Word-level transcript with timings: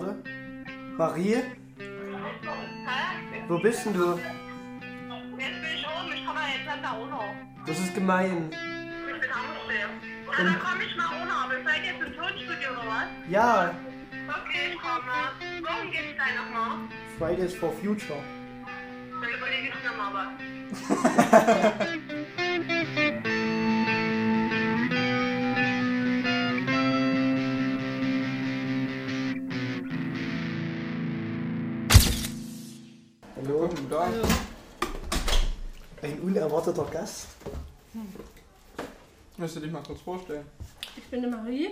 warte. 0.00 0.22
Marie, 0.96 1.34
Hä? 1.34 1.42
wo 3.48 3.58
bist 3.58 3.86
denn 3.86 3.94
du? 3.94 4.18
Jetzt 4.18 4.20
bin 5.38 5.70
ich 5.74 5.86
oben, 5.86 6.12
ich 6.14 6.26
komme 6.26 6.40
jetzt 6.40 6.82
nach 6.82 6.96
runter. 6.96 7.24
Das 7.66 7.78
ist 7.78 7.94
gemein. 7.94 8.50
Ich 8.50 9.20
bin 9.20 9.30
Hammersteh. 9.34 9.74
Ja, 10.38 10.44
dann 10.44 10.58
komme 10.60 10.84
ich 10.84 10.96
mal 10.96 11.06
runter, 11.06 11.34
aber 11.44 11.54
seid 11.64 11.84
ihr 11.84 11.92
jetzt 11.92 12.02
im 12.06 12.14
Tonstudio 12.16 12.70
oder 12.72 12.86
was? 12.86 13.06
Ja, 13.28 13.74
Okay, 14.28 14.72
ich 14.72 14.78
komme. 14.78 15.02
Worum 15.62 15.90
geht's 15.90 16.16
da 16.16 16.24
nochmal? 16.40 16.78
Fridays 17.18 17.54
for 17.54 17.72
Future. 17.72 18.22
Dann 19.20 19.30
überlege 19.30 19.68
ich 19.68 19.74
mir 19.82 19.96
mal 19.96 20.12
was. 20.14 20.28
Musst 39.40 39.56
du 39.56 39.60
dich 39.60 39.72
mal 39.72 39.82
kurz 39.82 40.02
vorstellen? 40.02 40.44
Ich 40.98 41.04
bin 41.04 41.22
die 41.22 41.28
Marie. 41.28 41.70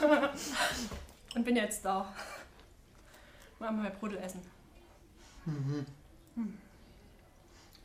Und 1.36 1.44
bin 1.44 1.54
jetzt 1.54 1.84
da. 1.84 2.12
Mal 3.60 3.70
mal 3.70 3.92
Brudel 3.92 4.18
essen. 4.18 4.40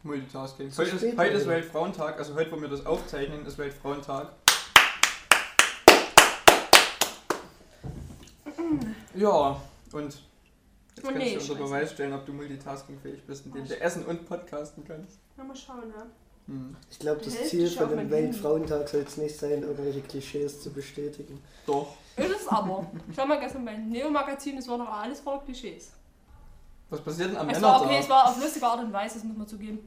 Multitasking. 0.02 0.72
So 0.72 0.82
Heute 0.82 0.96
ist, 0.96 1.18
heute 1.20 1.34
ist. 1.34 1.46
Weltfrauentag, 1.48 2.18
also 2.18 2.34
heute, 2.34 2.52
wo 2.52 2.60
wir 2.60 2.68
das 2.68 2.84
aufzeichnen, 2.84 3.46
ist 3.46 3.60
Weltfrauentag. 3.60 4.32
Ja, 9.14 9.62
und 9.94 10.04
jetzt 10.04 10.22
Oh 11.00 11.08
kannst 11.08 11.18
nee, 11.18 11.36
du 11.36 11.42
unter. 11.42 11.56
Beweis 11.56 11.92
stellen, 11.92 12.14
ob 12.14 12.26
du 12.26 12.34
multitaskingfähig 12.34 13.24
bist, 13.26 13.46
indem 13.46 13.68
du 13.68 13.80
essen 13.80 14.06
und 14.06 14.28
podcasten 14.28 14.84
kannst. 14.84 15.20
Na, 15.36 15.44
mal 15.44 15.56
schauen, 15.56 15.92
ja. 15.96 16.08
Hm. 16.48 16.76
Ich 16.90 17.00
glaube, 17.00 17.22
das 17.24 17.34
Hälfte 17.36 17.50
Ziel 17.50 17.70
von 17.70 17.90
dem. 17.90 18.10
Weltfrauentag 18.10 18.88
soll 18.88 19.02
es 19.02 19.18
nicht 19.18 19.38
sein, 19.38 19.64
irgendwelche 19.64 20.02
Klischees 20.02 20.62
zu 20.62 20.72
bestätigen. 20.72 21.42
Doch. 21.66 21.96
Ist 22.16 22.32
es 22.42 22.48
aber. 22.48 22.86
Ich 23.12 23.18
war 23.18 23.26
mal 23.26 23.40
gestern 23.40 23.66
beim 23.66 23.90
Neo-Magazin, 23.90 24.58
es 24.58 24.68
war 24.68 24.78
noch 24.78 24.90
alles 24.90 25.20
voller 25.20 25.40
Klischees. 25.40 25.92
Was 26.90 27.02
passiert 27.02 27.32
denn 27.32 27.38
am 27.38 27.50
Es 27.50 27.62
war 27.62 27.72
Männertag? 27.74 27.88
okay, 27.90 27.98
es 28.00 28.10
war 28.10 28.30
auf 28.30 28.42
lustige 28.42 28.66
Art 28.66 28.80
und 28.80 28.94
Weise, 28.94 29.16
das 29.16 29.24
muss 29.26 29.38
man 29.38 29.48
zugeben. 29.48 29.80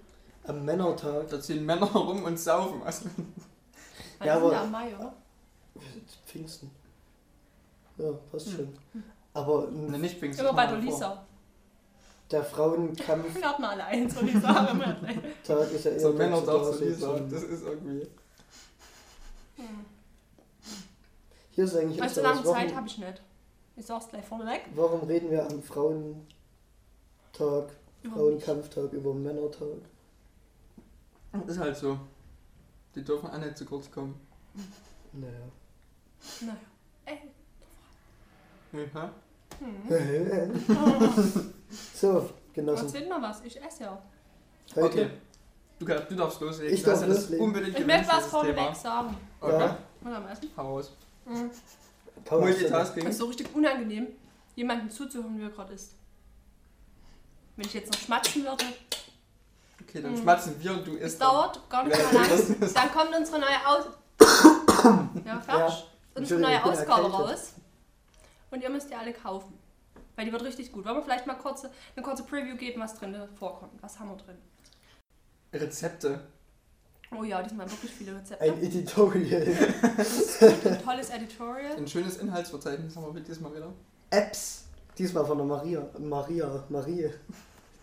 Am 0.45 0.65
Männertag, 0.65 1.29
Da 1.29 1.41
ziehen 1.41 1.65
Männer 1.65 1.87
rum 1.87 2.25
und 2.25 2.39
saufen. 2.39 2.83
Also, 2.85 3.07
Ja, 4.23 4.27
wir 4.27 4.33
sind 4.35 4.43
aber- 4.45 4.53
ja 4.53 4.63
am 4.63 4.71
Mai, 4.71 4.97
oder? 4.97 5.15
Pfingsten. 6.27 6.71
Ja, 7.97 8.13
passt 8.31 8.51
schon. 8.53 8.69
Aber 9.33 9.67
ne, 9.71 9.99
nicht 9.99 10.19
Pfingsten. 10.19 10.45
Immer 10.45 10.55
bei 10.55 10.67
der 10.67 10.77
Lisa. 10.79 11.25
Der 12.31 12.45
Frauenkampftag 12.45 13.35
Wir 13.43 13.49
hatten 13.49 13.65
alle 13.65 13.85
eins, 13.85 14.15
würde 14.15 14.29
ich 14.29 14.41
sagen. 14.41 14.83
Alle. 15.49 15.65
ist 15.67 15.85
ja 15.85 15.91
eher. 15.91 16.01
So 16.01 16.09
dazu 16.09 16.19
Männertag 16.19 16.47
da, 16.47 16.63
zu 16.65 16.73
so 16.79 16.85
Lisa. 16.85 17.17
zum- 17.17 17.31
Das 17.31 17.43
ist 17.43 17.63
irgendwie. 17.65 18.07
Hm. 19.57 19.85
Hier 21.53 21.65
ist 21.65 21.77
eigentlich 21.77 22.01
Weißt 22.01 22.17
du, 22.17 22.21
lange. 22.23 22.43
Zeit 22.45 22.47
warum, 22.67 22.77
habe 22.77 22.87
ich 22.87 22.99
nicht. 22.99 23.23
Ich 23.77 23.87
sag's 23.87 24.09
gleich 24.09 24.25
vorneweg. 24.25 24.63
warum 24.75 25.03
reden 25.09 25.31
wir 25.31 25.47
am 25.47 25.63
Frauentag. 25.63 26.25
Frauenkampftag 28.13 28.93
über 28.93 29.13
Männertag? 29.13 29.67
Ist 31.47 31.59
halt 31.59 31.77
so. 31.77 31.99
Die 32.95 33.05
dürfen 33.05 33.31
auch 33.31 33.39
nicht 33.39 33.57
zu 33.59 33.65
kurz 33.67 33.91
kommen. 33.91 34.19
Naja. 35.13 35.33
Naja. 36.41 36.57
Ey. 37.05 37.19
Ja. 38.95 39.13
Hm. 39.59 40.65
so, 41.95 42.31
Genossen. 42.55 42.87
Erzähl 42.87 43.09
mal 43.09 43.23
was, 43.23 43.43
ich 43.45 43.61
esse 43.63 43.85
ja. 43.85 43.99
Heute 44.77 44.85
Okay. 44.87 45.11
Du, 45.79 45.87
du 45.87 46.15
darfst 46.15 46.41
loslegen. 46.41 46.75
Ich 46.75 46.83
darf 46.83 47.01
ja 47.01 47.07
das 47.07 47.17
loslegen. 47.21 47.45
unbedingt 47.47 47.79
Ich 47.79 47.87
möchte 47.87 48.09
was 48.13 48.27
vorneweg 48.27 48.75
sagen. 48.77 49.17
Okay. 49.41 49.59
Ja. 49.61 49.79
Mal 50.03 50.15
am 50.17 50.29
Essen. 50.29 50.51
Raus. 50.57 50.93
Mhm. 51.25 51.51
Multitasking. 52.31 53.05
Das 53.05 53.13
ist 53.15 53.19
so 53.19 53.27
richtig 53.27 53.55
unangenehm, 53.55 54.09
jemandem 54.57 54.91
zuzuhören, 54.91 55.39
wie 55.39 55.43
er 55.45 55.49
gerade 55.51 55.73
ist. 55.73 55.93
Wenn 57.57 57.67
ich 57.67 57.75
jetzt 57.75 57.93
noch 57.93 57.99
schmatzen 58.01 58.45
würde, 58.45 58.65
Okay, 59.83 60.03
dann 60.03 60.13
Mhm. 60.13 60.19
schmatzen 60.19 60.55
wir 60.59 60.73
und 60.73 60.87
du 60.87 60.97
es 60.97 61.13
isst. 61.15 61.23
dauert 61.23 61.69
gar 61.71 61.83
nicht 61.85 61.97
Ja, 61.99 62.05
so 62.09 62.15
lange. 62.17 62.29
das 62.29 62.41
ist- 62.51 62.77
Dann 62.77 62.93
kommt 62.93 63.17
unsere 63.17 63.39
neue 63.41 63.67
Aus 63.67 63.85
ja, 65.25 65.41
fertig. 65.41 65.47
Ja. 65.49 65.83
Unsere 66.15 66.41
neue 66.41 66.65
Ausgabe 66.65 67.11
raus. 67.11 67.55
Und 68.51 68.63
ihr 68.63 68.71
müsst 68.71 68.91
die 68.91 68.95
alle 68.95 69.13
kaufen. 69.13 69.59
Weil 70.17 70.27
die 70.27 70.33
wird 70.33 70.43
richtig 70.43 70.73
gut. 70.73 70.85
Wollen 70.85 70.97
wir 70.97 71.03
vielleicht 71.03 71.27
mal 71.27 71.35
kurze, 71.35 71.71
eine 71.97 72.05
kurze 72.05 72.25
Preview 72.25 72.57
geben, 72.57 72.81
was 72.81 72.95
drin 72.95 73.17
vorkommt? 73.39 73.83
Was 73.83 73.99
haben 73.99 74.11
wir 74.11 74.17
drin? 74.17 74.37
Rezepte. 75.53 76.21
Oh 77.17 77.25
ja, 77.25 77.43
diesmal 77.43 77.69
wirklich 77.71 77.91
viele 77.91 78.15
Rezepte. 78.15 78.45
Ein 78.45 78.63
Editorial. 78.63 79.43
Ein 80.41 80.85
tolles 80.85 81.11
Editorial. 81.11 81.77
Ein 81.77 81.89
schönes 81.89 82.19
Inhaltsverzeichnis 82.19 82.97
haben 82.97 83.15
wir 83.15 83.23
diesmal 83.23 83.55
wieder. 83.55 83.73
Apps. 84.11 84.65
Diesmal 84.97 85.25
von 85.25 85.39
der 85.39 85.47
Maria. 85.47 85.89
Maria. 85.99 86.65
Marie. 86.69 87.11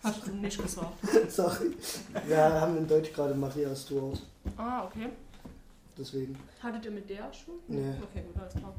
Hast 0.04 0.28
du 0.28 0.32
nicht 0.32 0.62
gesagt. 0.62 0.94
Sorry. 1.30 1.76
Wir 2.26 2.38
haben 2.38 2.78
in 2.78 2.88
Deutsch 2.88 3.12
gerade 3.12 3.34
Maria 3.34 3.76
Stuart. 3.76 4.22
Ah, 4.56 4.86
okay. 4.86 5.10
Deswegen. 5.98 6.38
Hattet 6.62 6.86
ihr 6.86 6.92
mit 6.92 7.10
der 7.10 7.34
schon? 7.34 7.56
Nee. 7.68 7.96
Okay, 8.04 8.24
gut, 8.28 8.40
alles 8.42 8.54
klar. 8.54 8.74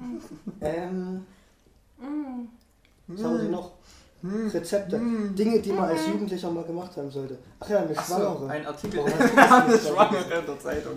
Ähm, 0.60 1.26
Mm. 1.98 2.48
was 3.08 3.22
haben 3.24 3.38
denn 3.38 3.50
noch? 3.50 3.72
Hm. 4.22 4.48
Rezepte. 4.48 4.96
Hm. 4.98 5.34
Dinge, 5.34 5.60
die 5.60 5.72
man 5.72 5.90
als 5.90 6.06
Jugendlicher 6.06 6.50
mal 6.50 6.64
gemacht 6.64 6.96
haben 6.96 7.10
sollte. 7.10 7.38
Ach 7.58 7.68
ja, 7.68 7.80
eine 7.80 7.96
Achso, 7.98 8.14
Schwangere. 8.16 8.48
ein 8.50 8.66
Artikel. 8.66 9.00
Warum 9.00 9.12
hast 9.18 9.30
du 9.30 9.36
Wir 9.36 9.36
das 9.36 9.50
haben 9.50 9.62
eine 9.64 9.72
nicht 9.72 9.86
Schwangere 9.88 10.34
in 10.40 10.46
der 10.46 10.58
Zeitung. 10.60 10.92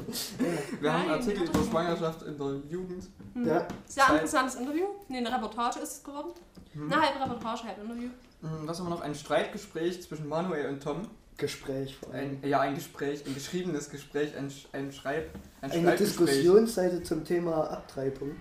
Wir 0.80 0.94
haben 0.94 1.00
einen 1.02 1.10
Nein, 1.12 1.20
Artikel 1.20 1.44
über. 1.44 1.64
Schwangerschaft 1.64 2.22
in 2.24 2.38
der 2.38 2.48
Jugend. 2.70 3.04
Hm. 3.34 3.48
Ja, 3.48 3.68
Sehr 3.86 4.04
Zeit. 4.06 4.14
interessantes 4.16 4.56
Interview. 4.56 4.86
Nee, 5.10 5.18
eine 5.18 5.34
Reportage 5.34 5.80
ist 5.80 5.92
es 5.98 6.04
geworden. 6.04 6.30
Eine 6.76 7.02
halbe 7.02 7.20
Reportage, 7.22 7.64
halb 7.68 7.82
Interview. 7.84 8.10
Hm, 8.42 8.50
Was 8.68 8.80
haben 8.80 8.86
wir 8.88 8.90
noch? 8.92 9.02
Ein 9.02 9.16
Streitgespräch 9.16 10.02
zwischen 10.04 10.28
Manuel 10.30 10.70
und 10.70 10.82
Tom. 10.84 11.02
Gespräch 11.38 11.98
vor 11.98 12.14
allem. 12.14 12.40
Ein, 12.44 12.50
ja, 12.50 12.60
ein 12.62 12.76
Gespräch, 12.76 13.26
ein 13.26 13.34
geschriebenes 13.34 13.90
Gespräch, 13.90 14.36
ein, 14.38 14.50
Sch- 14.50 14.68
ein 14.72 14.92
Schreib, 14.94 15.30
ein 15.62 15.72
Eine 15.72 15.82
Schreibgespräch. 15.84 16.28
Diskussionsseite 16.28 17.04
zum 17.04 17.24
Thema 17.26 17.70
Abtreibung. 17.72 18.32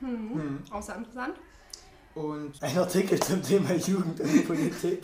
Hm. 0.00 0.34
Hm. 0.34 0.58
Auch 0.70 0.82
sehr 0.82 0.96
interessant. 0.96 1.34
Und 2.14 2.62
Ein 2.62 2.78
Artikel 2.78 3.20
zum 3.20 3.42
Thema 3.42 3.74
Jugend 3.74 4.20
und 4.20 4.46
Politik. 4.46 5.02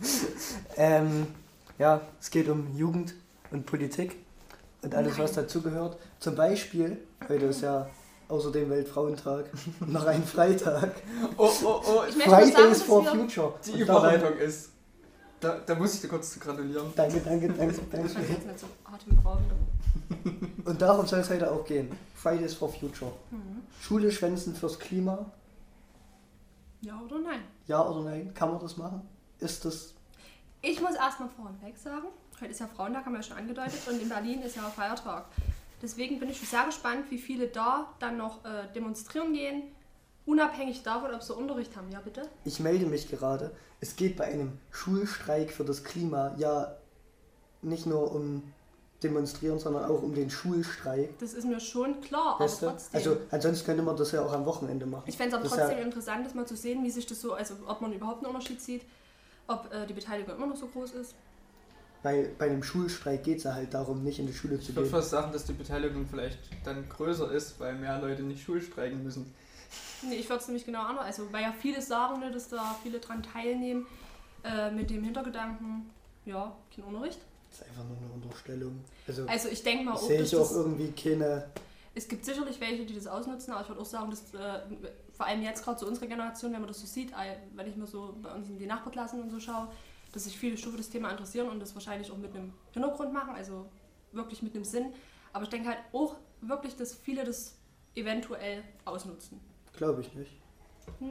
ähm, 0.76 1.26
ja, 1.78 2.00
es 2.20 2.30
geht 2.30 2.48
um 2.48 2.76
Jugend 2.76 3.14
und 3.50 3.64
Politik 3.66 4.16
und 4.82 4.94
alles, 4.94 5.18
was 5.18 5.32
dazugehört. 5.32 5.98
Zum 6.20 6.34
Beispiel, 6.34 6.98
heute 7.28 7.46
ist 7.46 7.62
ja 7.62 7.88
außerdem 8.28 8.68
Weltfrauentag, 8.70 9.46
noch 9.86 10.04
ein 10.06 10.22
Freitag. 10.22 10.92
oh, 11.36 11.50
oh, 11.64 11.82
oh, 11.84 12.02
Ich 12.08 12.16
möchte 12.16 12.30
nur 12.30 12.40
sagen, 12.40 12.52
Fridays 12.52 12.82
for 12.82 13.04
Future. 13.04 13.54
die 13.66 13.72
Und 13.72 13.80
Überleitung 13.80 14.36
ist. 14.38 14.70
Da, 15.40 15.56
da 15.64 15.74
muss 15.76 15.94
ich 15.94 16.00
dir 16.00 16.08
kurz 16.08 16.32
zu 16.32 16.40
gratulieren. 16.40 16.92
Danke, 16.96 17.20
danke, 17.24 17.48
danke, 17.48 17.72
Ich 17.74 17.80
danke. 17.90 18.12
kann 18.12 18.22
jetzt 18.28 18.46
nicht 18.46 18.58
so 18.58 18.66
atemberaubend. 18.84 19.52
Und 20.64 20.80
darum 20.80 21.06
soll 21.06 21.20
es 21.20 21.30
heute 21.30 21.50
auch 21.50 21.64
gehen. 21.64 21.90
Fridays 22.14 22.54
for 22.54 22.72
Future. 22.72 23.12
Hm. 23.30 23.62
Schule 23.80 24.10
schwänzen 24.10 24.54
fürs 24.54 24.78
Klima. 24.78 25.26
Ja 26.80 27.00
oder 27.00 27.18
nein? 27.18 27.42
Ja 27.66 27.86
oder 27.86 28.02
nein? 28.02 28.32
Kann 28.34 28.50
man 28.50 28.60
das 28.60 28.76
machen? 28.76 29.02
Ist 29.38 29.64
das. 29.64 29.94
Ich 30.62 30.80
muss 30.80 30.94
erstmal 30.94 31.28
vorneweg 31.28 31.76
sagen, 31.76 32.08
heute 32.40 32.50
ist 32.50 32.60
ja 32.60 32.66
Frauentag, 32.66 33.04
haben 33.04 33.12
wir 33.12 33.20
ja 33.20 33.22
schon 33.22 33.36
angedeutet, 33.36 33.80
und 33.88 34.00
in 34.00 34.08
Berlin 34.08 34.42
ist 34.42 34.56
ja 34.56 34.62
Feiertag. 34.62 35.26
Deswegen 35.80 36.18
bin 36.18 36.28
ich 36.30 36.40
sehr 36.40 36.64
gespannt, 36.64 37.10
wie 37.10 37.18
viele 37.18 37.46
da 37.46 37.94
dann 38.00 38.16
noch 38.16 38.44
äh, 38.44 38.66
demonstrieren 38.74 39.32
gehen, 39.32 39.62
unabhängig 40.26 40.82
davon, 40.82 41.14
ob 41.14 41.22
sie 41.22 41.34
Unterricht 41.34 41.76
haben. 41.76 41.90
Ja, 41.92 42.00
bitte? 42.00 42.28
Ich 42.44 42.58
melde 42.58 42.86
mich 42.86 43.08
gerade. 43.08 43.52
Es 43.80 43.94
geht 43.94 44.16
bei 44.16 44.24
einem 44.24 44.58
Schulstreik 44.72 45.52
für 45.52 45.64
das 45.64 45.84
Klima 45.84 46.34
ja 46.36 46.76
nicht 47.62 47.86
nur 47.86 48.12
um 48.12 48.42
Demonstrieren, 49.02 49.58
sondern 49.60 49.84
auch 49.84 50.02
um 50.02 50.12
den 50.14 50.28
Schulstreik. 50.28 51.16
Das 51.20 51.32
ist 51.34 51.44
mir 51.44 51.60
schon 51.60 52.00
klar, 52.00 52.34
aber 52.34 52.44
Weißt 52.44 52.62
du? 52.62 52.66
trotzdem. 52.66 52.96
Also 52.98 53.16
ansonsten 53.30 53.66
könnte 53.66 53.82
man 53.82 53.96
das 53.96 54.10
ja 54.12 54.22
auch 54.24 54.32
am 54.32 54.44
Wochenende 54.44 54.86
machen. 54.86 55.04
ich 55.06 55.16
fände 55.16 55.36
es 55.36 55.40
aber 55.40 55.48
trotzdem 55.48 55.78
ja, 55.78 55.84
interessant, 55.84 56.26
das 56.26 56.34
mal 56.34 56.46
zu 56.46 56.56
sehen, 56.56 56.82
wie 56.84 56.90
sich 56.90 57.06
das 57.06 57.20
so, 57.20 57.32
also 57.34 57.54
ob 57.66 57.80
man 57.80 57.92
überhaupt 57.92 58.24
einen 58.24 58.34
Unterschied 58.34 58.60
sieht, 58.60 58.82
ob 59.46 59.72
äh, 59.72 59.86
die 59.86 59.92
Beteiligung 59.92 60.34
immer 60.34 60.46
noch 60.48 60.56
so 60.56 60.66
groß 60.66 60.92
ist. 60.92 61.14
bei, 62.02 62.28
bei 62.38 62.46
einem 62.46 62.62
Schulstreik 62.64 63.22
geht 63.22 63.38
es 63.38 63.44
ja 63.44 63.54
halt 63.54 63.72
darum, 63.72 64.02
nicht 64.02 64.18
in 64.18 64.26
die 64.26 64.32
Schule 64.34 64.56
zu 64.58 64.70
Ich 64.70 64.76
würde 64.76 64.82
gehen. 64.88 64.90
fast 64.90 65.10
sagen, 65.10 65.30
dass 65.32 65.44
die 65.44 65.52
Beteiligung 65.52 66.06
vielleicht 66.10 66.38
dann 66.64 66.88
größer 66.88 67.30
ist, 67.30 67.60
weil 67.60 67.74
mehr 67.76 68.00
Leute 68.00 68.22
nicht 68.22 68.42
schulstreiken 68.42 69.02
müssen. 69.04 69.32
Nee, 70.02 70.16
ich 70.16 70.28
würde 70.28 70.40
es 70.40 70.48
nämlich 70.48 70.64
genau 70.64 70.82
anders. 70.82 71.04
Also, 71.04 71.32
weil 71.32 71.42
ja 71.42 71.52
viele 71.52 71.80
sagen, 71.82 72.20
ne, 72.20 72.30
dass 72.30 72.48
da 72.48 72.76
viele 72.82 72.98
dran 72.98 73.22
teilnehmen, 73.22 73.86
äh, 74.44 74.70
mit 74.70 74.90
dem 74.90 75.02
Hintergedanken, 75.04 75.90
ja, 76.24 76.52
kein 76.74 76.84
Unterricht. 76.84 77.20
Das 77.58 77.66
ist 77.66 77.72
einfach 77.72 77.88
nur 77.88 77.96
eine 77.98 78.12
Unterstellung. 78.12 78.84
Also 79.06 79.26
Also, 79.26 79.48
ich 79.48 79.62
denke 79.62 79.84
mal 79.84 79.94
auch, 79.94 80.02
sehe 80.02 80.22
ich 80.22 80.36
auch 80.36 80.50
irgendwie 80.52 80.92
keine. 80.92 81.50
es 81.94 82.06
gibt 82.06 82.24
sicherlich 82.24 82.60
welche, 82.60 82.84
die 82.86 82.94
das 82.94 83.06
ausnutzen, 83.06 83.52
aber 83.52 83.62
ich 83.62 83.68
würde 83.68 83.80
auch 83.80 83.86
sagen, 83.86 84.10
dass 84.10 84.32
äh, 84.34 84.60
vor 85.12 85.26
allem 85.26 85.42
jetzt 85.42 85.64
gerade 85.64 85.78
so 85.78 85.86
unsere 85.86 86.06
Generation, 86.06 86.52
wenn 86.52 86.60
man 86.60 86.68
das 86.68 86.80
so 86.80 86.86
sieht, 86.86 87.12
wenn 87.54 87.66
ich 87.66 87.76
mir 87.76 87.86
so 87.86 88.14
bei 88.22 88.32
uns 88.32 88.48
in 88.48 88.58
die 88.58 88.66
Nachbarklassen 88.66 89.20
und 89.20 89.30
so 89.30 89.40
schaue, 89.40 89.68
dass 90.12 90.24
sich 90.24 90.38
viele 90.38 90.56
für 90.56 90.76
das 90.76 90.88
Thema 90.88 91.10
interessieren 91.10 91.48
und 91.48 91.60
das 91.60 91.74
wahrscheinlich 91.74 92.10
auch 92.12 92.16
mit 92.16 92.34
einem 92.34 92.52
Hintergrund 92.72 93.12
machen, 93.12 93.34
also 93.34 93.66
wirklich 94.12 94.42
mit 94.42 94.54
einem 94.54 94.64
Sinn. 94.64 94.92
Aber 95.32 95.44
ich 95.44 95.50
denke 95.50 95.68
halt 95.68 95.78
auch 95.92 96.14
wirklich, 96.40 96.76
dass 96.76 96.94
viele 96.94 97.24
das 97.24 97.56
eventuell 97.94 98.62
ausnutzen. 98.84 99.40
Glaube 99.76 100.00
ich 100.02 100.14
nicht. 100.14 100.32
Hm. 101.00 101.10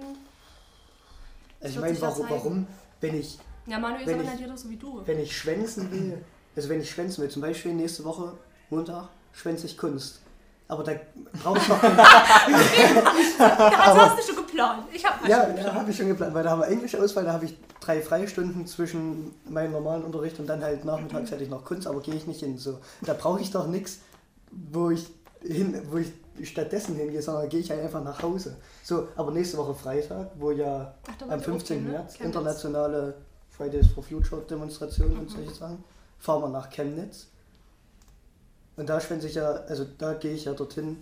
Also 1.59 1.75
ich 1.75 1.81
meine, 1.81 2.01
warum, 2.01 2.29
warum, 2.29 2.67
wenn 3.01 3.19
ich, 3.19 3.38
Ja, 3.65 3.79
Manuel 3.79 4.03
ist 4.03 4.13
aber 4.13 4.23
ich- 4.23 4.29
nicht 4.29 4.39
jeder 4.39 4.57
so 4.57 4.69
wie 4.69 4.77
du. 4.77 5.01
wenn 5.05 5.19
ich 5.19 5.35
schwänzen 5.38 5.91
will, 5.91 6.23
also 6.57 6.69
wenn 6.69 6.81
ich 6.81 6.89
schwänzen 6.89 7.21
will, 7.21 7.30
zum 7.30 7.44
Beispiel 7.44 7.74
nächste 7.74 8.04
Woche, 8.04 8.33
Montag, 8.69 9.07
schwänze 9.31 9.68
ich 9.68 9.77
Kunst. 9.77 10.21
Aber 10.68 10.83
da 10.83 10.94
brauche 11.42 11.59
ich 11.59 11.68
noch 11.69 11.80
kein, 11.80 11.95
Also 11.98 14.01
hast 14.01 14.18
du 14.18 14.24
schon 14.24 14.45
geplant. 14.45 14.83
Ich 14.92 15.06
habe 15.06 15.30
Ja, 15.30 15.48
ja 15.56 15.74
habe 15.74 15.89
ich 15.89 15.95
schon 15.95 16.07
geplant, 16.07 16.33
weil 16.33 16.44
da 16.44 16.50
haben 16.50 16.62
wir 16.62 16.68
Englischauswahl, 16.68 17.24
da 17.24 17.33
habe 17.33 17.45
ich 17.45 17.57
drei 17.80 18.01
Freistunden 18.01 18.68
zwischen 18.68 19.33
meinem 19.48 19.71
normalen 19.71 20.04
Unterricht 20.04 20.39
und 20.39 20.48
dann 20.48 20.62
halt 20.62 20.83
nachmittags 20.83 21.31
hätte 21.31 21.44
ich 21.44 21.50
noch 21.50 21.63
Kunst, 21.63 21.88
aber 21.88 22.01
gehe 22.01 22.15
ich 22.15 22.27
nicht 22.27 22.42
hin. 22.42 22.57
So, 22.57 22.80
da 23.01 23.13
brauche 23.13 23.39
ich 23.39 23.51
doch 23.51 23.68
nichts, 23.68 24.00
wo 24.51 24.89
ich 24.89 25.07
hin, 25.42 25.81
wo 25.89 25.98
ich 25.98 26.12
stattdessen 26.44 26.95
hingehe, 26.95 27.21
sondern 27.21 27.48
gehe 27.48 27.60
ich 27.60 27.69
halt 27.69 27.81
einfach 27.81 28.03
nach 28.03 28.21
Hause. 28.21 28.57
So, 28.83 29.07
aber 29.15 29.31
nächste 29.31 29.57
Woche 29.57 29.75
Freitag, 29.75 30.31
wo 30.36 30.51
ja 30.51 30.95
Ach, 31.07 31.21
am 31.21 31.30
wollt 31.30 31.30
ihr 31.30 31.38
auch 31.38 31.44
15. 31.44 31.77
gehen, 31.77 31.86
ne? 31.86 31.92
März 32.00 32.15
internationale 32.19 33.13
Fridays 33.51 33.88
for 33.88 34.03
Future 34.03 34.42
Demonstration 34.42 35.18
und 35.18 35.30
solche 35.30 35.53
Sachen, 35.53 35.83
fahren 36.19 36.41
wir 36.41 36.49
nach 36.49 36.69
Chemnitz. 36.69 37.27
Und 38.75 38.87
da 38.89 38.99
schwänze 38.99 39.27
ich 39.27 39.35
ja, 39.35 39.49
also 39.51 39.85
da 39.97 40.13
gehe 40.13 40.33
ich 40.33 40.45
ja 40.45 40.53
dorthin, 40.53 41.01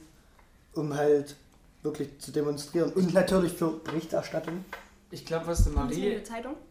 um 0.74 0.94
halt 0.96 1.36
wirklich 1.84 2.18
zu 2.20 2.32
demonstrieren 2.32 2.92
und 2.94 3.14
natürlich 3.14 3.54
für 3.54 3.72
Berichterstattung. 3.80 4.64
Ich 5.12 5.26
glaube, 5.26 5.48
was 5.48 5.64
die 5.66 5.70
Marie 5.70 6.20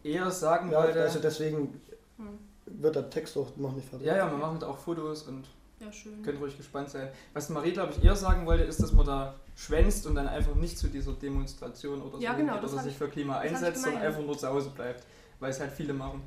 eher 0.03 0.31
sagen 0.31 0.71
Ja, 0.71 0.83
wollte. 0.83 1.01
also 1.01 1.19
deswegen 1.19 1.79
Hm. 2.17 2.37
wird 2.65 2.95
der 2.95 3.09
Text 3.09 3.37
auch 3.37 3.55
noch 3.57 3.73
nicht 3.73 3.87
fertig. 3.87 4.07
ja, 4.07 4.17
ja, 4.17 4.31
wir 4.31 4.37
machen 4.37 4.59
da 4.59 4.67
auch 4.67 4.77
Fotos 4.77 5.23
und 5.23 5.45
Ja, 5.79 5.91
schön. 5.91 6.21
könnt 6.23 6.39
ruhig 6.41 6.57
gespannt 6.57 6.89
sein. 6.89 7.09
Was 7.33 7.49
Marie, 7.49 7.71
glaube 7.71 7.93
ich, 7.93 8.03
eher 8.03 8.15
sagen 8.15 8.45
wollte, 8.45 8.63
ist, 8.63 8.81
dass 8.81 8.91
man 8.91 9.05
da 9.05 9.35
schwänzt 9.55 10.05
und 10.07 10.15
dann 10.15 10.27
einfach 10.27 10.55
nicht 10.55 10.77
zu 10.77 10.87
dieser 10.87 11.13
Demonstration 11.13 12.01
oder 12.01 12.17
so 12.17 12.23
Ja, 12.23 12.33
genau, 12.33 12.55
geht 12.59 12.63
oder 12.69 12.81
sich 12.83 12.91
ich- 12.93 12.97
für 12.97 13.07
Klima 13.09 13.37
einsetzt, 13.39 13.83
sondern 13.83 14.01
einfach 14.01 14.21
nur 14.21 14.37
zu 14.37 14.47
Hause 14.47 14.69
bleibt. 14.71 15.03
Weil 15.39 15.51
es 15.51 15.59
halt 15.59 15.71
viele 15.71 15.93
machen. 15.93 16.21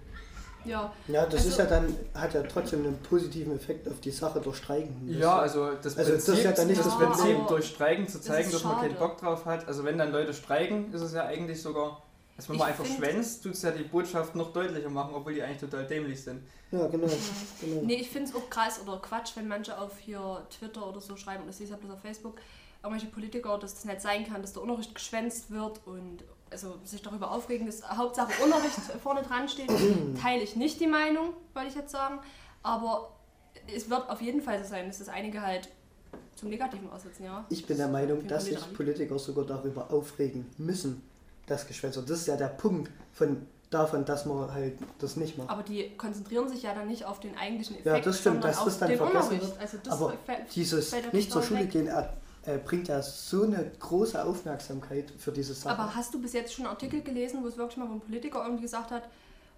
Ja, 0.69 0.93
Ja, 1.09 1.25
das 1.25 1.35
Also- 1.37 1.49
ist 1.49 1.59
ja 1.59 1.65
dann, 1.67 1.97
hat 2.15 2.35
ja 2.35 2.43
trotzdem 2.43 2.85
einen 2.85 2.99
positiven 2.99 3.57
Effekt 3.57 3.89
auf 3.89 4.01
die 4.01 4.11
Sache 4.11 4.41
durch 4.41 4.57
Streiken. 4.57 5.07
Ja, 5.19 5.39
also 5.39 5.71
das 5.83 5.97
Also 5.99 6.13
das 6.13 6.21
ist 6.21 6.27
Prinzip, 6.27 6.45
ja 6.45 6.53
dann 6.53 6.67
nicht 6.67 6.79
das 6.81 6.87
das 6.87 6.97
Prinzip 6.97 7.47
durch 7.49 7.67
Streiken 7.69 8.07
zu 8.09 8.19
Das 8.19 8.27
zeigen, 8.27 8.51
dass 8.53 8.65
man 8.65 8.81
keinen. 8.81 8.95
Bock 8.97 9.19
drauf 9.19 9.45
hat. 9.47 9.67
Also 9.67 9.85
wenn 9.85 9.99
dann 9.99 10.13
Leute 10.13 10.33
streiken, 10.35 10.93
ist 10.93 11.01
es 11.03 11.13
ja 11.15 11.25
eigentlich 11.25 11.61
sogar, 11.63 12.03
dass 12.37 12.49
wenn 12.49 12.57
man 12.57 12.69
Ich 12.69 12.79
einfach 12.79 12.97
schwänzt, 12.97 13.43
tut 13.43 13.53
es 13.55 13.63
ja 13.63 13.71
die 13.71 13.83
Botschaft 13.85 14.35
noch 14.37 14.53
deutlicher 14.53 14.91
machen, 14.91 15.11
obwohl 15.15 15.35
die 15.35 15.43
eigentlich 15.43 15.59
total 15.61 15.87
dämlich 15.87 16.23
sind. 16.23 16.43
Ja, 16.71 16.87
genau. 16.87 17.07
genau. 17.61 17.83
Nee, 17.83 17.97
ich 17.97 18.11
finde 18.11 18.29
es 18.29 18.35
auch 18.37 18.49
krass 18.51 18.81
oder 18.87 18.99
Quatsch, 18.99 19.31
wenn 19.37 19.49
manche 19.49 19.77
auf 19.79 19.93
hier 19.99 20.43
Twitter 20.51 20.87
oder 20.87 21.01
so 21.01 21.17
schreiben, 21.17 21.43
und 21.43 21.49
das 21.49 21.59
ist 21.61 21.71
ja 21.71 21.77
bloß 21.77 21.93
auf 21.93 22.01
Facebook, 22.01 22.35
irgendwelche 22.83 23.11
Politiker, 23.11 23.57
dass 23.59 23.75
das 23.75 23.85
nicht 23.87 24.03
sein 24.03 24.27
kann, 24.29 24.43
dass 24.43 24.53
der 24.53 24.63
Unterricht 24.63 24.95
geschwänzt 24.95 25.51
wird 25.51 25.81
und 25.87 26.19
also 26.51 26.79
sich 26.85 27.03
darüber 27.03 27.31
aufregen, 27.31 27.67
dass 27.67 27.89
Hauptsache 27.89 28.33
Unterricht 28.43 28.77
vorne 29.03 29.23
dran 29.23 29.49
steht, 29.49 29.71
teile 30.21 30.43
ich 30.43 30.57
nicht 30.57 30.81
die 30.81 30.87
Meinung, 30.87 31.35
wollte 31.55 31.69
ich 31.69 31.75
jetzt 31.75 31.93
sagen. 31.93 32.21
Aber 32.63 33.13
es 33.75 33.89
wird 33.91 34.09
auf 34.09 34.21
jeden 34.21 34.43
Fall 34.43 34.63
so 34.63 34.69
sein, 34.69 34.87
dass 34.87 34.99
das 34.99 35.09
einige 35.09 35.43
halt 35.43 35.69
zum 36.37 36.49
Negativen 36.51 36.91
aussetzen, 36.91 37.25
ja. 37.25 37.45
Ich 37.49 37.67
bin 37.67 37.77
der 37.77 37.89
Meinung, 37.89 38.27
dass 38.27 38.45
sich 38.47 38.73
Politiker. 38.73 39.19
Sogar 39.19 39.45
darüber 39.45 39.91
aufregen 39.93 40.47
müssen, 40.57 41.03
das 41.47 41.67
Geschwätz. 41.67 41.95
Das 41.97 42.11
ist 42.11 42.29
ja 42.29 42.37
der 42.37 42.47
Punkt 42.47 42.91
von, 43.13 43.47
davon, 43.71 44.05
dass 44.05 44.25
man 44.25 44.53
halt 44.53 44.79
das 44.99 45.17
nicht 45.17 45.37
macht. 45.37 45.51
Aber 45.51 45.63
die 45.63 45.97
konzentrieren 45.97 46.49
sich 46.49 46.63
ja 46.63 46.75
dann 46.75 46.89
nicht 46.89 47.05
auf 47.05 47.21
den 47.21 47.37
eigentlichen 47.37 47.77
Effekt, 47.77 47.87
Ja, 47.87 48.01
das 48.01 48.21
stimmt, 48.21 48.45
dass 48.45 48.65
das 48.65 48.79
dann 48.79 48.97
vergessen 48.97 49.41
wird. 49.41 49.59
Also 49.59 49.79
das 49.83 49.93
Aber 49.93 50.15
Dieses 50.55 50.95
nicht 51.13 51.31
zur 51.31 51.43
Schule 51.43 51.61
weg. 51.61 51.71
gehen 51.71 51.87
er, 51.87 52.17
äh, 52.49 52.59
bringt 52.59 52.89
ja 52.89 53.03
so 53.03 53.43
eine 53.43 53.71
große 53.79 54.23
Aufmerksamkeit 54.25 55.13
für 55.19 55.33
diese 55.33 55.55
Sache. 55.55 55.75
Aber 55.79 55.95
hast 55.95 56.15
du 56.15 56.21
bis 56.21 56.33
jetzt 56.33 56.53
schon 56.55 56.67
Artikel 56.67 57.03
gelesen, 57.03 57.43
wo 57.43 57.49
es 57.49 57.57
wirklich 57.57 57.77
mal 57.77 57.89
wo 57.89 57.95
ein 57.95 58.01
Politiker 58.01 58.43
irgendwie 58.45 58.63
gesagt 58.63 58.91
hat 58.91 59.09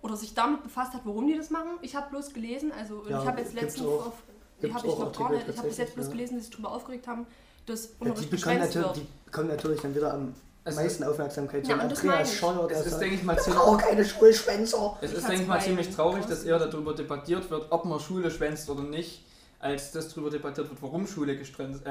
oder 0.02 0.16
sich 0.16 0.34
damit 0.34 0.62
befasst 0.62 0.94
hat, 0.94 1.02
warum 1.04 1.26
die 1.26 1.36
das 1.36 1.50
machen? 1.50 1.70
Ich 1.82 1.94
habe 1.94 2.10
bloß 2.10 2.32
gelesen, 2.32 2.72
also 2.72 3.04
Ja, 3.08 3.20
ich 3.22 3.28
habe 3.28 3.40
jetzt 3.40 3.54
letztens 3.54 3.86
auch. 3.86 4.06
auf, 4.08 4.14
die 4.62 4.72
habe 4.74 4.86
ich 4.86 4.92
auch 4.92 4.98
noch 4.98 5.12
gar 5.12 5.26
Artikel 5.26 5.36
nicht, 5.36 5.48
ich 5.48 5.56
habe 5.58 5.68
bis 5.68 5.78
jetzt 5.78 5.94
bloß 5.94 6.06
tatsächlich, 6.06 6.12
gelesen, 6.12 6.34
dass 6.36 6.44
sie 6.44 6.46
sich 6.50 6.50
darüber 6.56 6.72
aufgeregt 6.74 7.06
haben, 7.06 7.26
dass 7.66 7.84
ja, 7.84 7.90
die, 7.90 8.08
Unterricht 8.08 8.30
bekommen 8.30 8.74
wird. 8.74 8.96
die 8.96 9.06
bekommen 9.26 9.48
natürlich 9.48 9.80
dann 9.82 9.94
wieder 9.94 10.14
am 10.14 10.34
Also- 10.64 10.80
meisten 10.80 11.04
Aufmerksamkeit. 11.04 11.64
So 11.66 11.70
Ja, 11.72 11.78
Andreas 11.78 12.32
ich. 12.32 12.38
Scheuer, 12.38 12.66
der 12.66 12.80
Es 12.80 12.86
ist, 12.86 12.98
denke 12.98 13.14
ich 13.14 13.22
mal, 13.22 13.38
ziemlich, 13.38 13.62
brauchen 13.62 13.78
keine 13.78 14.04
Schulschwänzer. 14.04 14.98
es 15.00 15.12
ist, 15.12 15.28
denke 15.28 15.42
ich 15.42 15.48
mal, 15.48 15.60
ziemlich 15.60 15.94
traurig, 15.94 16.24
dass 16.26 16.44
eher 16.44 16.58
darüber 16.58 16.94
debattiert 16.94 17.48
wird, 17.50 17.66
ob 17.70 17.84
man 17.84 18.00
Schule 18.00 18.30
schwänzt 18.30 18.68
oder 18.68 18.82
nicht, 18.82 19.24
als 19.60 19.92
dass 19.92 20.08
darüber 20.08 20.30
debattiert 20.30 20.68
wird, 20.68 20.82
warum 20.82 21.06
Schule 21.06 21.32
äh, 21.34 21.36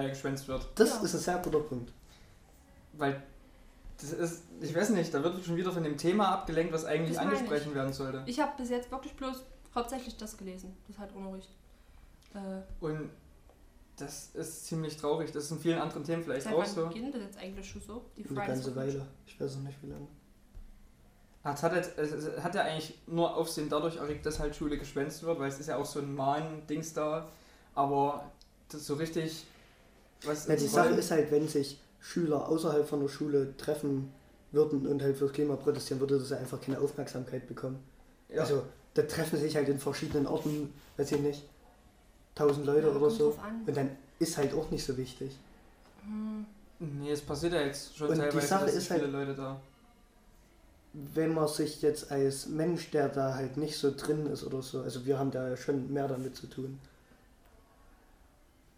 geschwänzt 0.09 0.47
wird. 0.47 0.67
Das 0.75 0.89
Ja. 0.89 1.01
ist 1.03 1.13
ein 1.13 1.19
sehr 1.19 1.37
guter 1.37 1.59
Punkt. 1.61 1.93
Weil 2.93 3.21
das 4.01 4.11
ist, 4.13 4.43
ich 4.61 4.73
weiß 4.75 4.89
nicht, 4.91 5.13
da 5.13 5.23
wird 5.23 5.43
schon 5.45 5.55
wieder 5.55 5.71
von 5.71 5.83
dem 5.83 5.97
Thema 5.97 6.29
abgelenkt, 6.29 6.73
was 6.73 6.85
eigentlich 6.85 7.15
Das 7.17 7.25
angesprochen 7.25 7.75
werden 7.75 7.93
sollte. 7.93 8.23
Ich 8.25 8.39
habe 8.39 8.51
bis 8.57 8.69
jetzt 8.69 8.91
wirklich 8.91 9.13
bloß 9.15 9.43
hauptsächlich 9.75 10.17
das 10.17 10.37
gelesen, 10.37 10.75
das 10.87 10.95
ist 10.95 10.99
halt 10.99 11.13
Unterricht. 11.15 11.49
Äh, 12.33 12.61
Und 12.83 13.09
das 13.97 14.29
ist 14.33 14.65
ziemlich 14.65 14.95
traurig. 14.97 15.31
Das 15.31 15.43
ist 15.45 15.51
in 15.51 15.59
vielen 15.59 15.79
anderen 15.79 16.03
Themen 16.03 16.23
vielleicht 16.23 16.43
seit 16.43 16.53
auch 16.53 16.59
wann 16.59 16.67
so. 16.67 16.87
beginnt 16.87 17.13
das 17.13 17.21
jetzt 17.23 17.37
eigentlich 17.37 17.69
schon 17.69 17.81
so? 17.81 18.05
Die 18.17 18.21
Eine 18.21 18.27
Fridays 18.29 18.47
ganze? 18.63 18.75
Weile. 18.75 19.05
Ich 19.27 19.39
weiß 19.39 19.55
noch 19.57 19.63
nicht, 19.63 19.77
wie 19.83 19.87
lange. 19.87 20.07
Hat, 21.43 21.61
hat, 21.63 21.73
es 21.73 22.11
es 22.11 22.43
hat 22.43 22.55
ja 22.55 22.63
eigentlich 22.63 22.97
nur 23.07 23.35
Aufsehen 23.35 23.69
dadurch 23.69 23.95
erregt, 23.97 24.25
dass 24.25 24.39
halt 24.39 24.55
Schule 24.55 24.77
geschwänzt 24.77 25.23
wird, 25.23 25.39
weil 25.39 25.49
es 25.49 25.59
ist 25.59 25.67
ja 25.67 25.77
auch 25.77 25.85
so 25.85 25.99
ein 25.99 26.13
Mahn-Dings 26.15 26.93
da. 26.93 27.29
Aber 27.79 28.29
das 28.69 28.85
so 28.85 28.95
richtig. 28.95 29.45
Was 30.23 30.47
Ja, 30.47 30.55
die 30.57 30.67
Sache 30.67 30.89
ist 30.95 31.11
halt, 31.11 31.31
wenn 31.31 31.47
sich 31.47 31.79
Schüler 32.01 32.49
außerhalb 32.49 32.85
von 32.85 32.99
der 32.99 33.07
Schule 33.07 33.55
treffen 33.55 34.11
würden 34.51 34.85
und 34.85 35.01
halt 35.01 35.17
fürs 35.17 35.31
Klima 35.31 35.55
protestieren, 35.55 36.01
würde 36.01 36.19
das 36.19 36.29
ja 36.29 36.37
einfach 36.37 36.59
keine 36.59 36.77
Aufmerksamkeit 36.79 37.47
bekommen. 37.47 37.79
Ja. 38.27 38.41
Also, 38.41 38.63
da 38.95 39.03
treffen 39.03 39.39
sich 39.39 39.55
halt 39.55 39.69
in 39.69 39.79
verschiedenen 39.79 40.27
Orten, 40.27 40.73
weiß 40.97 41.13
ich 41.13 41.21
nicht, 41.21 41.43
tausend 42.35 42.65
Leute 42.65 42.87
Ja, 42.87 42.93
oder 42.95 43.09
so. 43.09 43.37
Und 43.65 43.77
dann 43.77 43.91
ist 44.19 44.37
halt 44.37 44.53
auch 44.53 44.69
nicht 44.71 44.83
so 44.85 44.97
wichtig. 44.97 45.37
Hm. 46.03 46.45
Nee, 46.79 47.11
es 47.11 47.21
passiert 47.21 47.53
ja 47.53 47.61
jetzt 47.61 47.95
schon 47.95 48.09
Und 48.09 48.15
die 48.15 48.21
teilweise, 48.21 48.47
Sache 48.47 48.65
dass 48.65 48.75
ist 48.75 48.87
viele 48.87 49.01
halt- 49.03 49.11
Leute 49.13 49.35
da. 49.35 49.59
Wenn 50.93 51.33
man 51.33 51.47
sich 51.47 51.81
jetzt 51.81 52.11
als 52.11 52.47
Mensch, 52.47 52.89
der 52.91 53.07
da 53.09 53.35
halt 53.35 53.55
nicht 53.55 53.77
so 53.77 53.93
drin 53.95 54.25
ist 54.25 54.43
oder 54.43 54.61
so, 54.61 54.81
also 54.81 55.05
wir 55.05 55.17
haben 55.19 55.31
da 55.31 55.55
schon 55.55 55.93
mehr 55.93 56.07
damit 56.09 56.35
zu 56.35 56.47
tun, 56.47 56.79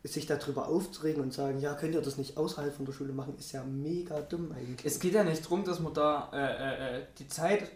sich 0.03 0.25
darüber 0.25 0.67
aufzuregen 0.67 1.21
und 1.21 1.33
sagen, 1.33 1.59
ja, 1.59 1.73
könnt 1.75 1.93
ihr 1.93 2.01
das 2.01 2.17
nicht 2.17 2.37
außerhalb 2.37 2.73
von 2.73 2.85
der 2.85 2.93
Schule 2.93 3.13
machen, 3.13 3.35
ist 3.37 3.51
ja 3.51 3.63
mega 3.63 4.21
dumm 4.21 4.51
eigentlich. 4.51 4.85
Es 4.85 4.99
geht 4.99 5.13
ja 5.13 5.23
nicht 5.23 5.43
darum, 5.45 5.63
dass 5.63 5.79
man 5.79 5.93
da 5.93 6.29
äh, 6.33 6.37
äh, 6.37 6.99
äh, 7.01 7.05
die 7.19 7.27
Zeit, 7.27 7.71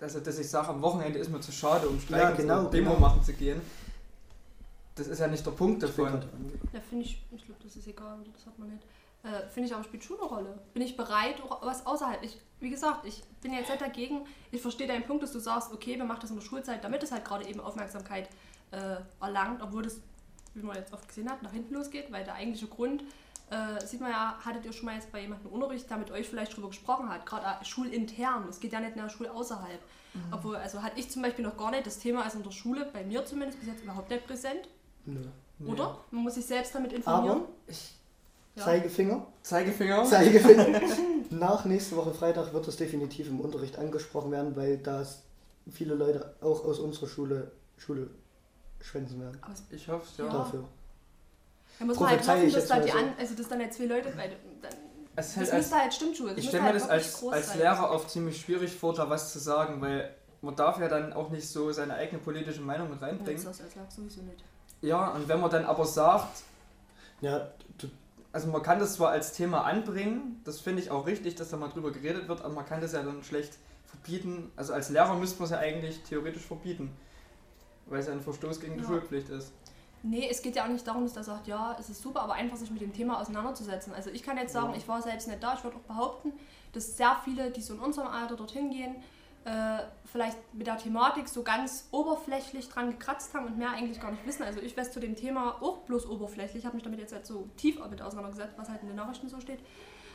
also 0.00 0.20
dass 0.20 0.38
ich 0.38 0.48
sage, 0.48 0.68
am 0.68 0.82
Wochenende 0.82 1.18
ist 1.18 1.30
mir 1.30 1.40
zu 1.40 1.52
schade, 1.52 1.88
um 1.88 1.98
Streiken 1.98 2.28
Ja, 2.46 2.56
genau, 2.56 2.68
Demo 2.68 2.90
genau. 2.90 3.00
machen 3.00 3.22
zu 3.22 3.32
gehen. 3.32 3.60
Das 4.94 5.06
ist 5.06 5.20
ja 5.20 5.26
nicht 5.26 5.44
der 5.46 5.52
Punkt 5.52 5.82
davon. 5.82 6.22
Ja, 6.72 6.80
finde 6.80 7.06
ich, 7.06 7.22
ich 7.30 7.44
glaube, 7.44 7.60
das 7.62 7.76
ist 7.76 7.86
egal, 7.86 8.18
das 8.34 8.44
hat 8.44 8.58
man 8.58 8.68
nicht. 8.68 8.82
Äh, 9.24 9.48
finde 9.48 9.68
ich 9.68 9.74
aber 9.74 9.84
spielt 9.84 10.04
schon 10.04 10.18
eine 10.18 10.26
Rolle. 10.26 10.58
Bin 10.74 10.82
ich 10.82 10.96
bereit, 10.96 11.36
was 11.62 11.86
außerhalb. 11.86 12.22
Ich, 12.22 12.38
wie 12.60 12.68
gesagt, 12.68 13.06
ich 13.06 13.22
bin 13.40 13.52
jetzt 13.54 13.70
nicht 13.70 13.80
dagegen. 13.80 14.26
Ich 14.50 14.60
verstehe 14.60 14.86
deinen 14.86 15.04
Punkt, 15.04 15.22
dass 15.22 15.32
du 15.32 15.38
sagst, 15.38 15.72
okay, 15.72 15.96
wir 15.96 16.04
machen 16.04 16.18
das 16.22 16.30
in 16.30 16.36
der 16.36 16.44
Schulzeit, 16.44 16.84
damit 16.84 17.02
es 17.02 17.12
halt 17.12 17.24
gerade 17.24 17.46
eben 17.48 17.60
Aufmerksamkeit 17.60 18.28
äh, 18.72 18.96
erlangt, 19.20 19.62
obwohl 19.62 19.84
das, 19.84 19.98
wie 20.54 20.62
man 20.62 20.76
jetzt 20.76 20.92
oft 20.92 21.06
gesehen 21.08 21.30
hat, 21.30 21.42
nach 21.42 21.52
hinten 21.52 21.74
losgeht, 21.74 22.10
weil 22.12 22.24
der 22.24 22.34
eigentliche 22.34 22.66
Grund, 22.66 23.02
äh, 23.50 23.84
sieht 23.86 24.00
man 24.00 24.10
ja, 24.10 24.38
hattet 24.44 24.64
ihr 24.64 24.72
schon 24.72 24.86
mal 24.86 24.94
jetzt 24.94 25.12
bei 25.12 25.20
jemandem 25.20 25.50
Unterricht, 25.50 25.88
der 25.90 25.98
mit 25.98 26.10
euch 26.10 26.28
vielleicht 26.28 26.56
drüber 26.56 26.68
gesprochen 26.68 27.08
hat, 27.08 27.26
gerade 27.26 27.46
äh, 27.60 27.64
schulintern. 27.64 28.48
Es 28.48 28.60
geht 28.60 28.72
ja 28.72 28.80
nicht 28.80 28.96
in 28.96 29.02
der 29.02 29.08
Schule 29.08 29.32
außerhalb. 29.32 29.80
Obwohl, 30.30 30.56
also 30.56 30.82
hatte 30.82 31.00
ich 31.00 31.10
zum 31.10 31.22
Beispiel 31.22 31.42
noch 31.44 31.56
gar 31.56 31.70
nicht 31.70 31.86
das 31.86 31.98
Thema, 31.98 32.22
also 32.22 32.36
in 32.36 32.44
der 32.44 32.50
Schule, 32.50 32.86
bei 32.92 33.02
mir 33.02 33.24
zumindest 33.24 33.60
bis 33.60 33.68
jetzt 33.68 33.82
überhaupt 33.82 34.10
nicht 34.10 34.26
präsent, 34.26 34.68
Nö. 35.06 35.20
Nee. 35.58 35.70
oder? 35.70 35.98
Man 36.10 36.24
muss 36.24 36.34
sich 36.34 36.44
selbst 36.44 36.74
damit 36.74 36.92
informieren. 36.92 37.38
Aber 37.38 37.48
Ich, 37.66 37.94
Ja. 38.54 38.64
Zeigefinger, 38.64 39.26
Zeigefinger. 39.42 40.04
Zeigefinger. 40.04 40.80
Nach 41.30 41.64
nächste 41.64 41.96
Woche 41.96 42.12
Freitag 42.12 42.52
wird 42.52 42.66
das 42.66 42.76
definitiv 42.76 43.28
im 43.28 43.40
Unterricht 43.40 43.78
angesprochen 43.78 44.30
werden, 44.30 44.54
weil 44.54 44.76
da 44.76 45.06
viele 45.70 45.94
Leute 45.94 46.34
auch 46.42 46.62
aus 46.66 46.78
unserer 46.78 47.06
Schule 47.08 47.52
Schule 47.78 48.10
schwänzen 48.82 49.20
werden. 49.20 49.40
Ich 49.70 49.88
hoffe 49.88 50.06
es, 50.10 50.18
ja. 50.18 50.26
Ja. 50.26 50.32
Dafür. 50.32 50.64
Da 51.78 51.84
muss 51.86 51.98
man 51.98 52.10
halt 52.10 52.28
hoffen, 52.28 52.46
ich 52.46 52.54
dass 52.54 52.62
jetzt 52.68 52.70
da 52.70 52.80
die 52.80 52.92
an, 52.92 53.12
also 53.18 53.34
dass 53.34 53.48
dann 53.48 53.58
nicht 53.58 53.72
zwei 53.74 53.84
Leute, 53.86 54.16
weil 54.16 54.30
dann, 54.60 54.72
Es 55.16 55.28
ist 55.28 55.36
das 55.36 55.36
halt 55.36 55.50
als, 55.52 55.56
müsste 55.64 55.76
halt 55.76 55.94
stimmt 55.94 56.16
schon. 56.16 56.26
das 56.28 56.36
ich 56.38 56.48
stelle 56.48 56.62
mir 56.62 56.68
halt 56.72 56.76
das 56.76 56.88
wirklich 56.88 57.04
als, 57.04 57.24
als 57.32 57.46
sein. 57.48 57.58
Lehrer 57.58 57.90
oft 57.90 58.10
ziemlich 58.10 58.40
schwierig 58.40 58.72
vor, 58.72 58.92
da 58.94 59.08
was 59.08 59.32
zu 59.32 59.38
sagen, 59.38 59.80
weil 59.80 60.14
man 60.42 60.54
darf 60.56 60.78
ja 60.80 60.88
dann 60.88 61.12
auch 61.12 61.30
nicht 61.30 61.48
so 61.48 61.70
seine 61.72 61.94
eigene 61.94 62.20
politische 62.20 62.60
Meinung 62.60 62.90
mit 62.90 63.00
Ja, 63.00 63.06
reinbringen. 63.08 63.42
das 63.44 63.56
ist 63.56 63.62
als 63.62 63.74
Lehrer 63.74 63.90
sowieso 63.90 64.20
nicht. 64.22 64.44
Ja, 64.82 65.08
und 65.12 65.28
wenn 65.28 65.40
man 65.40 65.50
dann 65.50 65.64
aber 65.64 65.86
sagt, 65.86 66.42
Ja, 67.20 67.48
du, 67.78 67.88
also 68.32 68.48
man 68.48 68.62
kann 68.62 68.78
das 68.80 68.94
zwar 68.94 69.10
als 69.10 69.32
Thema 69.32 69.62
anbringen, 69.64 70.40
das 70.44 70.60
finde 70.60 70.82
ich 70.82 70.90
auch 70.90 71.06
richtig, 71.06 71.36
dass 71.36 71.50
da 71.50 71.56
mal 71.56 71.68
drüber 71.68 71.92
geredet 71.92 72.28
wird, 72.28 72.42
aber 72.42 72.52
man 72.54 72.66
kann 72.66 72.80
das 72.80 72.92
ja 72.92 73.02
dann 73.02 73.22
schlecht 73.22 73.54
verbieten. 73.86 74.50
Also 74.56 74.72
als 74.72 74.88
Lehrer 74.90 75.14
müsste 75.14 75.38
man 75.38 75.44
es 75.44 75.50
ja 75.52 75.58
eigentlich 75.58 76.02
theoretisch 76.02 76.42
verbieten, 76.42 76.90
weil 77.86 78.00
es 78.00 78.08
ein 78.08 78.20
Verstoß 78.20 78.60
gegen 78.60 78.74
die 78.74 78.80
Ja. 78.82 78.86
Schulpflicht 78.86 79.28
ist. 79.28 79.52
Nee, 80.04 80.28
es 80.28 80.42
geht 80.42 80.56
ja 80.56 80.64
auch 80.64 80.68
nicht 80.68 80.86
darum, 80.86 81.04
dass 81.04 81.16
er 81.16 81.22
sagt, 81.22 81.46
ja, 81.46 81.76
es 81.78 81.88
ist 81.88 82.02
super, 82.02 82.22
aber 82.22 82.34
einfach 82.34 82.56
sich 82.56 82.70
mit 82.72 82.80
dem 82.80 82.92
Thema 82.92 83.20
auseinanderzusetzen. 83.20 83.92
Also 83.94 84.10
ich 84.10 84.22
kann 84.24 84.36
jetzt 84.36 84.52
sagen, 84.52 84.70
Ja. 84.72 84.76
ich 84.76 84.88
war 84.88 85.00
selbst 85.00 85.28
nicht 85.28 85.42
da, 85.42 85.54
ich 85.54 85.62
würde 85.62 85.76
auch 85.76 85.82
behaupten, 85.82 86.32
dass 86.72 86.96
sehr 86.96 87.16
viele, 87.24 87.50
die 87.52 87.60
so 87.60 87.74
in 87.74 87.80
unserem 87.80 88.08
Alter 88.08 88.34
dorthin 88.34 88.70
gehen, 88.70 88.96
äh, 89.44 89.78
vielleicht 90.04 90.38
mit 90.54 90.66
der 90.66 90.76
Thematik 90.78 91.28
so 91.28 91.42
ganz 91.42 91.88
oberflächlich 91.92 92.68
dran 92.68 92.90
gekratzt 92.90 93.34
haben 93.34 93.46
und 93.46 93.58
mehr 93.58 93.70
eigentlich 93.70 94.00
gar 94.00 94.10
nicht 94.10 94.24
wissen. 94.26 94.42
Also 94.44 94.60
ich 94.60 94.76
weiß 94.76 94.90
zu 94.92 94.98
dem 95.00 95.14
Thema 95.16 95.56
auch 95.62 95.78
bloß 95.78 96.06
oberflächlich, 96.08 96.64
habe 96.64 96.74
mich 96.76 96.84
damit 96.84 96.98
jetzt 97.00 97.12
halt 97.12 97.26
so 97.26 97.48
tief 97.56 97.78
damit 97.78 98.02
auseinandergesetzt, 98.02 98.54
was 98.56 98.68
halt 98.68 98.82
in 98.82 98.88
den 98.88 98.96
Nachrichten 98.96 99.28
so 99.28 99.40
steht. 99.40 99.60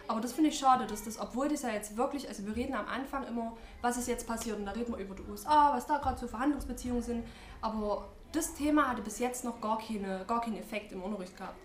Aber 0.08 0.22
das 0.22 0.34
finde 0.34 0.50
ich 0.50 0.58
schade, 0.58 0.86
dass 0.86 1.04
das, 1.04 1.20
obwohl 1.20 1.50
das 1.50 1.64
ja 1.64 1.70
jetzt 1.70 1.98
wirklich, 1.98 2.28
also 2.28 2.46
wir 2.46 2.56
reden 2.56 2.74
am 2.74 2.88
Anfang 2.88 3.28
immer, 3.28 3.58
was 3.82 3.98
ist 3.98 4.08
jetzt 4.08 4.26
passiert 4.26 4.58
und 4.58 4.66
da 4.66 4.72
reden 4.72 4.94
wir 4.94 5.04
über 5.04 5.16
die 5.16 5.24
USA, 5.30 5.74
was 5.74 5.86
da 5.86 5.98
gerade 5.98 6.20
so 6.20 6.28
Verhandlungsbeziehungen 6.28 7.04
sind, 7.04 7.24
aber 7.62 8.08
das 8.32 8.54
Thema 8.54 8.90
hatte 8.90 9.02
bis 9.02 9.20
jetzt 9.20 9.44
noch 9.44 9.60
gar, 9.60 9.80
keine, 9.80 10.24
gar 10.28 10.42
keinen 10.42 10.58
Effekt 10.58 10.92
im 10.92 11.04
Unterricht 11.04 11.36
gehabt. 11.36 11.56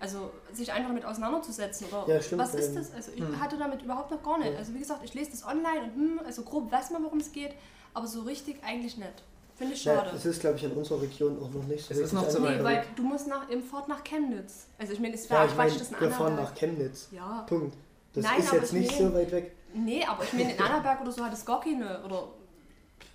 Also 0.00 0.30
sich 0.52 0.72
einfach 0.72 0.88
damit 0.88 1.04
auseinanderzusetzen 1.04 1.88
oder 1.88 2.14
Ja, 2.14 2.22
stimmt, 2.22 2.42
was 2.42 2.54
ist 2.54 2.68
ähm, 2.68 2.74
das? 2.76 2.92
Also 2.92 3.10
ich 3.16 3.20
hm. 3.20 3.40
hatte 3.40 3.58
damit 3.58 3.82
überhaupt 3.82 4.12
noch 4.12 4.22
gar 4.22 4.38
nicht. 4.38 4.52
Ja. 4.52 4.58
Also 4.58 4.74
wie 4.74 4.78
gesagt, 4.78 5.00
ich 5.04 5.14
lese 5.14 5.32
das 5.32 5.44
online 5.44 5.82
und 5.82 5.94
hm, 5.94 6.20
also 6.24 6.42
grob 6.42 6.70
weiß 6.70 6.90
man, 6.90 7.02
worum 7.02 7.18
es 7.18 7.32
geht, 7.32 7.54
aber 7.94 8.06
so 8.06 8.22
richtig 8.22 8.62
eigentlich 8.62 8.96
nicht. 8.96 9.24
Finde 9.56 9.74
ich 9.74 9.84
Ja, 9.84 9.96
schade. 9.96 10.10
es 10.14 10.24
ist, 10.24 10.40
glaube 10.40 10.56
ich, 10.56 10.62
in 10.62 10.70
unserer 10.70 11.02
Region 11.02 11.36
auch 11.42 11.50
noch 11.50 11.64
nicht 11.64 11.84
so 11.84 11.92
Es 11.92 11.98
ist 11.98 12.12
noch 12.12 12.28
zu 12.28 12.40
weit 12.44 12.58
nee, 12.58 12.64
weil 12.64 12.84
du 12.94 13.02
musst 13.02 13.26
nach, 13.26 13.48
im 13.48 13.60
Fort 13.60 13.88
nach 13.88 14.04
Chemnitz. 14.04 14.68
Also 14.78 14.92
ich 14.92 15.00
meine, 15.00 15.14
es 15.14 15.28
Ja, 15.28 15.34
wäre 15.34 15.46
ich 15.46 15.54
Quatsch, 15.54 15.66
meine, 15.66 15.78
das 15.78 15.90
in 15.90 16.00
wir 16.00 16.10
fahren 16.12 16.36
nach 16.36 16.54
Chemnitz. 16.54 17.08
Ja. 17.10 17.44
Punkt. 17.48 17.76
Das 18.22 18.30
Nein, 18.30 18.40
ist 18.40 18.48
aber 18.48 18.56
jetzt 18.58 18.72
ich 18.72 18.80
nicht 18.80 19.00
meine- 19.00 19.10
so 19.10 19.14
weit 19.16 19.32
weg. 19.32 19.56
Nee, 19.74 20.04
aber 20.04 20.24
ich 20.24 20.32
meine, 20.32 20.54
in 20.54 20.60
Annaberg 20.60 21.00
oder 21.02 21.12
so 21.12 21.24
hat 21.24 21.32
es 21.32 21.44
gar 21.44 21.60
keine. 21.60 22.02
Oder 22.04 22.28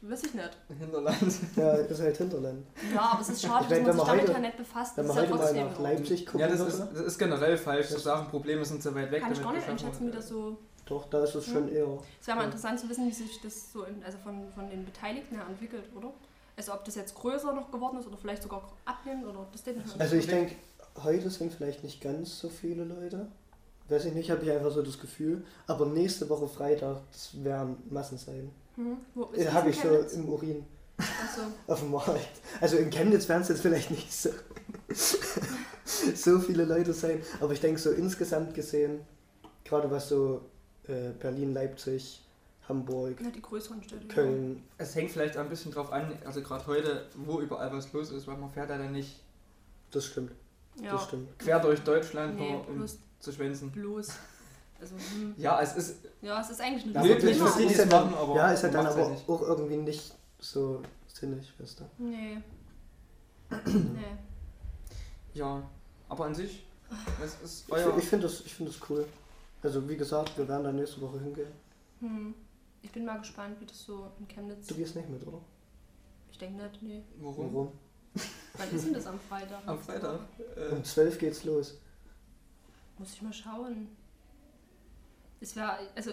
weiß 0.02 0.24
ich 0.24 0.34
nicht. 0.34 0.50
Hinterland. 0.80 1.18
Ja, 1.56 1.74
ist 1.74 2.02
halt 2.02 2.18
Hinterland. 2.18 2.66
Ja, 2.94 3.02
aber 3.14 3.22
es 3.22 3.30
ist 3.30 3.42
schade, 3.42 3.64
Ich 3.64 3.70
dass 3.70 3.80
man 3.80 3.96
sich 3.96 4.06
damit 4.06 4.22
heute- 4.24 4.32
ja 4.34 4.40
nicht 4.40 4.58
befasst. 4.58 4.98
Wenn 4.98 5.08
Das 5.08 5.16
man 5.16 5.24
ist 5.26 5.30
ja 5.32 5.36
heute 5.38 5.44
mal 5.44 5.54
trotzdem. 5.64 5.68
nach 5.72 5.80
Leipzig 5.92 6.26
gucken 6.26 6.40
Ja, 6.42 6.48
das 6.48 6.60
ist, 6.60 6.80
das 6.80 7.02
ist 7.02 7.18
generell 7.18 7.58
falsch 7.58 7.88
zu 7.88 7.94
Das- 7.96 8.04
sagen, 8.04 8.28
Probleme 8.30 8.64
sind 8.66 8.84
so 8.84 8.94
weit 8.96 9.12
weg. 9.12 9.22
Kann 9.24 9.32
ich 9.34 9.42
gar 9.42 9.54
nicht 9.54 9.68
einschätzen, 9.68 10.08
wie 10.08 10.12
das 10.12 10.28
so. 10.30 10.58
doch, 10.86 11.10
da 11.10 11.24
ist 11.24 11.34
es 11.36 11.46
schon 11.46 11.70
eher. 11.70 11.88
Es 12.20 12.28
wäre 12.28 12.36
mal 12.38 12.44
Ja. 12.44 12.48
interessant 12.48 12.80
zu 12.80 12.90
wissen, 12.90 13.08
wie 13.08 13.14
sich 13.14 13.42
das 13.42 13.72
so 13.72 13.84
in, 13.84 14.04
also 14.04 14.18
von, 14.20 14.48
von 14.54 14.70
den 14.70 14.84
Beteiligten 14.86 15.36
her 15.36 15.46
entwickelt, 15.50 15.86
oder? 15.96 16.12
Also 16.56 16.74
ob 16.74 16.86
das 16.86 16.96
jetzt 16.96 17.16
größer 17.16 17.52
noch 17.54 17.72
geworden 17.72 17.98
ist 17.98 18.06
oder 18.08 18.18
vielleicht 18.18 18.44
sogar 18.44 18.62
abnimmt 18.86 19.26
oder 19.26 19.48
das. 19.52 19.64
Also 20.00 20.16
ich 20.18 20.28
denke, 20.28 20.54
heute 21.04 21.30
sind 21.32 21.52
vielleicht 21.52 21.84
nicht 21.84 22.00
ganz 22.02 22.38
so 22.40 22.50
viele 22.50 22.84
Leute. 22.84 23.28
Weiß 23.94 24.06
ich 24.06 24.14
nicht, 24.14 24.32
habe 24.32 24.44
ich 24.44 24.52
einfach 24.52 24.72
so 24.72 24.82
das 24.82 25.00
Gefühl. 25.00 25.44
Aber 25.68 25.86
nächste 25.86 26.28
Woche 26.30 26.48
Freitag, 26.48 26.98
das 27.12 27.44
werden 27.44 27.78
Massen 27.90 28.18
sein. 28.18 28.50
Mhm. 28.76 28.98
Wo 29.14 29.26
ist 29.26 29.40
Äh, 29.42 29.46
das 29.46 29.54
habe 29.54 29.68
in 29.70 29.74
ich 29.74 29.82
so 29.82 30.18
im 30.20 30.30
Urin 30.30 30.66
Ach 30.98 31.36
so. 31.36 31.42
auf 31.72 31.80
dem 31.80 31.92
Markt. 31.92 32.20
Also 32.62 32.78
in 32.78 32.90
Chemnitz 32.90 33.28
werden 33.30 33.42
es 33.44 33.50
jetzt 33.50 33.62
vielleicht 33.62 33.92
nicht 33.92 34.12
so, 34.12 34.30
so 36.16 36.40
viele 36.40 36.66
Leute 36.66 36.94
sein. 36.94 37.22
Aber 37.40 37.54
ich 37.54 37.62
denke 37.62 37.80
so 37.80 37.92
insgesamt 37.92 38.54
gesehen, 38.54 39.02
gerade 39.64 39.90
was 39.92 40.10
so 40.10 40.42
äh, 40.88 41.12
Berlin, 41.20 41.54
Leipzig, 41.54 42.22
Hamburg, 42.68 43.20
Ja, 43.22 43.30
die 43.30 43.42
größeren 43.42 43.84
Städte. 43.84 44.08
ja. 44.08 44.14
Köln, 44.14 44.64
Es 44.78 44.96
hängt 44.96 45.12
vielleicht 45.12 45.38
auch 45.38 45.42
ein 45.42 45.50
bisschen 45.50 45.72
drauf 45.72 45.92
an, 45.92 46.18
also 46.26 46.42
gerade 46.42 46.66
heute, 46.68 47.06
wo 47.16 47.40
überall 47.42 47.72
was 47.74 47.92
los 47.94 48.12
ist, 48.12 48.26
weil 48.28 48.38
man 48.38 48.50
fährt 48.50 48.70
ja 48.70 48.78
dann 48.78 48.92
nicht 48.94 49.20
das 49.92 50.06
stimmt, 50.06 50.32
Ja. 50.82 50.94
das 50.94 51.04
stimmt. 51.04 51.38
quer 51.40 51.60
durch 51.60 51.82
Deutschland 51.82 52.36
Nee, 52.40 52.52
nur 52.54 52.68
um 52.70 52.86
zu 53.24 53.32
schwänzen. 53.32 53.72
bloß. 53.72 54.10
Also, 54.82 54.96
hm. 54.96 55.34
Ja, 55.38 55.62
es 55.62 55.75
ist 55.77 55.96
Ja, 56.22 56.42
es 56.42 56.50
ist 56.50 56.60
eigentlich 56.62 56.84
eine 56.84 56.94
Ja, 57.08 57.15
das 57.15 57.24
für 57.56 57.62
die, 57.68 57.74
ja 57.74 57.86
dann- 57.86 58.12
machen, 58.12 58.15
aber 58.18 58.36
ja, 58.36 58.51
ist 58.51 58.63
halt 58.63 58.74
man 58.74 58.84
dann 58.86 58.94
aber 58.94 59.01
ja 59.03 59.10
nicht. 59.10 59.30
auch 59.30 59.42
irgendwie 59.42 59.77
nicht 59.77 60.13
so 60.39 60.82
sinnig, 61.08 61.53
weißt 61.58 61.80
du. 61.80 61.84
Nee. 62.03 62.38
nee. 63.65 64.18
Ja, 65.34 65.63
aber 66.10 66.25
an 66.25 66.36
sich, 66.36 66.65
es 67.24 67.36
ist 67.42 67.63
Ich, 67.68 67.74
euer... 67.74 67.98
ich 67.98 68.03
finde 68.06 68.27
das, 68.27 68.42
ich 68.42 68.53
find 68.53 68.70
das 68.70 68.77
cool. 68.89 69.06
Also 69.62 69.88
wie 69.88 69.96
gesagt, 69.96 70.38
wir 70.38 70.48
werden 70.48 70.65
dann 70.65 70.75
nächste 70.75 71.00
Woche 71.01 71.20
hingehen. 71.22 71.48
Hm. 72.01 72.34
Ich 72.82 72.92
bin 72.92 73.06
mal 73.06 73.18
gespannt, 73.20 73.56
wie 73.62 73.65
das 73.65 73.82
so 73.84 74.12
in 74.20 74.27
Chemnitz. 74.27 74.68
Du 74.68 74.75
gehst 74.75 74.96
nicht 74.98 75.10
mit, 75.10 75.25
oder? 75.25 75.39
Ich 76.30 76.38
denke 76.38 76.62
nicht, 76.62 76.84
nee. 76.84 77.03
Warum? 77.22 77.53
Warum? 77.53 77.72
Wann 78.58 78.70
ist 78.75 78.86
denn 78.86 78.94
das 78.94 79.08
am 79.08 79.20
Freitag? 79.20 79.62
Am 79.65 79.80
Freitag? 79.80 80.20
Äh, 80.58 80.74
Um 80.75 80.84
12 80.84 81.18
geht's 81.18 81.44
los. 81.46 81.75
Muss 83.04 83.16
ich 83.16 83.22
mal 83.22 83.34
schauen. 83.34 83.90
Es 85.42 85.58
wäre, 85.58 85.78
also 85.94 86.12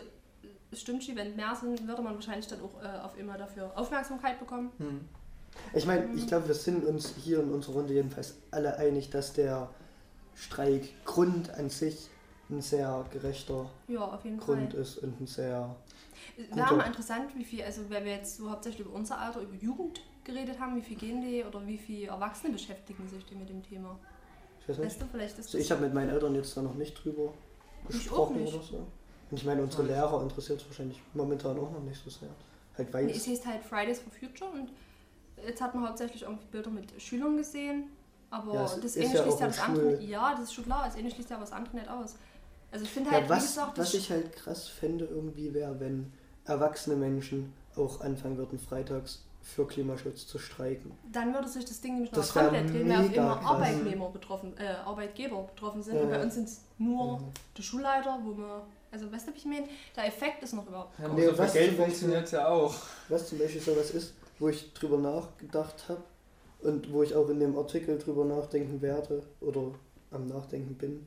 es 0.73 0.81
stimmt 0.81 1.05
schon, 1.05 1.15
wenn 1.15 1.37
mehr 1.37 1.55
sind, 1.55 1.87
würde 1.87 2.03
man 2.03 2.17
wahrscheinlich 2.17 2.49
dann 2.49 2.61
auch 2.63 2.83
äh, 2.83 2.99
auf 2.99 3.17
immer 3.17 3.39
dafür 3.39 3.71
Aufmerksamkeit 3.77 4.41
bekommen. 4.41 4.73
hm. 4.79 5.09
Ich 5.73 5.87
meine, 5.87 6.13
ich 6.15 6.27
glaube, 6.27 6.49
wir 6.49 6.55
sind 6.55 6.85
uns 6.85 7.15
hier 7.15 7.41
in 7.41 7.53
unserer 7.53 7.75
Runde 7.75 7.95
jedenfalls 7.95 8.35
alle 8.51 8.77
einig, 8.77 9.11
dass 9.11 9.33
der 9.33 9.69
Streikgrund 10.35 11.51
an 11.51 11.71
sich 11.71 12.09
ein 12.49 12.61
sehr 12.61 13.05
gerechter 13.13 13.71
Ja, 13.87 14.01
auf 14.01 14.25
jeden 14.25 14.39
Grund 14.39 14.73
Fall. 14.73 14.81
ist 14.81 14.99
und 14.99 15.21
ein 15.21 15.27
sehr. 15.29 15.77
Wäre 16.53 16.75
mal 16.75 16.87
interessant, 16.87 17.37
wie 17.37 17.45
viel, 17.45 17.63
also 17.63 17.89
wenn 17.89 18.05
wir 18.05 18.13
jetzt 18.15 18.37
so 18.37 18.51
hauptsächlich 18.51 18.85
über 18.85 18.97
unser 18.97 19.19
Alter, 19.19 19.43
über 19.43 19.55
Jugend 19.55 20.01
geredet 20.25 20.59
haben, 20.59 20.75
wie 20.75 20.83
viel 20.83 20.97
gehen 20.97 21.21
die 21.21 21.45
oder 21.45 21.65
wie 21.67 21.79
viele 21.79 22.09
Erwachsene 22.09 22.53
beschäftigen 22.53 23.09
sich 23.09 23.25
die 23.27 23.37
mit 23.37 23.49
dem 23.49 23.63
Thema? 23.63 23.97
Ich 24.73 24.79
weiß 24.79 24.85
nicht. 24.85 24.95
Weißt 24.95 25.03
du, 25.03 25.07
vielleicht 25.11 25.39
ist 25.39 25.47
Also 25.47 25.59
ich 25.59 25.71
habe 25.71 25.83
mit 25.83 25.95
meinen 25.95 26.11
Eltern 26.11 26.35
jetzt 26.35 26.57
da 26.57 26.63
noch 26.63 26.75
nicht 26.75 26.95
drüber 27.05 27.33
gesprochen 27.89 28.43
nicht. 28.43 28.55
oder 28.55 28.63
so. 28.63 28.77
Und 28.77 29.37
ich 29.37 29.45
meine, 29.45 29.63
unsere 29.63 29.83
Ja. 29.89 29.97
Lehrer 29.97 30.23
interessiert 30.23 30.61
es 30.61 30.67
wahrscheinlich 30.67 31.01
momentan 31.15 31.59
auch 31.59 31.71
noch 31.71 31.83
nicht 31.83 32.03
so 32.03 32.11
sehr. 32.11 32.29
Halt 32.77 32.93
weil 32.93 33.07
Nee, 33.07 33.13
es 33.13 33.27
heißt 33.27 33.47
halt 33.47 33.63
Fridays 33.65 34.01
for 34.01 34.13
Future 34.13 34.51
und 34.51 34.71
jetzt 35.47 35.61
hat 35.61 35.75
man 35.75 35.87
hauptsächlich 35.89 36.23
irgendwie 36.23 36.47
Bilder 36.51 36.71
mit 36.71 37.01
Schülern 37.01 37.37
gesehen, 37.37 37.85
aber 38.31 38.55
Ja, 38.55 38.63
das 38.63 38.97
eine 38.97 39.07
ja 39.13 39.23
schließt 39.23 39.41
ja 39.41 39.47
das 39.47 39.61
andere. 39.61 40.01
Ja, 40.03 40.33
das 40.33 40.43
ist 40.45 40.55
schon 40.55 40.65
klar, 40.65 40.85
das 40.87 40.97
eine 40.97 41.11
schließt 41.11 41.31
ja 41.31 41.37
aber 41.37 41.45
das 41.45 41.53
andere 41.53 41.77
nicht 41.77 41.89
aus. 41.89 42.17
Also 42.73 42.85
ich 42.85 42.91
finde 42.91 43.11
Ja, 43.11 43.17
halt, 43.17 43.27
wie 43.27 43.31
was, 43.31 43.43
gesagt, 43.43 43.79
was 43.79 43.95
ich 43.95 44.11
halt 44.11 44.33
krass 44.37 44.69
fände 44.69 45.05
irgendwie 45.05 45.53
wäre, 45.55 45.79
wenn 45.81 46.13
erwachsene 46.45 46.97
Menschen 46.97 47.53
auch 47.77 48.01
anfangen 48.01 48.37
würden, 48.37 48.59
freitags 48.59 49.25
für 49.43 49.67
Klimaschutz 49.67 50.27
zu 50.27 50.39
streiken. 50.39 50.93
dann 51.13 51.33
würde 51.35 51.49
sich 51.49 51.65
das 51.65 51.81
Ding 51.81 51.95
nämlich 51.95 52.13
noch 52.13 52.33
komplett 52.33 52.71
drehen, 52.71 52.89
weil 52.89 52.99
auf 53.07 53.13
immer. 53.15 53.41
Arbeitnehmer 53.43 54.11
betroffen, 54.11 54.55
äh, 54.59 54.67
Arbeitgeber 54.85 55.43
betroffen 55.45 55.83
sind. 55.83 55.97
Ja, 55.97 56.03
Und 56.03 56.11
bei 56.11 56.17
ja. 56.19 56.23
uns 56.23 56.35
sind 56.35 56.49
es 56.49 56.61
nur 56.79 57.19
Mhm. 57.19 57.25
die 57.57 57.63
Schulleiter, 57.63 58.19
wo 58.23 58.37
wir, 58.37 58.63
also 58.93 59.11
weißt 59.11 59.29
du, 59.29 59.33
ich 59.35 59.45
meine? 59.47 59.67
Der 59.97 60.07
Effekt 60.07 60.43
ist 60.43 60.53
noch 60.53 60.67
überhaupt. 60.67 60.99
Ja, 60.99 61.09
Nee, 61.09 61.27
was 61.37 61.53
Geld 61.53 61.71
zum 61.71 61.77
Beispiel- 61.79 61.85
funktioniert 61.85 62.33
ja 62.33 62.49
auch. 62.49 62.75
Was 63.09 63.29
zum 63.29 63.39
Beispiel 63.39 63.61
sowas 63.61 63.91
ist, 63.93 64.13
wo 64.39 64.49
ich 64.49 64.73
drüber 64.75 64.99
nachgedacht 64.99 65.85
habe 65.89 66.03
und 66.63 66.93
wo 66.93 67.03
ich 67.03 67.15
auch 67.15 67.29
in 67.31 67.41
dem 67.41 67.57
Artikel 67.57 67.99
drüber 67.99 68.25
nachdenken 68.27 68.81
werde 68.83 69.23
oder 69.41 69.73
am 70.11 70.27
Nachdenken 70.27 70.75
bin, 70.75 71.07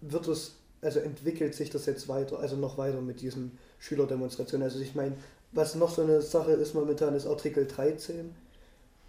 wird 0.00 0.26
es, 0.28 0.56
also 0.80 1.00
entwickelt 1.00 1.54
sich 1.54 1.70
das 1.70 1.86
jetzt 1.86 2.08
weiter, 2.08 2.38
also 2.38 2.56
noch 2.56 2.76
weiter 2.78 3.00
mit 3.00 3.20
diesen 3.20 3.58
Schülerdemonstrationen. 3.78 4.64
Also 4.64 4.80
ich 4.80 4.94
meine, 4.94 5.16
was 5.52 5.74
noch 5.74 5.90
so 5.90 6.02
eine 6.02 6.20
Sache 6.22 6.52
ist 6.52 6.74
momentan, 6.74 7.14
ist 7.14 7.26
Artikel 7.26 7.66
13, 7.66 8.34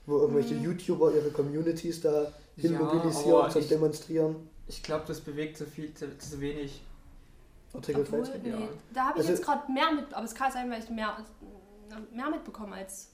wo 0.05 0.17
irgendwelche 0.19 0.55
Mhm. 0.55 0.63
YouTuber 0.63 1.13
ihre 1.13 1.29
Communities 1.31 2.01
da 2.01 2.31
hin 2.57 2.73
Ja, 2.73 2.79
mobilisieren 2.79 3.51
zum 3.51 3.61
ich- 3.61 3.67
Demonstrieren. 3.69 4.35
Ich 4.67 4.81
glaube, 4.83 5.03
das 5.07 5.19
bewegt 5.21 5.57
zu 5.57 5.65
viel, 5.65 5.93
zu, 5.93 6.17
zu 6.17 6.39
wenig. 6.39 6.81
Artikel 7.73 8.01
Obwohl, 8.01 8.19
13. 8.23 8.41
nee, 8.43 8.49
ja. 8.49 8.57
da 8.93 9.05
habe 9.07 9.19
ich 9.19 9.27
Also- 9.27 9.29
jetzt 9.31 9.43
gerade 9.45 9.71
mehr 9.71 9.91
mit, 9.91 10.13
aber 10.13 10.25
es 10.25 10.35
kann 10.35 10.51
sein, 10.51 10.69
weil 10.69 10.81
ich 10.83 10.89
mehr, 10.89 11.17
mehr 12.13 12.29
mitbekomme 12.29 12.75
als. 12.75 13.07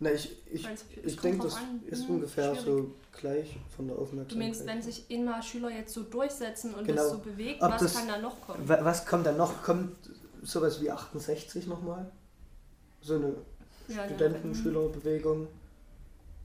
Na, 0.00 0.10
ich, 0.12 0.36
ich, 0.52 0.66
ich 1.04 1.16
kommt 1.16 1.24
denke, 1.24 1.44
das 1.44 1.54
an. 1.56 1.80
ist 1.86 2.06
Hm, 2.06 2.16
ungefähr 2.16 2.54
schwierig. 2.54 2.64
so 2.66 2.90
gleich 3.18 3.56
von 3.74 3.86
der 3.86 3.96
Du 3.96 4.02
Aufmerksamkeit. 4.02 4.38
meinst, 4.48 4.66
wenn 4.66 4.82
sich 4.82 5.10
immer 5.10 5.40
Schüler 5.40 5.70
jetzt 5.70 5.94
so 5.94 6.02
durchsetzen 6.02 6.74
und 6.74 6.84
Genau. 6.86 7.00
das 7.02 7.12
so 7.12 7.18
bewegt, 7.18 7.62
Ob 7.62 7.70
was 7.72 7.80
das- 7.82 7.94
kann 7.94 8.08
da 8.08 8.18
noch 8.18 8.38
kommen? 8.46 8.68
Wa- 8.68 8.80
Was 8.82 9.06
kommt 9.06 9.24
dann 9.24 9.36
noch? 9.38 9.62
Kommt 9.62 9.96
sowas 10.42 10.80
wie 10.82 10.90
68 10.90 11.66
nochmal? 11.66 12.10
So 13.04 13.16
eine 13.16 13.34
Ja, 13.88 13.96
ja. 13.96 14.06
Studentenschülerbewegung 14.06 15.46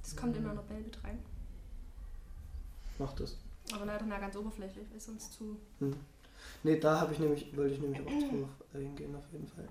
Das 0.03 0.15
kommt 0.15 0.35
immer 0.35 0.53
noch 0.53 0.63
Bell 0.63 0.83
rein. 1.03 1.19
macht 2.97 3.19
das. 3.21 3.37
Aber 3.73 3.85
leider 3.85 4.05
nur 4.05 4.17
ganz 4.17 4.35
oberflächlich, 4.35 4.85
ist 4.95 5.07
uns 5.09 5.31
zu. 5.31 5.55
Hm. 5.79 5.95
Ne, 6.63 6.77
da 6.77 6.99
habe 6.99 7.13
ich 7.13 7.19
nämlich, 7.19 7.55
wollte 7.55 7.75
ich 7.75 7.79
nämlich 7.81 8.01
auch 8.01 8.05
drauf 8.29 8.49
eingehen 8.73 9.15
auf 9.15 9.23
jeden 9.31 9.47
Fall. 9.47 9.67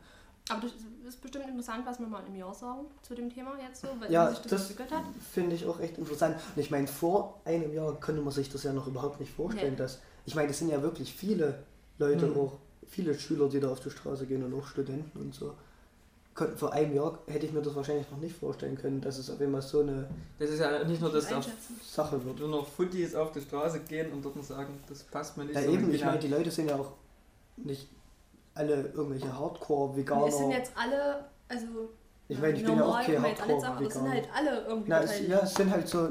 Aber 0.49 0.62
das 0.62 0.73
ist 1.07 1.21
bestimmt 1.21 1.47
interessant, 1.47 1.85
was 1.85 1.99
wir 1.99 2.07
mal 2.07 2.23
im 2.26 2.35
Jahr 2.37 2.54
sagen 2.54 2.87
zu 3.02 3.14
dem 3.14 3.28
Thema 3.28 3.59
jetzt 3.61 3.83
so, 3.83 3.88
weil 3.99 4.11
Ja, 4.11 4.30
sich 4.30 4.38
das, 4.38 4.50
das 4.50 4.71
entwickelt 4.71 4.92
hat. 4.92 5.04
finde 5.30 5.57
ich 5.57 5.66
auch 5.66 5.78
echt 5.80 5.99
interessant. 5.99 6.37
Und 6.57 6.62
ich 6.62 6.71
meine, 6.71 6.87
vor 6.87 7.40
einem 7.45 7.75
Jahr 7.75 8.00
konnte 8.00 8.23
man 8.23 8.33
sich 8.33 8.49
das 8.49 8.62
ja 8.62 8.73
noch 8.73 8.87
überhaupt 8.87 9.21
nicht 9.21 9.33
vorstellen, 9.33 9.73
Nee. 9.73 9.78
dass. 9.78 10.00
Ich 10.25 10.35
meine, 10.35 10.49
es 10.50 10.59
sind 10.59 10.71
ja 10.71 10.80
wirklich 10.83 11.12
viele 11.12 11.64
Leute 11.99 12.26
Hm. 12.28 12.37
auch, 12.38 12.59
viele 12.87 13.18
Schüler, 13.18 13.49
die 13.50 13.61
da 13.61 13.71
auf 13.71 13.80
die 13.80 13.90
Straße 13.90 14.26
gehen 14.26 14.42
und 14.42 14.54
auch 14.54 14.66
Studenten 14.66 15.18
und 15.18 15.35
so. 15.35 15.54
Vor 16.57 16.73
einem 16.73 16.95
Jahr 16.95 17.18
hätte 17.26 17.47
ich 17.47 17.52
mir 17.52 17.62
das 17.62 17.75
wahrscheinlich 17.75 18.11
noch 18.11 18.18
nicht 18.18 18.37
vorstellen 18.37 18.76
können, 18.76 19.00
dass 19.00 19.18
es 19.18 19.28
auf 19.30 19.40
einmal 19.40 19.62
so 19.62 19.80
eine 19.80 20.07
Das 20.38 20.50
ist 20.50 20.61
ja 20.61 20.85
nicht 20.85 21.00
nur, 21.00 21.11
dass 21.12 21.28
da. 21.28 21.40
Sache 21.85 22.25
wird. 22.25 22.38
nur 22.40 22.49
noch 22.49 22.66
Footies 22.66 23.14
auf 23.14 23.33
die 23.33 23.40
Straße 23.40 23.80
gehen 23.80 24.12
und 24.12 24.25
dort 24.25 24.42
sagen, 24.45 24.78
das 24.88 25.02
passt 25.04 25.37
mir 25.37 25.45
nicht. 25.45 25.54
Ja 25.54 25.62
sondern 25.62 25.83
eben, 25.85 25.95
ich 25.95 26.04
meine, 26.04 26.18
die 26.18 26.28
Leute 26.28 26.50
sind 26.50 26.68
ja 26.71 26.76
auch 26.76 26.92
nicht 27.57 27.88
alle 28.54 28.75
irgendwelche 28.75 29.04
Und 29.07 29.14
es 29.14 29.21
sind 29.21 29.38
Hardcore-Veganer. 29.38 30.50
jetzt 30.50 30.73
alle, 30.76 31.25
also 31.49 31.66
Ich 32.28 32.38
meine, 32.38 32.54
ich 32.57 32.64
bin 32.64 32.76
ja 32.76 32.83
auch 32.83 32.87
normal 32.87 33.04
kein 33.04 33.14
es 33.14 33.23
sind 33.23 33.49
Hardcore-Veganer. 33.49 34.11
halt 34.11 34.28
alle 34.35 34.66
irgendwie 34.66 34.90
Na, 34.90 35.02
es, 35.02 35.28
ja, 35.28 35.40
es 35.40 35.54
sind 35.54 35.71
halt 35.71 35.88
so 35.88 36.09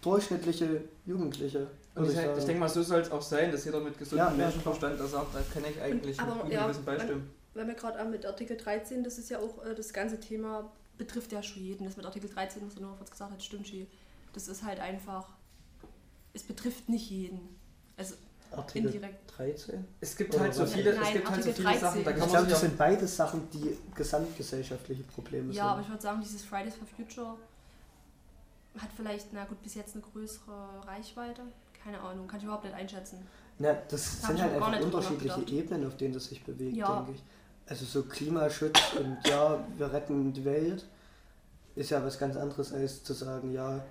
durchschnittliche 0.00 0.80
Jugendliche. 1.06 1.66
Und 1.94 2.04
ich, 2.04 2.10
ich 2.10 2.16
sagen. 2.16 2.46
denke 2.46 2.60
mal, 2.60 2.68
so 2.68 2.82
soll 2.82 3.00
es 3.00 3.10
auch 3.10 3.22
sein, 3.22 3.50
dass 3.50 3.64
jeder 3.64 3.80
mit 3.80 3.98
gesundem 3.98 4.26
Ja, 4.26 4.30
ja. 4.30 4.36
Menschenverstand 4.36 5.00
da 5.00 5.06
sagt, 5.06 5.34
da 5.34 5.40
kann 5.52 5.64
ich 5.68 5.80
eigentlich 5.82 6.20
aber, 6.20 6.34
mit 6.34 6.42
guten 6.44 6.54
ja, 6.54 6.64
Gewissen 6.66 6.84
beistimmen. 6.84 7.30
Wenn 7.54 7.66
wir 7.66 7.74
gerade 7.74 7.98
an 7.98 8.10
mit 8.10 8.24
Artikel 8.26 8.56
13, 8.56 9.02
das 9.04 9.18
ist 9.18 9.30
ja 9.30 9.38
auch 9.38 9.64
äh, 9.64 9.74
das 9.74 9.92
ganze 9.92 10.20
Thema, 10.20 10.70
betrifft 10.96 11.32
ja 11.32 11.42
schon 11.42 11.62
jeden. 11.62 11.84
Das 11.84 11.96
mit 11.96 12.06
Artikel 12.06 12.28
13, 12.30 12.62
was 12.66 12.74
er 12.76 12.82
nur 12.82 12.96
kurz 12.96 13.10
gesagt 13.10 13.32
hat, 13.32 13.42
stimmt 13.42 13.66
schon. 13.68 13.86
Das 14.32 14.48
ist 14.48 14.62
halt 14.62 14.80
einfach, 14.80 15.28
es 16.34 16.42
betrifft 16.42 16.88
nicht 16.88 17.10
jeden. 17.10 17.40
Also 17.96 18.14
Artikel 18.50 18.86
indirekt. 18.86 19.36
13? 19.36 19.84
Es 20.00 20.16
gibt 20.16 20.34
Oder 20.34 20.44
halt 20.44 20.54
so 20.54 20.66
viele, 20.66 20.94
Nein, 20.94 21.02
es 21.02 21.12
gibt 21.12 21.30
halt 21.30 21.42
so 21.42 21.50
Artikel 21.50 21.66
viele 21.68 21.78
Sachen, 21.80 22.04
da 22.04 22.10
13. 22.10 22.18
kann 22.20 22.22
Ich 22.28 22.32
glaube, 22.32 22.48
das 22.48 22.62
ja, 22.62 22.68
sind 22.68 22.78
beide 22.78 23.06
Sachen, 23.06 23.50
die 23.50 23.78
gesamtgesellschaftliche 23.94 25.02
Probleme 25.04 25.52
Ja, 25.52 25.64
aber 25.66 25.76
sind. 25.76 25.82
ich 25.84 25.88
würde 25.90 26.02
sagen, 26.02 26.20
dieses 26.22 26.44
Fridays 26.44 26.74
for 26.74 26.86
Future 26.86 27.36
hat 28.78 28.90
vielleicht, 28.96 29.32
na 29.32 29.44
gut, 29.44 29.62
bis 29.62 29.74
jetzt 29.74 29.94
eine 29.94 30.02
größere 30.02 30.86
Reichweite. 30.86 31.42
Keine 31.82 32.00
Ahnung, 32.00 32.26
kann 32.26 32.38
ich 32.38 32.44
überhaupt 32.44 32.64
nicht 32.64 32.74
einschätzen. 32.74 33.18
Na, 33.58 33.72
das 33.88 34.22
Hab 34.22 34.28
sind 34.30 34.42
halt 34.42 34.58
noch 34.58 34.68
einfach 34.68 34.84
unterschiedliche. 34.84 35.40
Ebenen, 35.50 35.86
auf 35.86 35.96
denen 35.96 36.14
das 36.14 36.26
sich 36.26 36.42
bewegt, 36.44 36.76
Ja. 36.76 36.96
denke 37.02 37.12
ich. 37.12 37.22
Also 37.68 37.84
so 37.84 38.02
Klimaschutz 38.04 38.78
und 38.98 39.18
ja, 39.26 39.62
wir 39.76 39.92
retten 39.92 40.32
die 40.32 40.44
Welt 40.44 40.86
ist 41.74 41.90
ja 41.90 42.04
was 42.04 42.18
ganz 42.18 42.36
anderes 42.36 42.72
als 42.72 43.04
zu 43.04 43.12
sagen, 43.12 43.52
ja, 43.52 43.84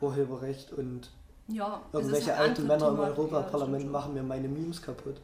Urheberrecht 0.00 0.72
und 0.72 1.10
Ja, 1.48 1.80
irgendwelche 1.92 2.34
alten 2.36 2.66
Männer 2.66 2.88
im 2.88 2.94
Thematik, 2.96 3.16
ja, 3.16 3.22
Europaparlament 3.22 3.82
schon. 3.82 3.92
machen 3.92 4.14
mir 4.14 4.22
meine 4.22 4.48
Memes 4.48 4.82
kaputt. 4.82 5.20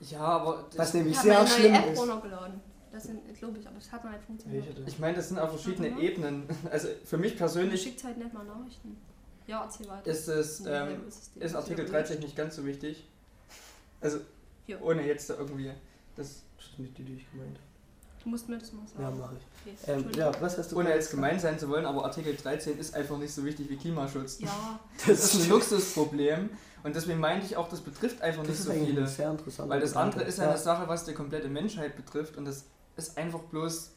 ja, 0.00 0.20
aber 0.20 0.64
Was 0.70 0.76
das, 0.76 0.94
nämlich 0.94 1.12
Ich 1.12 1.18
habe 1.18 1.28
sehr 1.28 1.38
eine 1.38 1.48
neue 1.48 1.58
schlimm 1.58 1.74
App 1.74 1.92
ist. 1.92 2.00
runtergeladen. 2.00 2.60
Das 2.92 3.04
sind, 3.04 3.34
glaube 3.38 3.58
ich, 3.58 3.66
aber 3.68 3.76
es 3.78 3.92
hat 3.92 4.02
noch 4.04 4.10
nicht 4.10 4.24
funktioniert. 4.24 4.64
Ich 4.88 4.98
meine, 4.98 5.16
das 5.16 5.28
sind 5.28 5.38
auch 5.38 5.50
verschiedene 5.50 5.90
Mhm. 5.90 5.98
Ebenen. 6.00 6.42
Also 6.72 6.88
für 7.04 7.18
mich 7.18 7.32
Du 7.32 7.38
persönlich 7.38 7.82
schickt 7.82 8.02
halt 8.02 8.16
nicht 8.18 8.32
mal 8.34 8.44
Nachrichten. 8.44 8.96
Ja, 9.46 9.62
erzähl 9.62 9.88
weiter. 9.88 10.06
ist 10.10 10.26
es, 10.26 10.60
Nee, 10.60 10.70
ähm, 10.70 11.06
ist 11.06 11.30
es 11.36 11.42
ist 11.50 11.54
Artikel 11.54 11.84
die- 11.84 11.90
13 11.92 12.18
nicht 12.18 12.34
ganz 12.34 12.56
so 12.56 12.64
wichtig. 12.66 13.06
Also 14.00 14.18
ohne 14.82 15.06
jetzt 15.06 15.30
da 15.30 15.34
irgendwie 15.34 15.70
das 16.20 16.42
ist 16.66 16.78
nicht 16.78 16.96
die, 16.98 17.02
die 17.02 17.14
ich 17.14 17.30
gemeint 17.30 17.56
habe. 17.56 17.66
Du 18.22 18.28
musst 18.28 18.48
mir 18.50 18.58
das 18.58 18.70
mal 18.72 18.86
sagen. 18.86 19.02
Ja, 19.02 19.10
mache 19.10 19.34
ich. 19.36 19.74
Okay, 19.86 19.92
Ähm, 19.92 20.10
ja, 20.14 20.30
was 20.42 20.58
hast 20.58 20.70
du 20.72 20.76
ohne 20.78 20.90
jetzt 20.90 21.10
gesagt? 21.10 21.14
gemein 21.22 21.40
sein 21.40 21.58
zu 21.58 21.68
wollen, 21.70 21.86
aber 21.86 22.04
Artikel 22.04 22.36
13 22.36 22.78
ist 22.78 22.94
einfach 22.94 23.16
nicht 23.16 23.32
so 23.32 23.42
wichtig 23.44 23.70
wie 23.70 23.76
Klimaschutz. 23.76 24.40
ja, 24.40 24.78
Das 25.06 25.24
ist 25.34 25.42
ein 25.44 25.48
Luxusproblem 25.48 26.50
und 26.82 26.94
deswegen 26.96 27.18
meinte 27.18 27.46
ich 27.46 27.56
auch, 27.56 27.68
das 27.68 27.80
betrifft 27.80 28.20
einfach 28.20 28.42
Das 28.42 28.48
nicht 28.50 28.58
ist 28.60 28.66
so 28.66 28.72
viele. 28.72 29.00
ein 29.02 29.06
sehr 29.06 29.30
interessanter 29.30 29.70
Weil 29.70 29.80
das 29.80 29.96
andere 29.96 30.24
ist 30.24 30.38
ja 30.38 30.48
eine 30.50 30.58
Sache, 30.58 30.86
was 30.86 31.04
die 31.06 31.14
komplette 31.14 31.48
Menschheit 31.48 31.96
betrifft 31.96 32.36
und 32.36 32.44
das 32.44 32.64
ist 32.96 33.16
einfach 33.16 33.40
bloß, 33.40 33.90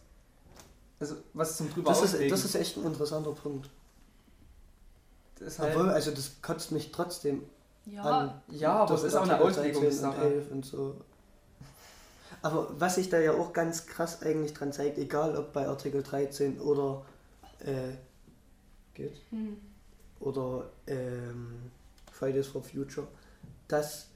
also 1.02 1.16
was 1.34 1.58
zum 1.58 1.70
drüber 1.74 1.90
das 1.92 2.14
ist, 2.14 2.32
das 2.32 2.46
ist 2.46 2.56
echt 2.56 2.78
ein 2.78 2.86
interessanter 2.86 3.32
Punkt. 3.32 3.70
Das 5.40 5.60
halt, 5.60 5.76
Obwohl, 5.76 5.90
also 5.90 6.12
das 6.12 6.42
kotzt 6.42 6.72
mich 6.72 6.92
trotzdem 6.94 7.44
ja. 7.86 8.04
an. 8.04 8.42
ja, 8.50 8.72
aber 8.84 8.94
es 8.96 9.02
Das 9.02 9.12
ist 9.12 9.18
auch 9.18 9.24
eine 9.24 9.34
Artikel 9.34 9.54
13 9.54 9.76
und 9.76 9.86
Auslegungssache. 9.88 10.22
11 10.22 10.52
und 10.52 10.66
so. 10.66 11.02
Aber 12.44 12.80
was 12.80 12.96
sich 12.96 13.10
da 13.10 13.20
ja 13.20 13.34
auch 13.34 13.54
ganz 13.54 13.88
krass 13.88 14.22
eigentlich 14.22 14.54
dran 14.54 14.74
zeigt, 14.74 14.98
egal 14.98 15.36
ob 15.38 15.54
bei 15.54 15.66
Artikel 15.66 16.04
13 16.04 16.60
oder 16.60 17.06
äh, 17.60 17.94
geht, 18.94 19.16
Hm. 19.30 19.58
oder 20.20 20.70
ähm, 20.88 21.72
Fridays 22.12 22.48
for 22.48 22.62
Future, 22.62 23.08
dass 23.70 24.08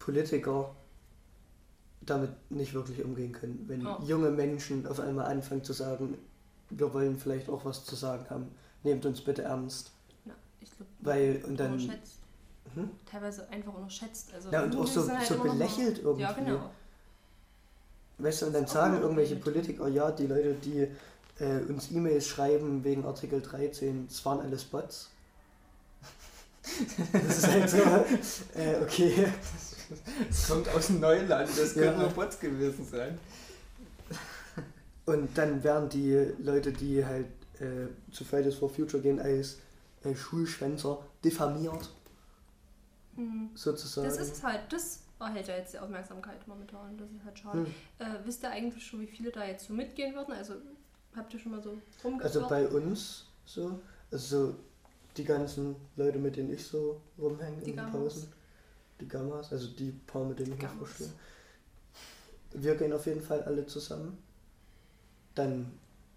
Politiker 0.00 0.74
damit 2.00 2.32
nicht 2.50 2.74
wirklich 2.74 3.02
umgehen 3.04 3.32
können. 3.32 3.64
Wenn 3.68 3.82
Ja. 3.82 3.98
junge 4.04 4.30
Menschen 4.30 4.86
auf 4.86 4.98
einmal 4.98 5.26
anfangen 5.26 5.62
zu 5.62 5.72
sagen, 5.72 6.18
wir 6.70 6.92
wollen 6.92 7.16
vielleicht 7.16 7.48
auch 7.48 7.64
was 7.64 7.84
zu 7.84 7.94
sagen 7.94 8.28
haben, 8.30 8.50
nehmt 8.82 9.06
uns 9.06 9.20
bitte 9.22 9.42
ernst. 9.42 9.92
Ich 10.60 10.70
glaube, 10.70 10.90
Weil, 11.00 11.44
und 11.46 11.58
dann. 11.60 11.78
Hm? 12.74 12.90
Teilweise 13.06 13.48
einfach 13.50 13.74
unterschätzt. 13.74 14.32
Also, 14.34 14.50
Ja, 14.50 14.64
und 14.64 14.74
auch 14.74 14.86
so, 14.86 15.08
halt 15.08 15.26
so 15.26 15.38
belächelt 15.38 15.98
irgendwie. 15.98 16.22
Ja, 16.22 16.32
genau. 16.32 16.70
Weißt 18.24 18.42
du, 18.42 18.46
und 18.46 18.52
dann 18.54 18.66
sagen 18.66 19.00
irgendwelche. 19.00 19.36
Politiker, 19.36 19.86
ja, 19.88 20.10
die 20.10 20.26
Leute, 20.26 20.54
die 20.54 20.88
äh, 21.42 21.58
uns 21.68 21.90
E-Mails 21.90 22.26
schreiben 22.26 22.82
wegen 22.84 23.04
Artikel 23.04 23.40
13, 23.42 24.06
das 24.08 24.24
waren 24.24 24.40
alles 24.40 24.64
Bots. 24.64 25.10
Das 27.12 27.38
ist 27.38 27.46
halt 27.48 27.68
so, 27.70 27.76
äh, 28.58 28.82
okay. 28.82 29.28
Das 30.28 30.48
kommt 30.48 30.66
aus 30.70 30.86
dem 30.86 31.00
Neuland, 31.00 31.50
das 31.50 31.74
Ja. 31.74 31.82
könnte 31.82 32.00
nur 32.00 32.08
Bots 32.10 32.40
gewesen 32.40 32.86
sein. 32.90 33.18
Und 35.06 35.36
dann 35.36 35.62
werden 35.62 35.90
die 35.90 36.14
Leute, 36.38 36.72
die 36.72 37.04
halt 37.04 37.26
äh, 37.60 37.88
zu 38.10 38.24
Fridays 38.24 38.54
for 38.54 38.70
Future 38.70 39.02
gehen, 39.02 39.20
als 39.20 39.58
äh, 40.04 40.14
Schulschwänzer 40.14 41.04
diffamiert, 41.22 41.90
Hm. 43.16 43.50
sozusagen. 43.54 44.08
Das 44.08 44.16
ist 44.18 44.38
es 44.38 44.42
halt, 44.42 44.60
das 44.70 45.00
erhält 45.24 45.48
ja 45.48 45.56
jetzt 45.56 45.74
die 45.74 45.78
Aufmerksamkeit 45.78 46.46
momentan. 46.46 46.96
Das 46.96 47.10
ist 47.10 47.24
halt 47.24 47.38
schade. 47.38 47.58
Hm. 47.58 47.66
Äh, 47.98 48.18
wisst 48.24 48.42
ihr 48.42 48.50
eigentlich 48.50 48.86
schon, 48.86 49.00
wie 49.00 49.06
viele 49.06 49.30
da 49.30 49.44
jetzt 49.44 49.66
so 49.66 49.72
mitgehen 49.72 50.14
würden? 50.14 50.32
Also 50.32 50.54
habt 51.16 51.32
ihr 51.34 51.40
schon 51.40 51.52
mal 51.52 51.62
so 51.62 51.76
rumgehört? 52.02 52.34
Also 52.34 52.48
bei 52.48 52.66
uns 52.68 53.26
so, 53.44 53.80
also 54.10 54.48
so 54.48 54.56
die 55.16 55.24
ganzen 55.24 55.76
Leute, 55.96 56.18
mit 56.18 56.36
denen 56.36 56.52
ich 56.52 56.64
so 56.66 57.00
rumhänge 57.18 57.62
Die 57.62 57.70
in 57.70 57.76
den. 57.76 57.90
Pausen. 57.90 58.32
Die 59.00 59.08
Gammas, 59.08 59.52
also 59.52 59.68
die 59.68 59.90
paar, 60.06 60.24
mit 60.24 60.38
denen 60.38 60.52
ich 60.54 60.62
mich 60.62 60.70
verstehe. 60.70 61.08
Wir 62.52 62.76
gehen 62.76 62.92
auf 62.92 63.06
jeden 63.06 63.20
Fall 63.20 63.42
alle 63.42 63.66
zusammen. 63.66 64.18
Dann 65.34 65.72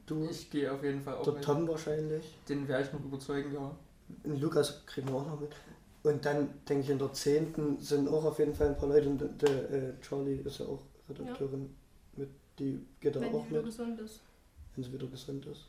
du, 0.05 0.27
Ich 0.29 0.51
gehe 0.51 0.71
auf 0.71 0.83
jeden 0.83 1.01
Fall 1.01 1.15
auch 1.15 1.23
der 1.23 1.33
mit. 1.33 1.43
Tom 1.43 1.67
wahrscheinlich. 1.67 2.23
Den 2.47 2.67
werde 2.67 2.83
ich 2.85 2.93
noch 2.93 3.03
überzeugen, 3.03 3.53
ja. 3.53 3.75
Und 4.23 4.39
Lukas 4.39 4.85
kriegen 4.85 5.07
wir 5.07 5.15
auch 5.15 5.25
noch 5.25 5.39
mit. 5.39 5.51
Und 6.07 6.25
dann 6.25 6.49
denke 6.67 6.83
ich, 6.83 6.89
in 6.89 6.99
der 6.99 7.11
10. 7.13 7.77
sind 7.79 8.07
auch 8.07 8.23
auf 8.25 8.39
jeden 8.39 8.55
Fall 8.55 8.67
ein 8.69 8.77
paar 8.77 8.89
Leute. 8.89 9.09
Und 9.09 9.19
der, 9.19 9.27
der 9.29 9.71
äh, 9.71 9.93
Charlie 10.01 10.35
ist 10.43 10.59
ja 10.59 10.65
auch 10.65 10.81
Redakteurin 11.09 11.69
mit, 12.15 12.29
die 12.59 12.85
geht 12.99 13.15
da 13.15 13.21
wenn 13.21 13.33
auch 13.33 13.43
die 13.43 13.49
wieder 13.51 13.61
mit, 13.61 13.71
gesund 13.71 13.99
ist. 14.01 14.21
wenn 14.75 14.83
sie 14.83 14.93
wieder 14.93 15.07
gesund 15.07 15.45
ist. 15.45 15.61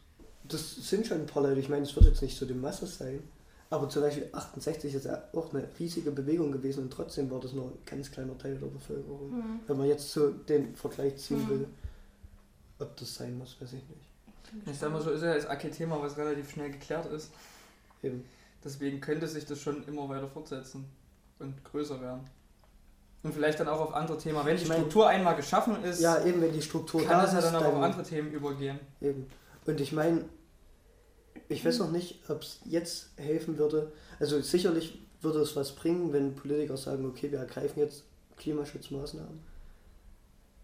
Das 0.44 0.76
sind 0.76 1.06
schon 1.06 1.20
ein 1.20 1.26
paar 1.26 1.42
Leute. 1.42 1.60
Ich 1.60 1.68
meine, 1.68 1.82
es 1.82 1.94
wird 1.94 2.06
jetzt 2.06 2.22
nicht 2.22 2.36
so 2.38 2.46
die 2.46 2.54
Masse 2.54 2.86
sein. 2.86 3.22
Aber 3.70 3.86
zum 3.90 4.00
Beispiel 4.00 4.28
68 4.32 4.94
ist 4.94 5.04
ja 5.04 5.22
auch 5.34 5.52
eine 5.52 5.68
riesige 5.78 6.10
Bewegung 6.10 6.50
gewesen 6.50 6.84
und 6.84 6.90
trotzdem 6.90 7.30
war 7.30 7.38
das 7.38 7.52
nur 7.52 7.66
ein 7.66 7.78
ganz 7.84 8.10
kleiner 8.10 8.36
Teil 8.38 8.56
der 8.56 8.66
Bevölkerung. 8.68 9.30
Hm. 9.30 9.60
Wenn 9.66 9.76
man 9.76 9.86
jetzt 9.88 10.10
so 10.10 10.30
den 10.30 10.74
Vergleich 10.74 11.16
ziehen 11.18 11.44
Mhm. 11.44 11.48
will, 11.50 11.66
ob 12.78 12.96
das 12.96 13.14
sein 13.14 13.36
muss, 13.36 13.60
weiß 13.60 13.74
ich 13.74 13.82
nicht. 13.88 14.64
Ich 14.72 14.78
sag 14.78 14.90
mal 14.90 15.02
so, 15.02 15.10
ist 15.10 15.20
ja 15.22 15.34
jetzt 15.34 15.46
ein 15.48 15.72
Thema, 15.72 16.00
was 16.00 16.16
relativ 16.16 16.48
schnell 16.50 16.70
geklärt 16.70 17.04
ist. 17.12 17.30
Eben. 18.02 18.24
Deswegen 18.68 19.00
könnte 19.00 19.26
sich 19.26 19.46
das 19.46 19.58
schon 19.62 19.82
immer 19.88 20.06
weiter 20.10 20.28
fortsetzen 20.28 20.84
und 21.38 21.64
größer 21.64 21.98
werden. 22.02 22.20
Und 23.22 23.32
vielleicht 23.32 23.58
dann 23.58 23.66
auch 23.68 23.80
auf 23.80 23.94
andere 23.94 24.18
Themen. 24.18 24.44
Wenn 24.44 24.56
Ich 24.56 24.64
die 24.64 24.68
mein- 24.68 24.76
Struktur 24.80 25.08
einmal 25.08 25.36
geschaffen 25.36 25.82
ist, 25.84 26.00
Ja, 26.02 26.22
eben, 26.22 26.42
wenn 26.42 26.52
die 26.52 26.60
Struktur 26.60 27.00
kann 27.00 27.12
da 27.16 27.22
das 27.22 27.32
ja 27.32 27.38
ist, 27.38 27.44
dann 27.46 27.56
auch 27.56 27.64
auf 27.64 27.82
andere 27.82 28.02
Themen 28.02 28.30
übergehen. 28.30 28.78
Eben. 29.00 29.26
Und 29.64 29.80
ich 29.80 29.92
meine, 29.92 30.26
ich 31.48 31.64
weiß 31.64 31.78
noch 31.78 31.90
nicht, 31.90 32.28
ob 32.28 32.42
es 32.42 32.60
jetzt 32.66 33.08
helfen 33.16 33.56
würde. 33.56 33.90
Also 34.20 34.38
sicherlich 34.42 35.00
würde 35.22 35.40
es 35.40 35.56
was 35.56 35.74
bringen, 35.74 36.12
wenn 36.12 36.34
Politiker 36.34 36.76
sagen, 36.76 37.06
okay, 37.06 37.32
wir 37.32 37.38
ergreifen 37.38 37.78
jetzt 37.80 38.04
Klimaschutzmaßnahmen. 38.36 39.40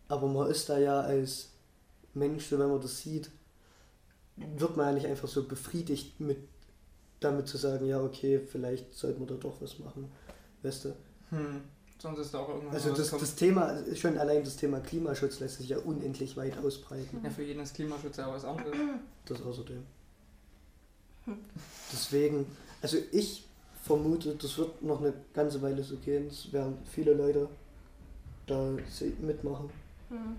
Aber 0.08 0.26
man 0.28 0.50
ist 0.50 0.68
da 0.68 0.76
ja 0.78 1.00
als 1.00 1.52
Mensch, 2.12 2.44
so 2.48 2.58
wenn 2.58 2.68
man 2.68 2.82
das 2.82 3.00
sieht, 3.00 3.30
wird 4.36 4.76
man 4.76 4.88
ja 4.88 4.92
nicht 4.92 5.06
einfach 5.06 5.26
so 5.28 5.44
befriedigt 5.48 6.20
mit 6.20 6.36
damit 7.24 7.48
zu 7.48 7.56
sagen, 7.56 7.86
ja, 7.86 8.00
okay, 8.00 8.40
vielleicht 8.40 8.94
sollten 8.94 9.20
wir 9.20 9.26
da 9.26 9.34
doch 9.34 9.60
was 9.60 9.78
machen. 9.78 10.10
Weißt 10.62 10.86
du? 10.86 10.96
Hm. 11.30 11.62
Sonst 11.98 12.18
ist 12.18 12.34
da 12.34 12.40
auch 12.40 12.48
irgendwann 12.48 12.74
Also 12.74 12.92
das, 12.92 13.10
das 13.10 13.34
Thema, 13.34 13.78
schon 13.94 14.18
allein 14.18 14.44
das 14.44 14.56
Thema 14.56 14.80
Klimaschutz 14.80 15.40
lässt 15.40 15.58
sich 15.58 15.70
ja 15.70 15.78
unendlich 15.78 16.36
weit 16.36 16.58
ausbreiten. 16.58 17.20
Ja, 17.22 17.30
für 17.30 17.42
jeden 17.42 17.60
ist 17.60 17.74
Klimaschutz 17.74 18.16
ja 18.16 18.30
was 18.30 18.44
anderes. 18.44 18.76
Das 19.26 19.40
außerdem. 19.40 19.82
Deswegen, 21.92 22.46
also 22.82 22.98
ich 23.10 23.46
vermute, 23.82 24.34
das 24.34 24.58
wird 24.58 24.82
noch 24.82 25.00
eine 25.00 25.14
ganze 25.32 25.62
Weile 25.62 25.82
so 25.82 25.96
gehen. 25.96 26.26
Es 26.26 26.52
werden 26.52 26.76
viele 26.84 27.14
Leute 27.14 27.48
da 28.46 28.70
mitmachen. 29.20 29.70
Hm. 30.10 30.36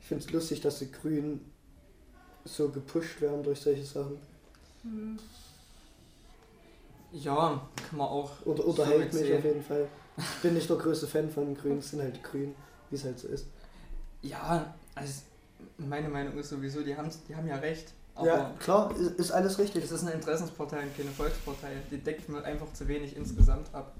Ich 0.00 0.06
finde 0.06 0.24
es 0.24 0.30
lustig, 0.30 0.60
dass 0.60 0.78
die 0.80 0.90
Grünen 0.90 1.50
so 2.44 2.68
gepusht 2.68 3.20
werden 3.20 3.42
durch 3.42 3.60
solche 3.60 3.84
Sachen. 3.84 4.18
Hm. 4.82 5.18
Ja, 7.12 7.60
kann 7.88 7.98
man 7.98 8.06
auch. 8.08 8.30
Oder 8.44 8.62
so 8.62 8.68
unterhält 8.70 9.12
mich 9.12 9.22
mitsehen. 9.22 9.38
auf 9.38 9.44
jeden 9.44 9.62
Fall. 9.62 9.88
Ich 10.16 10.42
bin 10.42 10.54
nicht 10.54 10.68
der 10.68 10.76
größte 10.76 11.06
Fan 11.06 11.30
von 11.30 11.54
Grünen, 11.54 11.78
es 11.78 11.90
sind 11.90 12.02
halt 12.02 12.22
Grün, 12.22 12.54
wie 12.90 12.96
es 12.96 13.04
halt 13.04 13.18
so 13.18 13.28
ist. 13.28 13.46
Ja, 14.22 14.74
also 14.94 15.22
Meine 15.78 16.08
Meinung 16.08 16.36
ist 16.38 16.48
sowieso, 16.50 16.82
die, 16.82 16.96
haben's, 16.96 17.22
die 17.28 17.34
haben 17.34 17.46
ja 17.46 17.56
recht. 17.56 17.92
Aber 18.14 18.26
Ja, 18.26 18.54
klar, 18.58 18.94
ist, 18.96 19.12
ist 19.12 19.30
alles 19.30 19.58
richtig. 19.58 19.84
es 19.84 19.92
ist 19.92 20.02
eine 20.02 20.12
Interessenspartei 20.12 20.82
und 20.82 20.96
keine 20.96 21.10
Volkspartei. 21.10 21.68
Die 21.90 21.98
deckt 21.98 22.28
mir 22.28 22.42
einfach 22.42 22.72
zu 22.72 22.88
wenig 22.88 23.16
insgesamt 23.16 23.72
ab. 23.72 23.94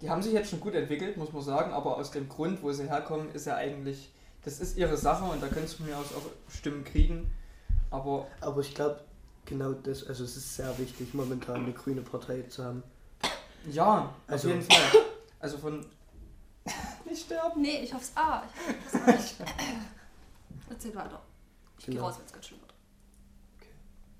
Die 0.00 0.08
haben 0.08 0.22
sich 0.22 0.32
jetzt 0.32 0.50
schon 0.50 0.60
gut 0.60 0.74
entwickelt, 0.74 1.16
muss 1.16 1.32
man 1.32 1.42
sagen, 1.42 1.72
aber 1.72 1.96
aus 1.96 2.10
dem 2.12 2.28
Grund, 2.28 2.62
wo 2.62 2.70
sie 2.72 2.88
herkommen, 2.88 3.32
ist 3.34 3.46
ja 3.46 3.56
eigentlich, 3.56 4.12
das 4.44 4.60
ist 4.60 4.76
ihre 4.76 4.96
Sache 4.96 5.24
und 5.24 5.42
da 5.42 5.48
können 5.48 5.66
sie 5.66 5.76
von 5.76 5.86
mir 5.86 5.96
aus 5.98 6.12
auch 6.14 6.52
Stimmen 6.52 6.84
kriegen. 6.84 7.32
Aber 7.90 8.26
Aber 8.40 8.60
ich 8.60 8.74
glaube, 8.74 9.00
genau 9.44 9.72
das, 9.72 10.06
also 10.06 10.24
es 10.24 10.36
ist 10.36 10.56
sehr 10.56 10.76
wichtig, 10.78 11.12
momentan 11.14 11.56
eine 11.64 11.72
grüne 11.72 12.02
Partei 12.02 12.42
zu 12.42 12.64
haben. 12.64 12.82
ja, 13.70 14.14
Also- 14.26 14.48
auf 14.48 14.54
jeden 14.54 14.66
Fall. 14.70 15.00
Also 15.40 15.58
von. 15.58 15.84
Nicht 17.04 17.26
sterben. 17.26 17.60
Nee, 17.60 17.80
ich 17.84 17.92
hoff's. 17.92 18.12
Ah, 18.14 18.42
ich 18.46 18.94
hoffe 18.94 19.10
es 19.12 19.34
nicht. 19.38 19.50
Erzähl 20.70 20.94
weiter. 20.94 21.20
Ich 21.78 21.84
gehe 21.86 21.94
Genau. 21.94 22.06
raus, 22.06 22.16
wenn 22.18 22.24
es 22.26 22.32
ganz 22.32 22.46
schlimm 22.46 22.60
wird. 22.62 22.72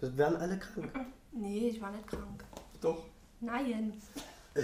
Wir 0.00 0.18
werden 0.18 0.36
alle 0.36 0.58
krank. 0.58 0.92
Nee, 1.32 1.68
ich 1.70 1.80
war 1.80 1.90
nicht 1.90 2.06
krank. 2.06 2.44
Doch. 2.80 3.04
Nein. 3.40 3.92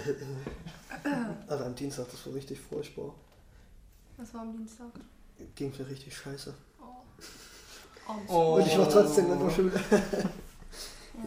Also 1.47 1.63
am 1.65 1.75
Dienstag, 1.75 2.09
das 2.11 2.25
war 2.27 2.33
richtig 2.35 2.59
furchtbar. 2.59 3.13
Was 4.17 4.33
war 4.33 4.41
am 4.41 4.53
Dienstag? 4.55 4.87
Ging 5.55 5.73
mir 5.77 5.87
richtig 5.87 6.15
scheiße. 6.15 6.53
Oh. 6.79 8.13
Oh. 8.27 8.55
Und 8.55 8.67
ich 8.67 8.77
war 8.77 8.87
trotzdem 8.87 9.31
in 9.33 9.39
der 9.39 9.49
Schule. 9.49 9.71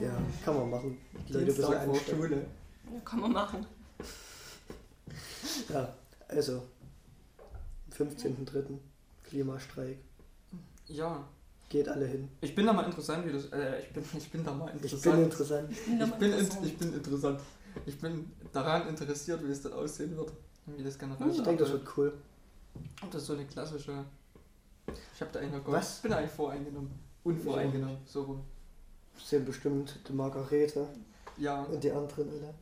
Ja, 0.00 0.16
kann 0.44 0.56
man 0.56 0.70
machen. 0.70 0.98
Die 1.28 1.32
Leute 1.32 1.44
ein 1.44 1.46
bisschen 1.46 1.64
Dienstag 1.64 1.84
vor 1.84 1.94
anstecken. 1.94 2.22
Schule. 2.22 2.46
Ja, 2.92 3.00
kann 3.04 3.20
man 3.20 3.32
machen. 3.32 3.66
Ja, 5.72 5.94
also, 6.28 6.62
am 7.98 8.06
15.03. 8.08 8.78
Klimastreik. 9.24 9.98
Ja. 10.86 11.24
Geht 11.68 11.88
alle 11.88 12.06
hin. 12.06 12.28
Ich 12.40 12.54
bin 12.54 12.66
da 12.66 12.72
mal 12.72 12.84
interessant, 12.84 13.26
wie 13.26 13.32
das. 13.32 13.46
Äh, 13.46 13.80
ich, 13.80 13.92
bin, 13.92 14.04
ich 14.16 14.30
bin 14.30 14.44
da 14.44 14.52
mal 14.52 14.68
Ich 14.68 14.82
interessant. 14.82 15.16
bin 15.16 15.24
interessant. 15.24 15.70
Ich 15.72 15.84
bin, 15.86 15.94
Ich 15.96 16.02
in, 16.02 16.32
interessant. 16.32 16.66
ich 16.66 16.78
bin 16.78 16.92
interessant. 16.92 17.40
Ich 17.86 17.98
bin 18.00 18.30
daran 18.52 18.88
interessiert, 18.88 19.42
wie 19.42 19.48
das 19.48 19.62
dann 19.62 19.72
aussehen 19.72 20.16
wird. 20.16 20.30
Und 20.66 20.78
wie 20.78 20.84
das 20.84 20.98
generell 20.98 21.28
Ich 21.30 21.42
denke, 21.42 21.64
das 21.64 21.72
wird 21.72 21.86
cool. 21.96 22.12
Ob 23.02 23.10
das 23.10 23.26
so 23.26 23.32
eine 23.32 23.46
klassische. 23.46 24.04
Ich 25.14 25.20
habe 25.20 25.30
da 25.32 25.40
eigentlich 25.40 25.64
noch 25.64 25.72
Was? 25.72 25.96
Ich 25.96 26.02
bin 26.02 26.12
eigentlich 26.12 26.30
voreingenommen. 26.30 26.90
Unvoreingenommen, 27.24 27.98
so 28.04 28.22
rum. 28.24 28.44
Sehen 29.22 29.44
bestimmt 29.44 29.98
die 30.08 30.12
Margarete 30.12 30.86
Ja, 31.36 31.62
und 31.64 31.82
die 31.82 31.90
anderen 31.90 32.28
alle. 32.30 32.54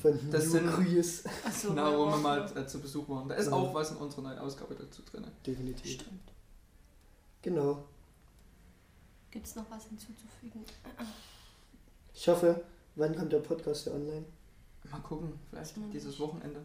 Von 0.00 0.30
Das 0.30 0.46
New 0.46 0.50
sind- 0.50 0.66
Grüß. 0.72 1.24
So, 1.62 1.68
genau, 1.70 1.96
wo 1.98 2.04
ja. 2.06 2.10
wir 2.12 2.16
mal 2.18 2.56
äh, 2.58 2.66
zu 2.66 2.80
Besuch 2.80 3.08
waren. 3.08 3.28
Da 3.28 3.36
ist 3.36 3.46
Mhm. 3.48 3.52
auch 3.54 3.72
was 3.74 3.90
in 3.92 3.96
unserer 3.98 4.22
neuen 4.22 4.38
Ausgabe 4.38 4.74
dazu 4.74 5.02
drin. 5.02 5.24
Definitiv. 5.46 5.92
Stimmt. 5.92 6.20
Genau. 7.42 7.84
Gibt 9.30 9.46
es 9.46 9.54
noch 9.54 9.70
was 9.70 9.84
hinzuzufügen? 9.86 10.64
Ich 12.14 12.28
hoffe, 12.28 12.62
wann 12.96 13.16
kommt 13.16 13.32
der 13.32 13.38
Podcast 13.38 13.84
hier 13.84 13.94
online? 13.94 14.24
Mal 14.90 15.00
gucken, 15.00 15.32
vielleicht 15.50 15.74
dieses 15.92 16.18
Wochenende. 16.18 16.60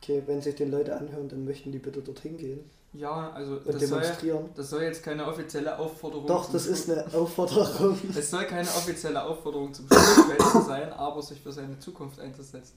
Okay, 0.00 0.22
wenn 0.26 0.40
sich 0.40 0.54
die 0.54 0.64
Leute 0.64 0.96
anhören, 0.96 1.28
dann 1.28 1.44
möchten 1.44 1.72
die 1.72 1.78
bitte 1.78 2.00
dorthin 2.00 2.36
gehen 2.36 2.60
Ja, 2.92 3.30
also 3.32 3.54
und 3.54 3.66
das 3.66 3.88
soll, 3.88 4.00
demonstrieren. 4.00 4.48
das 4.54 4.70
soll 4.70 4.82
jetzt 4.82 5.02
keine 5.02 5.26
offizielle 5.26 5.78
Aufforderung 5.78 6.26
Doch, 6.26 6.50
das 6.50 6.66
ist 6.66 6.90
eine 6.90 7.04
Aufforderung. 7.12 7.98
Es 8.16 8.30
soll 8.30 8.44
keine 8.44 8.68
offizielle 8.68 9.22
Aufforderung 9.22 9.74
zum 9.74 9.86
Schulwälzen 9.88 10.62
sein, 10.66 10.92
aber 10.92 11.22
sich 11.22 11.40
für 11.40 11.52
seine 11.52 11.78
Zukunft 11.78 12.20
einzusetzen. 12.20 12.74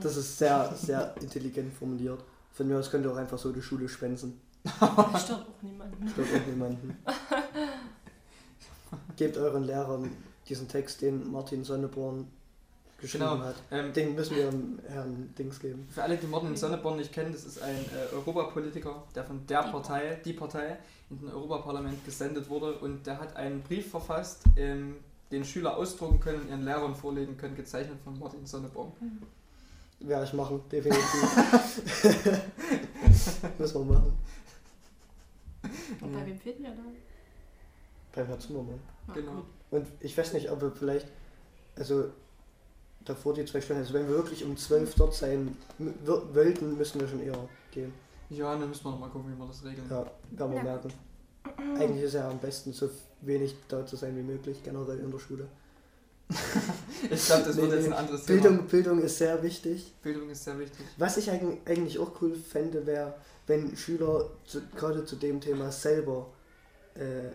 Das 0.00 0.16
ist 0.16 0.38
sehr, 0.38 0.72
sehr 0.74 1.14
intelligent 1.20 1.72
formuliert. 1.74 2.22
Von 2.52 2.68
mir 2.68 2.78
aus 2.78 2.90
könnt 2.90 3.04
ihr 3.04 3.12
auch 3.12 3.16
einfach 3.16 3.38
so 3.38 3.52
die 3.52 3.62
Schule 3.62 3.88
schwänzen. 3.88 4.40
Das 4.64 5.24
stört 5.24 5.42
auch 5.42 5.62
niemanden. 5.62 6.08
Stört 6.08 6.28
auch 6.28 6.46
niemanden. 6.46 6.96
Gebt 9.16 9.36
euren 9.36 9.64
Lehrern 9.64 10.10
diesen 10.48 10.68
Text, 10.68 11.02
den 11.02 11.30
Martin 11.30 11.64
Sonneborn 11.64 12.28
geschrieben 13.02 13.24
Genau. 13.24 13.38
hat. 13.44 13.56
Ähm, 13.70 13.92
Den 13.92 14.14
müssen 14.14 14.36
wir 14.36 14.50
Herrn 14.90 15.34
Dings 15.38 15.60
geben. 15.60 15.86
Für 15.90 16.02
alle, 16.04 16.16
die 16.16 16.26
Martin 16.26 16.56
Sonneborn 16.56 16.96
nicht 16.96 17.12
kennen, 17.12 17.32
das 17.32 17.44
ist 17.44 17.60
ein 17.60 17.74
äh, 17.76 18.14
Europapolitiker, 18.14 19.02
der 19.14 19.24
von 19.24 19.46
der 19.46 19.62
Partei, 19.64 20.18
die 20.24 20.32
Partei, 20.32 20.78
in 21.10 21.18
den 21.18 21.28
Europaparlament 21.28 22.02
gesendet 22.06 22.48
wurde 22.48 22.78
und 22.78 23.06
der 23.06 23.20
hat 23.20 23.36
einen 23.36 23.60
Brief 23.62 23.90
verfasst, 23.90 24.44
ähm, 24.56 24.96
den 25.30 25.44
Schüler 25.44 25.76
ausdrucken 25.76 26.20
können 26.20 26.48
ihren 26.48 26.64
Lehrern 26.64 26.94
vorlegen 26.94 27.36
können, 27.36 27.54
gezeichnet 27.56 27.98
von 28.02 28.18
Martin 28.18 28.46
Sonneborn. 28.46 28.92
Werde 30.00 30.24
ich 30.24 30.32
machen, 30.32 30.60
definitiv. 30.70 31.02
Müssen 33.58 33.88
wir 33.88 33.94
machen. 33.94 34.12
Und 36.00 36.12
bei 36.12 36.26
wem 36.26 36.38
fehlt 36.38 36.60
mir 36.60 36.70
da? 36.70 36.82
Beim 38.14 38.26
Herrn 38.26 38.40
Zimmermann. 38.40 38.80
Na, 39.06 39.14
Genau. 39.14 39.42
Und 39.70 39.86
ich 40.00 40.16
weiß 40.16 40.32
nicht, 40.34 40.50
ob 40.50 40.60
wir 40.60 40.70
vielleicht, 40.72 41.06
also 41.76 42.10
davor 43.04 43.34
die 43.34 43.44
zwei 43.44 43.60
Stunden, 43.60 43.82
also 43.82 43.94
wenn 43.94 44.08
wir 44.08 44.14
wirklich 44.16 44.44
um 44.44 44.56
12 44.56 44.94
dort 44.96 45.14
sein 45.14 45.56
wollten, 46.04 46.76
müssen 46.76 47.00
wir 47.00 47.08
schon 47.08 47.20
eher 47.22 47.36
gehen. 47.70 47.92
Ja, 48.30 48.56
dann 48.56 48.68
müssen 48.68 48.84
wir 48.84 48.90
nochmal 48.92 49.10
gucken, 49.10 49.32
wie 49.32 49.38
wir 49.38 49.46
das 49.46 49.64
regeln. 49.64 49.86
Ja, 49.90 50.06
werden 50.30 50.50
wir 50.52 50.58
Ja. 50.58 50.62
merken. 50.64 50.92
Eigentlich 51.78 52.04
ist 52.04 52.14
ja 52.14 52.28
am 52.30 52.38
besten 52.38 52.72
so 52.72 52.88
wenig 53.20 53.54
da 53.68 53.84
zu 53.84 53.96
sein 53.96 54.16
wie 54.16 54.22
möglich, 54.22 54.62
generell 54.62 54.98
in 55.00 55.10
der 55.10 55.18
Schule. 55.18 55.46
Ich 57.10 57.26
glaube, 57.26 57.42
das 57.44 57.56
wird 57.56 57.68
Nee, 57.68 57.74
jetzt 57.76 57.86
ein 57.86 57.92
anderes 57.92 58.24
Thema. 58.24 58.40
Bildung, 58.42 58.66
Bildung 58.68 58.98
ist 59.02 59.18
sehr 59.18 59.42
wichtig. 59.42 59.92
Bildung 60.02 60.30
ist 60.30 60.44
sehr 60.44 60.56
wichtig. 60.58 60.86
Was 60.96 61.16
ich 61.16 61.30
eigen- 61.30 61.58
eigentlich 61.66 61.98
auch 61.98 62.12
cool 62.22 62.34
fände, 62.36 62.86
wäre, 62.86 63.14
wenn 63.48 63.76
Schüler 63.76 64.30
zu, 64.46 64.60
gerade 64.76 65.04
zu 65.04 65.16
dem 65.16 65.40
Thema 65.40 65.70
selber 65.72 66.28
äh, 66.94 67.30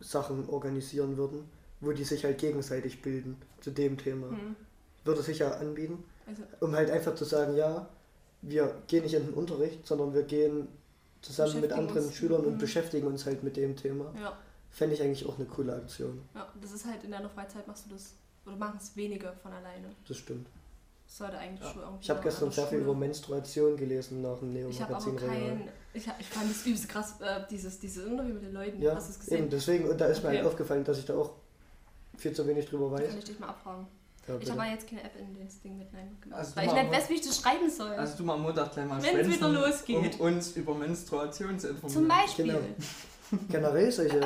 Sachen 0.00 0.48
organisieren 0.48 1.16
würden, 1.16 1.48
wo 1.80 1.92
die 1.92 2.04
sich 2.04 2.24
halt 2.24 2.38
gegenseitig 2.38 3.02
bilden 3.02 3.36
zu 3.60 3.70
dem 3.70 3.98
Thema. 3.98 4.28
Hm. 4.30 4.56
Würde 5.04 5.22
sich 5.22 5.38
ja 5.40 5.50
anbieten, 5.52 6.02
Also, 6.26 6.42
um 6.60 6.74
halt 6.74 6.90
einfach 6.90 7.14
zu 7.14 7.24
sagen, 7.24 7.56
ja, 7.56 7.88
wir 8.42 8.74
gehen 8.88 9.02
nicht 9.04 9.14
in 9.14 9.26
den 9.26 9.34
Unterricht, 9.34 9.86
sondern 9.86 10.14
wir 10.14 10.22
gehen 10.22 10.68
zusammen 11.22 11.60
mit 11.60 11.72
anderen 11.72 12.04
uns. 12.06 12.14
Schülern 12.14 12.44
und 12.44 12.54
Mhm. 12.54 12.58
beschäftigen 12.58 13.06
uns 13.06 13.26
halt 13.26 13.42
mit 13.42 13.56
dem 13.56 13.76
Thema. 13.76 14.12
ja, 14.20 14.36
Fände 14.70 14.94
ich 14.94 15.02
eigentlich 15.02 15.26
auch 15.26 15.36
eine 15.36 15.46
coole 15.46 15.74
Aktion. 15.74 16.20
ja, 16.34 16.46
das 16.60 16.72
ist 16.72 16.84
halt 16.86 17.02
in 17.04 17.10
deiner 17.10 17.30
Freizeit 17.30 17.66
machst 17.66 17.86
du 17.86 17.94
das, 17.94 18.12
oder 18.44 18.56
machen 18.56 18.78
es 18.80 18.94
wenige 18.96 19.32
von 19.42 19.52
alleine. 19.52 19.88
Das 20.06 20.16
stimmt. 20.18 20.46
Das 21.06 21.18
sollte 21.18 21.38
eigentlich 21.38 21.60
Ja. 21.66 21.72
schon 21.72 21.82
irgendwie. 21.82 22.02
Ich 22.02 22.10
habe 22.10 22.20
gestern 22.22 22.50
sehr 22.50 22.66
viel 22.66 22.78
Schule. 22.78 22.90
über 22.90 22.94
Menstruation 22.98 23.76
gelesen 23.76 24.22
nach 24.22 24.38
dem 24.40 24.68
Ich 24.68 24.82
habe 24.82 24.96
aber 24.96 25.16
kein. 25.16 25.68
Ich, 25.94 26.06
hab- 26.08 26.20
ich 26.20 26.26
fand 26.28 26.50
das 26.50 26.66
übelst 26.66 26.88
krass, 26.88 27.14
äh, 27.20 27.40
dieses, 27.48 27.78
dieses 27.78 28.04
Interview 28.06 28.34
mit 28.34 28.42
den 28.42 28.52
Leuten. 28.52 28.82
Ja, 28.82 28.94
Hast 28.96 29.06
du 29.08 29.12
es 29.12 29.18
gesehen? 29.20 29.38
eben 29.38 29.50
deswegen, 29.50 29.88
und 29.88 29.98
da 30.00 30.06
ist 30.06 30.22
mir 30.22 30.28
Okay. 30.28 30.38
halt 30.38 30.46
aufgefallen, 30.48 30.84
dass 30.84 30.98
ich 30.98 31.04
da 31.06 31.14
auch 31.16 31.30
viel 32.16 32.32
zu 32.32 32.46
wenig 32.46 32.66
drüber 32.68 32.90
weiß. 32.92 33.08
Kann 33.08 33.18
ich 33.18 33.24
dich 33.24 33.38
mal 33.38 33.48
abfragen. 33.48 33.86
Ja, 34.28 34.34
Ich 34.40 34.50
habe 34.50 34.60
aber 34.62 34.70
jetzt 34.70 34.88
keine 34.88 35.04
App 35.04 35.12
in 35.18 35.44
das 35.44 35.60
Ding 35.60 35.78
mit 35.78 35.86
reingemacht. 35.94 36.32
Also 36.40 36.56
weil 36.56 36.66
ich 36.66 36.72
nicht 36.72 36.90
weiß, 36.92 37.10
wie 37.10 37.14
ich 37.14 37.20
das 37.20 37.40
schreiben 37.40 37.70
soll. 37.70 37.92
Also 37.92 38.16
du 38.18 38.24
mal 38.24 38.34
am 38.34 38.42
Montag 38.42 38.72
gleich 38.72 38.86
mal 38.86 38.96
Wenn's 39.00 39.08
schwänzen, 39.12 39.32
wieder 39.34 39.48
losgeht. 39.48 40.20
um 40.20 40.26
uns 40.26 40.52
über 40.56 40.74
Menstruation 40.74 41.58
zu 41.58 41.68
informieren. 41.68 42.00
Zum 42.00 42.08
Beispiel. 42.08 42.46
Genau. 42.46 43.42
Generell 43.48 43.92
solche, 43.92 44.20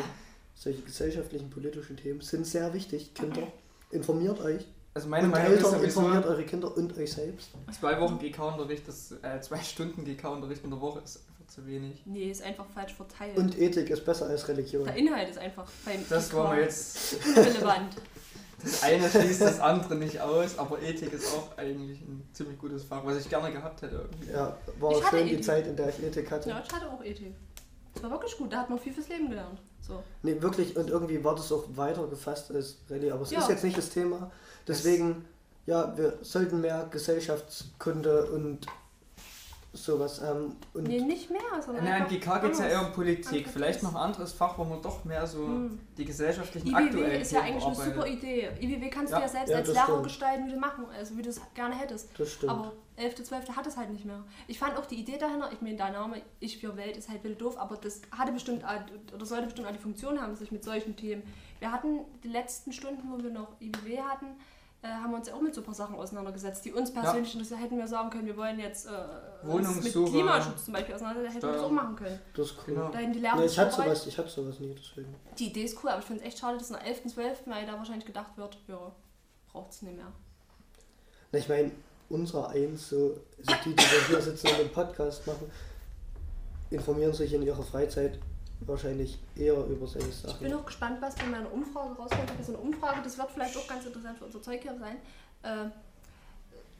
solche 0.55 0.83
gesellschaftlichen, 0.83 1.51
politischen 1.51 1.97
Themen 1.97 2.21
sind 2.23 2.47
sehr 2.47 2.73
wichtig. 2.73 3.13
Kinder, 3.15 3.43
informiert 3.91 4.41
euch. 4.41 4.65
Also 4.95 5.09
meine 5.09 5.27
und 5.27 5.31
Meinung 5.33 5.53
ist 5.53 5.59
Eltern 5.59 5.81
sowieso, 5.81 6.01
informiert 6.01 6.27
eure 6.27 6.45
Kinder 6.45 6.77
und 6.77 6.97
euch 6.99 7.13
selbst. 7.13 7.51
zwei 7.79 8.01
Wochen 8.01 8.19
GK-Unterricht, 8.19 8.89
ist, 8.89 9.13
äh, 9.23 9.41
zwei 9.41 9.59
Stunden 9.59 10.05
GK-Unterricht 10.05 10.65
in 10.65 10.71
der 10.71 10.81
Woche 10.81 11.01
ist 11.01 11.21
zu 11.51 11.67
wenig. 11.67 12.03
Nee, 12.07 12.31
ist 12.31 12.43
einfach 12.43 12.67
falsch 12.75 12.95
verteilt. 12.95 13.37
Und 13.37 13.59
Ethik 13.59 13.91
ist 13.91 14.05
besser 14.05 14.27
als 14.27 14.47
Religion. 14.49 14.85
der 14.85 14.97
Inhalt 14.97 15.29
ist 15.31 15.39
einfach 15.39 15.69
beim 15.85 16.05
Das 16.09 16.33
war 16.33 16.55
mir 16.55 16.63
jetzt, 16.63 17.17
relevant. 17.37 17.97
das 18.63 18.83
eine 18.83 19.09
schließt 19.11 19.41
das 19.43 19.61
andere 19.61 19.97
nicht 19.97 20.21
aus, 20.21 20.59
aber 20.59 20.81
Ethik 20.81 21.13
ist 21.13 21.27
auch 21.35 21.57
eigentlich 21.59 22.01
ein 22.03 22.29
ziemlich 22.33 22.59
gutes 22.59 22.85
Fach, 22.85 23.05
was 23.05 23.19
ich 23.19 23.29
gerne 23.29 23.51
gehabt 23.53 23.83
hätte 23.83 23.97
irgendwie. 23.97 24.31
Ja, 24.31 24.57
war 24.79 24.93
Ich 24.93 25.05
schön 25.09 25.27
die 25.27 25.33
Ethik. 25.35 25.45
Zeit, 25.45 25.67
in 25.67 25.77
der 25.77 25.89
ich 25.89 26.03
Ethik 26.03 26.31
hatte. 26.31 26.49
Ja, 26.51 26.63
ich 26.67 26.73
hatte 26.73 26.89
auch 26.91 27.03
Ethik. 27.05 27.35
Das 27.95 28.03
war 28.05 28.11
wirklich 28.13 28.37
gut, 28.39 28.53
da 28.53 28.59
hat 28.59 28.71
man 28.71 28.79
viel 28.79 28.93
fürs 28.93 29.09
Leben 29.09 29.29
gelernt. 29.29 29.61
So. 29.81 30.03
Nee, 30.23 30.41
wirklich, 30.41 30.77
und 30.77 30.89
irgendwie 30.89 31.25
war 31.25 31.35
das 31.35 31.51
auch 31.51 31.65
weiter 31.75 32.07
gefasst 32.07 32.53
als 32.53 32.77
Rallye, 32.89 33.11
aber 33.11 33.23
es 33.23 33.31
Ja. 33.33 33.41
ist 33.41 33.49
jetzt 33.49 33.65
nicht 33.65 33.77
das 33.77 33.91
Thema. 33.91 34.31
Deswegen, 34.69 35.25
ja, 35.67 35.97
wir 35.99 36.19
sollten 36.23 36.61
mehr 36.61 36.87
Gesellschaftskunde 36.91 38.31
und 38.31 38.67
sowas 39.73 40.21
haben. 40.21 40.57
Und 40.75 40.85
Nee, 40.89 41.01
nicht 41.01 41.31
mehr, 41.31 41.41
sondern 41.65 41.85
In 41.85 41.85
der 41.85 41.95
einfach 41.95 42.09
GK 42.11 42.39
geht 42.41 42.53
es 42.53 42.59
ja 42.59 42.67
eher 42.67 42.87
um. 42.87 42.93
Politik, 42.93 43.49
vielleicht 43.49 43.83
noch 43.83 43.91
ein 43.95 44.01
anderes 44.01 44.33
Fach, 44.33 44.59
wo 44.59 44.65
man 44.65 44.83
doch 44.83 45.05
mehr 45.05 45.27
so 45.27 45.47
Hm. 45.47 45.79
die 45.97 46.05
gesellschaftlichen 46.05 46.69
IWW 46.69 46.77
aktuellen 46.77 47.21
ist 47.21 47.33
ja 47.33 47.41
Themen 47.43 47.53
eigentlich 47.63 47.79
eine 47.79 47.93
super 47.95 48.07
Idee. 48.07 48.49
IWW 48.61 48.91
kannst 48.91 49.13
Ja, 49.13 49.19
du 49.19 49.23
ja 49.25 49.29
selbst 49.29 49.51
ja, 49.51 49.57
als 49.59 49.69
Lehrer 49.69 49.85
stimmt. 49.85 50.03
gestalten, 50.05 50.47
wie 50.47 50.51
du 50.53 50.59
machen, 50.59 50.85
also 50.97 51.17
wie 51.17 51.23
du 51.23 51.29
es 51.31 51.41
gerne 51.55 51.75
hättest. 51.77 52.09
das 52.19 52.33
stimmt. 52.33 52.51
Aber 52.53 52.73
11., 52.97 53.23
12. 53.25 53.57
hat 53.57 53.67
es 53.67 53.77
halt 53.77 53.91
nicht 53.91 54.05
mehr. 54.05 54.23
Ich 54.49 54.59
fand 54.59 54.77
auch 54.77 54.85
die 54.87 54.97
Idee 54.97 55.17
dahinter, 55.19 55.51
ich 55.53 55.61
meine, 55.63 55.77
der 55.77 55.91
Name 55.93 56.21
Ich 56.41 56.59
für 56.59 56.77
Welt 56.77 56.97
ist 56.97 57.09
halt 57.09 57.23
wild 57.25 57.41
doof, 57.41 57.57
aber 57.57 57.77
das 57.77 58.03
hatte 58.11 58.33
bestimmt 58.33 58.63
oder 59.15 59.25
sollte 59.25 59.45
bestimmt 59.47 59.69
auch 59.69 59.73
die 59.73 59.79
Funktion 59.79 60.21
haben, 60.21 60.35
sich 60.35 60.51
mit 60.53 60.65
solchen 60.65 60.97
Themen. 60.97 61.23
Wir 61.61 61.71
hatten 61.73 62.01
die 62.25 62.29
letzten 62.29 62.73
Stunden, 62.73 63.03
wo 63.11 63.23
wir 63.23 63.31
noch 63.31 63.49
IWW 63.61 64.01
hatten, 64.03 64.27
äh, 64.83 64.89
haben 64.89 65.11
wir 65.11 65.19
uns 65.19 65.29
ja 65.29 65.35
auch 65.35 65.41
mit 65.43 65.55
so 65.55 65.61
ein 65.61 65.65
paar 65.65 65.75
Sachen 65.75 65.95
auseinandergesetzt, 65.95 66.65
die 66.65 66.73
uns 66.73 66.93
persönlich 66.93 67.33
interessieren. 67.35 67.61
Hätten 67.61 67.77
wir 67.79 67.87
sagen 67.87 68.09
können, 68.11 68.27
wir 68.27 68.37
wollen 68.37 68.59
jetzt 68.59 68.87
äh, 68.87 68.91
mit. 69.47 69.93
Klimaschutz 69.93 70.65
zum 70.65 70.75
Beispiel 70.75 70.95
auseinandersetzen, 70.95 71.35
hätten 71.35 71.47
wir 71.47 71.53
das 71.53 71.63
auch 71.63 71.71
machen 71.71 71.97
können. 71.97 72.19
Das 72.35 72.47
ist 72.47 72.57
cool. 72.59 72.75
Genau. 72.75 72.89
Da 72.89 72.99
hätten 72.99 73.13
die 73.13 73.19
Nee, 73.21 73.27
Lehrer 73.27 73.45
ich 73.45 73.59
hatte 73.59 73.71
schon 73.73 73.85
bereit. 73.85 73.97
sowas, 73.97 74.07
ich 74.07 74.19
hatte 74.19 74.29
sowas 74.31 74.59
nie, 74.61 74.75
deswegen. 74.75 75.15
Die 75.39 75.47
Idee 75.49 75.65
ist 75.65 75.83
cool, 75.85 75.91
aber 75.91 76.01
ich 76.01 76.07
finde 76.07 76.23
es 76.23 76.29
echt 76.29 76.39
schade, 76.39 76.57
dass 76.59 76.71
in 76.71 76.77
der 76.77 76.87
11., 76.87 77.07
12., 77.13 77.43
weil 77.47 77.67
da 77.67 77.73
wahrscheinlich 77.75 78.07
gedacht 78.07 78.37
wird, 78.37 78.59
ja, 78.69 78.93
braucht 79.53 79.73
es 79.73 79.83
nicht 79.83 79.97
mehr. 79.97 80.13
Na, 81.33 81.39
ich 81.39 81.49
meine, 81.49 81.71
unser 82.09 82.49
eins, 82.49 82.89
so, 82.89 83.17
so 83.43 83.55
die, 83.65 83.75
die 83.77 83.83
wir 83.83 84.07
hier 84.09 84.21
sitzen 84.23 84.49
und 84.49 84.59
den 84.59 84.73
Podcast 84.73 85.27
machen, 85.27 85.51
informieren 86.71 87.13
sich 87.13 87.33
in 87.35 87.43
ihrer 87.43 87.63
Freizeit 87.63 88.19
wahrscheinlich 88.67 89.19
eher 89.37 89.55
über 89.67 89.87
solche 89.87 90.09
Ich 90.09 90.23
bin 90.23 90.31
Sachen. 90.51 90.55
auch 90.55 90.67
gespannt, 90.67 91.01
was 91.01 91.15
bei 91.15 91.27
meiner 91.27 91.53
Umfrage 91.53 91.95
rauskommt. 91.95 92.25
Ich 92.25 92.31
habe 92.31 92.43
so 92.45 92.53
eine 92.55 92.63
Umfrage, 92.63 93.01
das 93.03 93.17
wird 93.19 93.31
vielleicht 93.31 93.57
auch 93.57 93.67
ganz 93.67 93.87
interessant 93.87 94.19
für 94.19 94.25
unser 94.27 94.43
Zeug 94.43 94.61
hier 94.63 94.77
sein. 94.79 94.97
Äh, 95.43 95.71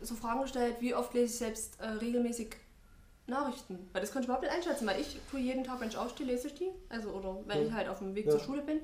so 0.03 0.15
Fragen 0.15 0.43
gestellt, 0.43 0.77
wie 0.81 0.95
oft 0.95 1.13
lese 1.15 1.27
ich 1.27 1.39
selbst 1.39 1.81
äh, 1.81 1.87
regelmäßig 1.89 2.57
Nachrichten? 3.27 3.89
Weil 3.93 4.01
das 4.01 4.13
kann 4.13 4.23
ich 4.23 4.27
überhaupt 4.29 4.45
nicht 4.45 4.55
einschätzen, 4.55 4.87
weil 4.87 5.01
ich 5.01 5.19
tue 5.31 5.41
jeden 5.41 5.65
Tag, 5.65 5.81
wenn 5.81 5.89
ich 5.89 5.97
aufstehe, 5.97 6.27
lese 6.27 6.49
ich 6.49 6.55
die. 6.55 6.71
Also, 6.89 7.11
oder 7.11 7.37
wenn 7.47 7.59
Ja. 7.63 7.67
ich 7.67 7.73
halt 7.73 7.89
auf 7.89 7.99
dem 7.99 8.15
Weg 8.15 8.27
Ja. 8.27 8.33
zur 8.33 8.41
Schule 8.41 8.63
bin. 8.63 8.81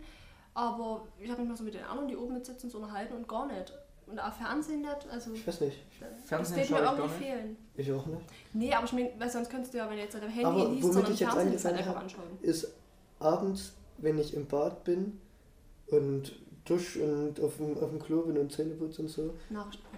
Aber 0.55 1.07
ich 1.21 1.31
habe 1.31 1.41
mich 1.43 1.51
mal 1.51 1.57
so 1.57 1.65
mit 1.65 1.75
den 1.75 1.85
anderen, 1.85 2.09
die 2.09 2.17
oben 2.17 2.35
mit 2.35 2.47
sitzen, 2.47 2.71
so 2.71 2.79
unterhalten 2.79 3.15
und 3.15 3.29
gar 3.29 3.47
nicht. 3.47 3.73
Und 4.07 4.21
auch 4.21 4.33
Fernsehen 4.33 4.83
nicht. 4.83 5.07
Also, 5.11 5.33
Ich 5.33 5.45
weiß 5.47 5.61
nicht, 5.63 5.77
das 6.01 6.29
Fernsehen 6.29 6.57
wird 6.57 6.71
mir 6.71 6.79
irgendwie 6.97 7.25
fehlen. 7.25 7.57
ich 7.75 7.93
auch 7.93 8.07
nicht. 8.07 8.23
Nee, 8.53 8.73
aber 8.73 8.85
ich 8.87 8.93
meine, 8.93 9.11
weil 9.19 9.29
sonst 9.31 9.51
könntest 9.51 9.75
du 9.75 9.79
ja, 9.79 9.89
wenn 9.91 9.97
du 9.97 10.03
jetzt 10.03 10.15
an 10.15 10.21
deinem 10.21 10.31
Handy 10.31 10.47
Aber 10.47 10.69
liest, 10.71 10.83
womit 10.85 10.95
sondern 10.95 11.13
ich 11.13 11.21
jetzt 11.21 11.33
Fernsehen 11.33 11.53
das 11.53 11.65
halt 11.65 11.75
einfach 11.77 11.89
habe, 11.91 11.99
anschauen. 12.01 12.39
ist 12.41 12.69
abends, 13.27 13.73
wenn 13.99 14.19
ich 14.19 14.35
im 14.35 14.47
Bad 14.47 14.85
bin 14.85 15.21
und 15.89 16.33
dusch 16.65 16.97
und 16.97 17.41
auf 17.41 17.57
dem, 17.57 17.79
auf 17.79 17.91
dem 17.91 18.01
Klo 18.01 18.23
bin 18.23 18.39
und 18.39 18.53
Zähne 18.53 18.75
putze 18.75 19.03
und 19.03 19.09
so, 19.09 19.35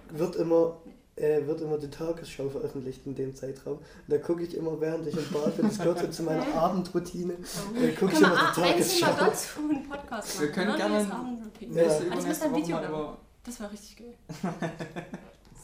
wird 0.09 0.35
immer, 0.35 0.77
äh, 1.15 1.45
wird 1.45 1.61
immer 1.61 1.77
die 1.77 1.89
Tagesschau 1.89 2.49
veröffentlicht 2.49 3.05
in 3.05 3.15
dem 3.15 3.35
Zeitraum. 3.35 3.77
Und 3.77 3.85
da 4.07 4.17
gucke 4.17 4.43
ich 4.43 4.55
immer, 4.55 4.79
während 4.79 5.07
ich 5.07 5.17
im 5.17 5.29
Bad 5.31 5.57
bin, 5.57 5.67
das 5.67 5.77
gehört 5.79 5.99
so 5.99 6.07
zu 6.07 6.23
meiner 6.23 6.45
Abendroutine, 6.55 7.33
äh, 7.33 7.91
gucke 7.93 8.13
ich 8.13 8.19
immer 8.19 8.51
die 8.55 8.61
ah, 8.61 8.63
einzeln 8.63 9.01
mal 9.01 9.15
Tagesschau. 9.15 9.25
dazu 9.25 9.59
einen 9.69 9.89
Podcast 9.89 10.35
machen? 10.35 10.41
Wir 10.41 10.51
können 10.51 10.71
ne? 10.71 10.77
gerne 10.77 10.97
Das. 11.03 11.75
Ja. 11.75 11.83
Also 11.83 12.03
übernächste 12.03 12.27
müsste 12.27 12.45
ein 12.45 12.55
Video 12.55 12.75
mal 12.77 12.87
über. 12.89 13.17
Das 13.43 13.59
wäre 13.59 13.71
richtig 13.71 13.97
geil. 13.97 14.13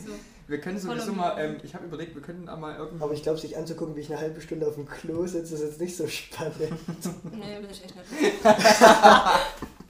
so. 0.06 0.12
Wir 0.48 0.62
können 0.62 0.78
sowieso 0.78 1.12
mal, 1.14 1.36
ähm, 1.40 1.58
ich 1.64 1.74
habe 1.74 1.86
überlegt, 1.86 2.14
wir 2.14 2.22
könnten 2.22 2.48
auch 2.50 2.60
mal 2.60 2.76
irgendwie. 2.78 3.04
Aber 3.04 3.14
ich 3.14 3.24
glaube, 3.24 3.40
sich 3.40 3.58
anzugucken, 3.58 3.96
wie 3.96 4.02
ich 4.02 4.12
eine 4.12 4.20
halbe 4.22 4.40
Stunde 4.42 4.68
auf 4.68 4.76
dem 4.76 4.88
Klo 4.88 5.26
sitze, 5.26 5.56
ist 5.56 5.62
jetzt 5.62 5.80
nicht 5.82 5.98
so 5.98 6.08
spannend. 6.08 6.56
Nee, 7.32 7.62
will 7.62 7.70
ich 7.72 7.84
echt 7.84 7.96
nicht. 7.96 8.34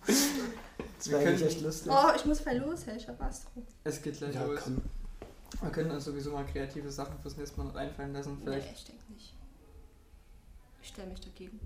Das 0.08 1.08
Wir 1.08 1.20
wäre 1.20 1.30
eigentlich 1.30 1.40
können- 1.42 1.52
echt 1.52 1.62
lustig. 1.62 1.92
Oh, 1.94 2.12
ich 2.16 2.26
muss 2.26 2.40
voll 2.40 2.54
los, 2.58 2.86
hey, 2.86 2.96
ich 2.98 3.08
hab 3.08 3.20
was. 3.20 3.46
Es 3.84 4.02
geht 4.02 4.18
gleich 4.18 4.34
Ja, 4.34 4.44
los. 4.46 4.62
komm. 4.64 4.82
Wir 5.62 5.70
können 5.72 5.92
uns 5.92 6.06
sowieso 6.06 6.32
mal 6.32 6.46
kreative 6.46 6.90
Sachen 6.92 7.20
fürs 7.20 7.38
nächste 7.38 7.58
Mal 7.60 7.66
noch 7.66 7.76
einfallen 7.76 8.14
lassen. 8.14 8.36
Nee, 8.40 8.44
Vielleicht. 8.46 8.74
ich 8.74 8.86
denke 8.86 9.04
nicht. 9.14 9.34
Ich 10.82 10.88
stelle 10.90 11.10
mich 11.10 11.22
dagegen. 11.22 11.60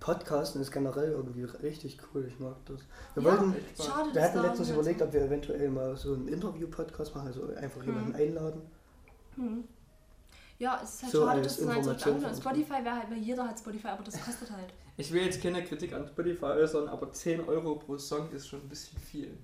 Podcasten 0.00 0.60
ist 0.60 0.70
generell 0.70 1.10
irgendwie 1.12 1.44
richtig 1.44 1.98
cool, 2.12 2.24
ich 2.26 2.38
mag 2.38 2.56
das. 2.66 2.80
Wir, 3.14 3.22
Ja. 3.22 3.30
wollten. 3.40 3.54
Schade, 3.80 4.14
wir 4.14 4.22
hatten 4.22 4.42
letztens 4.42 4.70
überlegt, 4.70 5.02
ob 5.02 5.12
wir 5.12 5.22
eventuell 5.22 5.70
mal 5.70 5.96
so 5.96 6.14
einen 6.14 6.28
Interview-Podcast 6.28 7.14
machen, 7.14 7.28
also 7.28 7.46
einfach 7.54 7.82
jemanden 7.84 8.10
Mhm. 8.10 8.14
einladen. 8.16 8.62
Hm. 9.36 9.64
Ja, 10.58 10.80
es 10.82 10.94
ist 10.94 11.02
halt 11.02 11.12
So 11.12 11.26
schade, 11.26 11.42
dass 11.42 11.58
es 11.58 11.66
halt 11.68 11.84
so 11.84 12.10
uns. 12.10 12.38
Spotify 12.38 12.84
wäre 12.84 12.96
halt, 12.96 13.10
weil 13.10 13.18
jeder 13.18 13.46
hat 13.48 13.58
Spotify, 13.58 13.88
aber 13.88 14.04
das 14.04 14.20
kostet 14.24 14.50
halt. 14.50 14.72
Ich 14.96 15.12
will 15.12 15.22
jetzt 15.24 15.42
keine 15.42 15.64
Kritik 15.64 15.92
an 15.92 16.06
Spotify 16.06 16.44
äußern, 16.44 16.88
aber 16.88 17.10
10 17.12 17.40
Euro 17.48 17.74
pro 17.76 17.98
Song 17.98 18.30
ist 18.30 18.46
schon 18.46 18.60
ein 18.60 18.68
bisschen 18.68 18.98
viel. 19.00 19.36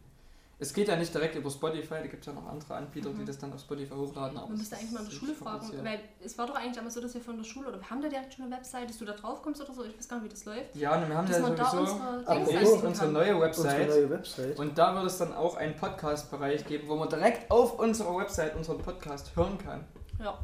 Es 0.62 0.74
geht 0.74 0.88
ja 0.88 0.96
nicht 0.96 1.12
direkt 1.14 1.34
über 1.36 1.50
Spotify, 1.50 1.94
da 1.94 2.06
gibt 2.06 2.20
es 2.20 2.26
ja 2.26 2.32
noch 2.34 2.46
andere 2.46 2.74
Anbieter, 2.74 3.08
die 3.10 3.16
Mhm. 3.22 3.26
das 3.26 3.38
dann 3.38 3.50
auf 3.52 3.60
Spotify 3.60 3.94
hochladen. 3.94 4.36
Aber 4.36 4.48
Man 4.48 4.58
müsste 4.58 4.76
eigentlich 4.76 4.90
mal 4.92 5.00
in 5.00 5.06
der 5.06 5.12
Schule 5.12 5.34
fragen, 5.34 5.68
weil 5.82 6.00
es 6.22 6.36
war 6.36 6.46
doch 6.46 6.54
eigentlich 6.54 6.76
immer 6.76 6.90
so, 6.90 7.00
dass 7.00 7.14
wir 7.14 7.20
von 7.22 7.38
der 7.38 7.44
Schule, 7.44 7.68
oder 7.68 7.80
wir 7.80 7.88
haben 7.88 8.02
da 8.02 8.08
direkt 8.10 8.34
schon 8.34 8.44
eine 8.44 8.54
Website, 8.56 8.90
dass 8.90 8.98
du 8.98 9.06
da 9.06 9.12
drauf 9.14 9.40
kommst 9.42 9.62
oder 9.62 9.72
so, 9.72 9.84
ich 9.84 9.96
weiß 9.96 10.06
gar 10.08 10.16
nicht, 10.18 10.26
wie 10.26 10.28
das 10.28 10.44
läuft. 10.44 10.76
Ja, 10.76 10.94
und 11.00 11.08
wir 11.08 11.16
haben 11.16 11.26
Dass 11.26 11.38
ja 11.38 11.48
da 11.50 11.70
sowieso 11.70 11.92
unsere 11.94 12.28
einlegen 12.28 12.72
unsere 12.72 12.92
kann. 12.92 13.12
neue 13.14 13.34
Unsere 13.36 13.40
Website. 13.40 13.88
neue 13.88 14.10
Website. 14.10 14.58
Und 14.58 14.76
da 14.78 14.94
wird 14.94 15.06
es 15.06 15.16
dann 15.18 15.32
auch 15.32 15.56
einen 15.56 15.74
Podcast-Bereich 15.76 16.66
geben, 16.66 16.88
wo 16.88 16.96
man 16.96 17.08
direkt 17.08 17.50
auf 17.50 17.78
unserer 17.78 18.16
Website 18.18 18.54
unseren 18.54 18.78
Podcast 18.78 19.34
hören 19.34 19.56
kann. 19.56 19.84
Ja. 20.18 20.38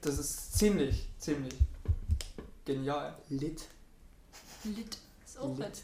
Das 0.00 0.18
ist 0.18 0.58
ziemlich, 0.58 1.08
ziemlich 1.18 1.54
genial. 2.64 3.14
Lit. 3.28 3.68
Lit. 4.64 4.98
Ist 5.24 5.38
auch 5.38 5.56
Lit. 5.56 5.82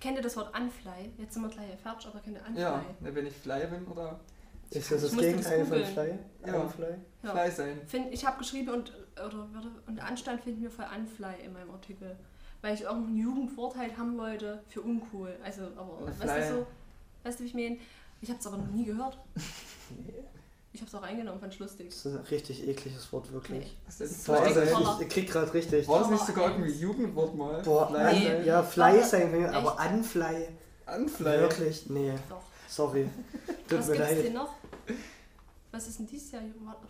Kennt 0.00 0.16
ihr 0.16 0.22
das 0.22 0.36
Wort 0.36 0.56
Unfly? 0.58 1.12
Jetzt 1.18 1.34
sind 1.34 1.42
wir 1.42 1.48
gleich 1.48 1.78
fertig, 1.80 2.06
aber 2.06 2.20
kennt 2.20 2.36
ihr 2.36 2.46
Unfly? 2.46 2.60
Ja, 2.62 2.84
ne, 3.00 3.14
wenn 3.14 3.26
ich 3.26 3.34
Fly 3.34 3.66
bin 3.66 3.86
oder 3.86 4.20
Ist 4.70 4.90
das 4.90 5.02
Ich 5.04 5.10
das 5.10 5.18
Gegenteil 5.18 5.60
das 5.60 5.68
von. 5.68 5.84
Fly? 5.84 6.18
Ja. 6.46 6.60
Unfly? 6.60 6.94
Ja. 7.22 7.30
Fly 7.30 7.50
sein. 7.50 7.80
Find, 7.86 8.12
ich 8.12 8.26
habe 8.26 8.38
geschrieben 8.38 8.70
und, 8.70 8.92
oder, 9.14 9.48
und 9.86 10.00
Anstand 10.00 10.42
finden 10.42 10.62
wir 10.62 10.70
voll 10.70 10.86
Unfly 10.96 11.44
in 11.44 11.52
meinem 11.52 11.70
Artikel. 11.70 12.16
Weil 12.62 12.74
ich 12.74 12.86
auch 12.86 12.96
ein 12.96 13.16
Jugendwort 13.16 13.76
halt 13.76 13.96
haben 13.96 14.18
wollte 14.18 14.62
für 14.68 14.80
uncool. 14.80 15.36
Also, 15.44 15.62
aber 15.76 16.06
weißt 16.06 16.50
du 16.50 16.54
so, 16.56 16.66
weißt 17.22 17.38
du, 17.40 17.44
wie 17.44 17.48
ich 17.48 17.54
meine? 17.54 17.78
Ich 18.20 18.30
habe 18.30 18.40
es 18.40 18.46
aber 18.46 18.56
noch 18.56 18.68
nie 18.68 18.84
gehört. 18.84 19.18
Ich 20.72 20.80
habe 20.82 20.88
es 20.90 20.94
auch 20.94 21.02
eingenommen, 21.02 21.40
fand 21.40 21.54
ich 21.54 21.58
lustig. 21.58 21.88
Das 21.88 22.04
ist 22.04 22.06
ein 22.06 22.24
richtig 22.30 22.68
ekliges 22.68 23.10
Wort, 23.12 23.32
wirklich. 23.32 23.64
Nee. 23.64 23.70
Was 23.86 24.00
ist 24.00 24.24
So 24.24 24.32
Boah, 24.32 24.44
das? 24.44 24.56
also, 24.58 24.92
ich, 25.00 25.06
ich 25.06 25.08
krieg 25.12 25.30
gerade 25.30 25.54
richtig. 25.54 25.88
War 25.88 26.00
das 26.00 26.10
nicht 26.10 26.20
Aber 26.22 26.26
sogar 26.32 26.50
irgendwie 26.50 26.72
Jugendwort 26.72 27.34
mal? 27.34 27.62
Boah, 27.62 27.88
an, 27.88 27.94
sein? 27.94 28.44
ja, 28.44 28.62
Fly 28.62 28.82
Aber- 28.82 29.02
sein, 29.02 29.34
echt? 29.34 29.54
aber 29.54 29.76
Unfly. 29.90 30.48
Unfly. 30.94 31.24
Wirklich? 31.24 31.88
Nee, 31.90 32.12
Doch. 32.28 32.42
sorry. 32.68 33.08
Tut 33.68 33.78
Was 33.78 33.88
mir 33.88 33.96
gibt's 33.96 34.10
denn 34.10 34.24
leid. 34.24 34.34
noch? 34.34 34.54
Was 35.72 35.88
ist 35.88 35.98
denn 35.98 36.06
dieses 36.06 36.30
Jahr? 36.32 36.42
Warte, 36.64 36.86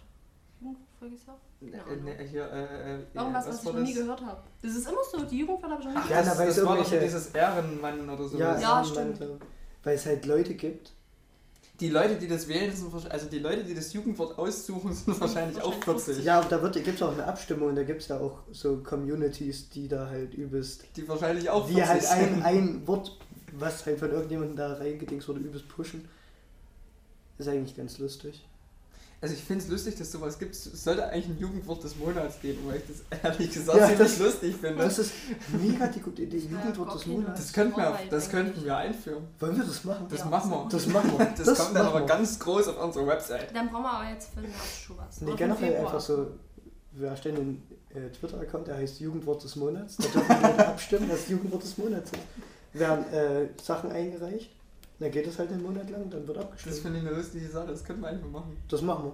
Jugendfolgesjahr? 0.61 1.39
Nee, 1.61 1.71
Keine 1.71 1.85
Ahnung. 1.85 2.05
nee, 2.05 2.29
hier, 2.29 2.51
äh, 2.51 2.65
äh, 2.97 2.99
Irgendwas, 3.15 3.47
was, 3.47 3.55
was 3.55 3.59
ich 3.59 3.65
noch 3.73 3.75
nie 3.81 3.95
das? 3.95 4.03
gehört 4.03 4.21
habe. 4.27 4.43
Das 4.63 4.73
ist 4.75 4.89
immer 4.89 4.99
so, 5.11 5.25
die 5.25 5.39
Jugendwörter 5.39 5.71
habe 5.75 5.83
ich 5.83 5.89
noch 5.89 5.95
nie 5.95 6.01
Ach, 6.05 6.11
Ja, 6.11 6.23
das, 6.23 6.37
das 6.39 6.57
es 6.59 6.65
war 6.65 6.77
doch 6.77 6.91
dieses 6.91 7.27
Ehrenmann 7.29 8.11
oder 8.11 8.25
so. 8.29 8.37
Ja, 8.37 8.59
Ja, 8.59 8.85
stimmt. 8.85 9.21
Weil 9.85 9.95
es 9.95 10.05
halt 10.07 10.27
Leute 10.27 10.55
gibt. 10.55 10.93
Die 11.81 11.91
Leute, 11.91 12.17
die 12.17 12.27
das 12.27 12.49
wählen, 12.49 12.75
sind 12.75 12.91
wahrscheinlich, 12.91 13.13
also 13.13 13.27
die 13.27 13.39
Leute, 13.39 13.63
die 13.63 13.75
das 13.75 13.93
Jugendwort 13.93 14.39
aussuchen, 14.39 14.93
sind 14.95 15.21
wahrscheinlich 15.21 15.61
auch 15.61 15.75
Wahrscheinlich 15.87 16.05
40. 16.05 16.25
Ja, 16.25 16.41
aber 16.41 16.71
da 16.71 16.81
gibt 16.81 16.97
es 16.97 17.03
auch 17.03 17.13
eine 17.13 17.25
Abstimmung 17.27 17.69
und 17.69 17.77
da 17.77 17.83
gibt 17.83 18.03
es 18.03 18.09
ja 18.09 18.19
auch 18.19 18.39
so 18.51 18.79
Communities, 18.79 19.69
die 19.69 19.89
da 19.89 20.07
halt 20.07 20.35
übelst. 20.35 20.85
Die 20.97 21.07
wahrscheinlich 21.07 21.51
auch 21.51 21.67
Die 21.67 21.75
40 21.75 22.11
halt 22.11 22.11
ein, 22.11 22.43
ein 22.43 22.87
Wort, 22.87 23.19
was 23.53 23.85
halt 23.85 23.99
von 23.99 24.11
irgendjemandem 24.11 24.57
da 24.57 24.75
reingedingst 24.75 25.29
wurde, 25.29 25.41
übelst 25.41 25.69
pushen. 25.69 26.09
Ist 27.39 27.49
eigentlich 27.49 27.77
ganz 27.77 27.99
lustig. 27.99 28.43
Also 29.21 29.35
ich 29.35 29.43
finde 29.43 29.65
es 29.65 29.71
lustig, 29.71 29.97
dass 29.97 30.13
sowas 30.13 30.39
gibt. 30.39 30.55
Es 30.55 30.65
sollte 30.85 31.07
eigentlich 31.09 31.27
ein 31.29 31.39
Jugendwort 31.39 31.83
des 31.83 31.97
Monats 31.97 32.39
geben, 32.41 32.59
weil 32.69 32.77
ich 32.77 32.83
das 32.87 33.19
ehrlich 33.23 33.51
gesagt 33.53 33.79
Ja, 33.79 33.87
ziemlich 33.89 33.99
das- 34.09 34.19
lustig 34.19 34.57
finde. 34.57 34.83
Das 34.85 34.99
ist 34.99 35.13
mega 35.61 35.87
die 35.89 36.01
gute 36.01 36.23
Idee. 36.23 36.37
Ja, 36.39 36.59
Jugendwort 36.59 36.95
des 36.95 37.07
Monats. 37.07 37.41
Das 37.41 37.53
könnten 37.53 37.77
wir, 37.79 37.99
das 38.11 38.29
könnten 38.31 38.65
wir 38.65 38.77
einführen. 38.77 39.25
Wollen 39.41 39.57
wir 39.57 39.65
das 39.65 39.85
machen? 39.85 40.07
Das 40.11 40.19
Ja, 40.21 40.25
machen 40.27 40.51
wir. 40.51 40.69
Das 40.71 40.87
machen 40.87 41.19
wir. 41.19 41.25
Das, 41.45 41.59
kommt 41.59 41.77
dann 41.77 41.87
aber 41.87 42.01
wir. 42.01 42.07
ganz 42.07 42.39
groß 42.39 42.69
auf 42.69 42.85
unserer 42.85 43.07
Website. 43.07 43.55
Dann 43.55 43.71
brauchen 43.71 43.83
wir 43.85 43.91
aber 43.93 44.11
jetzt 44.11 44.31
für 44.35 44.41
den 44.43 44.51
schon 44.87 44.99
was. 44.99 45.21
Nee, 45.23 45.33
generell 45.37 45.77
einfach 45.77 46.01
so. 46.01 46.27
Wir 46.93 47.09
erstellen 47.09 47.37
einen 47.37 47.63
äh, 48.07 48.11
Twitter-Account, 48.11 48.67
der 48.69 48.77
heißt 48.77 49.01
Jugendwort 49.01 49.43
des 49.45 49.57
Monats. 49.57 49.97
Da 49.97 50.05
dürfen 50.09 50.43
Leute 50.43 50.67
abstimmen, 50.69 51.09
was 51.11 51.29
Jugendwort 51.29 51.63
des 51.63 51.77
Monats 51.79 52.11
ist. 52.13 52.79
Werden 52.81 53.05
äh, 53.13 53.49
Sachen 53.63 53.91
eingereicht. 53.93 54.51
Dann 54.99 55.11
geht 55.11 55.27
es 55.27 55.39
halt 55.39 55.51
einen 55.53 55.63
Monat 55.63 55.91
lang, 55.91 56.09
dann 56.11 56.27
wird 56.27 56.37
Das 56.39 56.45
abgestimmt. 56.45 56.77
finde 56.77 56.99
ich 57.01 57.07
eine 57.07 57.17
lustige 57.17 57.49
Sache, 57.49 57.67
das 57.69 57.85
könnten 57.85 58.03
wir 58.03 58.09
einfach 58.09 58.29
machen. 58.29 58.57
Das 58.69 58.81
machen 58.83 59.13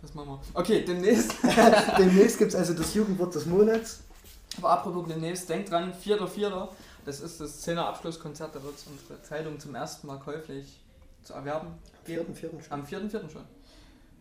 Das 0.00 0.14
machen 0.14 0.28
wir. 0.30 0.40
Okay, 0.60 0.84
demnächst. 0.84 1.42
wir. 1.42 1.94
Demnächst 1.98 2.38
gibt 2.38 2.52
es 2.52 2.56
also 2.56 2.74
das 2.74 2.94
Jugendwort 2.94 3.34
des 3.34 3.46
Monats. 3.46 4.00
Aber 4.58 4.70
apropos 4.70 5.08
demnächst, 5.08 5.48
denkt 5.48 5.70
dran, 5.70 5.92
4.4. 5.92 6.68
Das 7.04 7.20
ist 7.20 7.40
das 7.40 7.66
10er 7.66 7.80
Abschlusskonzert, 7.80 8.54
da 8.54 8.62
wird 8.62 8.76
es 8.76 8.84
unsere 8.86 9.20
Zeitung 9.22 9.58
zum 9.58 9.74
ersten 9.74 10.06
Mal 10.06 10.18
käuflich 10.20 10.80
zu 11.24 11.32
erwerben. 11.34 11.68
Vierten, 12.04 12.34
vierten 12.34 12.62
schon. 12.62 12.72
Am 12.72 12.84
4.4. 12.84 13.28
schon. 13.30 13.42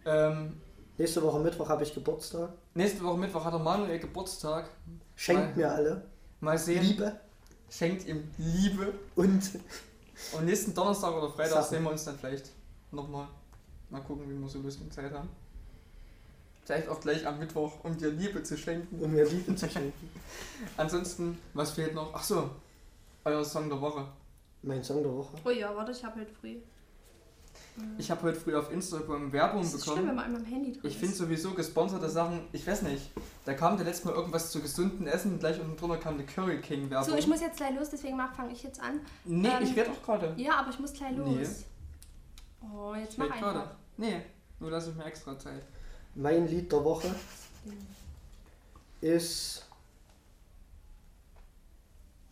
Ähm, 0.05 0.53
Nächste 0.97 1.23
Woche 1.23 1.39
Mittwoch 1.39 1.69
habe 1.69 1.83
ich 1.83 1.93
Geburtstag. 1.93 2.49
nächste 2.75 3.03
Woche 3.03 3.17
Mittwoch 3.17 3.43
hat 3.45 3.53
der 3.53 3.59
Manuel 3.59 3.97
Geburtstag. 3.99 4.65
Schenkt 5.15 5.55
Mal- 5.55 5.55
mir 5.55 5.71
alle 5.71 6.05
Mal 6.39 6.57
sehen. 6.57 6.83
Liebe 6.83 7.19
Schenkt 7.69 8.07
ihm 8.07 8.23
Liebe. 8.37 8.93
und 9.15 9.41
Und 10.37 10.45
nächsten 10.45 10.73
Donnerstag 10.73 11.13
oder 11.15 11.29
Freitag 11.29 11.63
Sachen. 11.63 11.69
sehen 11.69 11.83
wir 11.83 11.91
uns 11.91 12.05
dann 12.05 12.17
vielleicht 12.17 12.49
nochmal. 12.91 13.27
Mal 13.89 14.01
gucken, 14.01 14.29
wie 14.29 14.39
wir 14.39 14.49
so 14.49 14.59
Lust 14.59 14.81
und 14.81 14.93
Zeit 14.93 15.11
haben. 15.11 15.29
Vielleicht 16.65 16.87
auch 16.87 16.99
gleich 16.99 17.27
am 17.27 17.39
Mittwoch, 17.39 17.83
um 17.83 17.97
dir 17.97 18.09
Liebe 18.09 18.41
zu 18.41 18.57
schenken. 18.57 18.99
um 19.03 19.11
mir 19.11 19.25
Liebe 19.25 19.55
zu 19.55 19.69
schenken. 19.69 20.09
Ansonsten, 20.77 21.37
was 21.53 21.71
fehlt 21.71 21.93
noch? 21.93 22.13
Ach 22.13 22.23
so, 22.23 22.49
euer 23.25 23.43
Song 23.43 23.69
der 23.69 23.79
Woche. 23.81 24.07
Mein 24.61 24.83
Song 24.83 25.03
der 25.03 25.13
Woche. 25.13 25.35
Oh 25.43 25.49
ja, 25.49 25.75
warte, 25.75 25.91
ich 25.91 26.03
habe 26.03 26.21
heute 26.21 26.33
früh. 26.33 26.57
Ich 27.97 28.11
habe 28.11 28.21
heute 28.23 28.39
früh 28.39 28.55
auf 28.55 28.71
Instagram 28.71 29.31
Werbung 29.31 29.61
Das 29.61 29.73
ist 29.73 29.83
schlimm, 29.83 29.95
wenn 29.95 30.01
bekommen. 30.03 30.15
man 30.15 30.25
einmal 30.25 30.41
am 30.41 30.45
Handy 30.45 30.73
drin 30.73 30.81
Ich 30.83 30.97
finde 30.97 31.15
sowieso 31.15 31.51
gesponserte 31.51 32.07
Sachen, 32.09 32.41
ich 32.51 32.65
weiß 32.67 32.83
nicht. 32.83 33.11
Da 33.45 33.53
kam 33.55 33.77
der 33.77 33.85
letzte 33.85 34.07
Mal 34.07 34.15
irgendwas 34.15 34.51
zu 34.51 34.61
gesunden 34.61 35.07
Essen, 35.07 35.39
gleich 35.39 35.59
unten 35.59 35.75
drunter 35.75 35.97
kam 35.97 36.17
die 36.17 36.25
Curry 36.25 36.61
King 36.61 36.89
Werbung. 36.89 37.09
So, 37.09 37.15
ich 37.17 37.27
muss 37.27 37.41
jetzt 37.41 37.57
gleich 37.57 37.75
los, 37.75 37.89
deswegen 37.89 38.17
fange 38.35 38.51
ich 38.53 38.63
jetzt 38.63 38.79
an. 38.79 38.99
nee, 39.25 39.47
ähm, 39.47 39.63
ich 39.63 39.71
rede 39.71 39.89
doch 39.89 40.03
gerade. 40.03 40.33
Ja, 40.37 40.59
aber 40.59 40.69
ich 40.69 40.79
muss 40.79 40.93
gleich 40.93 41.15
los. 41.17 41.27
Nee. 41.27 42.67
Oh, 42.73 42.93
jetzt 42.95 43.13
Ich 43.13 43.17
mach 43.17 43.31
einfach. 43.31 43.71
Nee, 43.97 44.21
nur 44.59 44.71
lasse 44.71 44.91
ich 44.91 44.95
mir 44.95 45.05
extra 45.05 45.37
Zeit. 45.37 45.63
Mein 46.15 46.47
Lied 46.47 46.71
der 46.71 46.83
Woche 46.83 47.13
ist. 49.01 49.65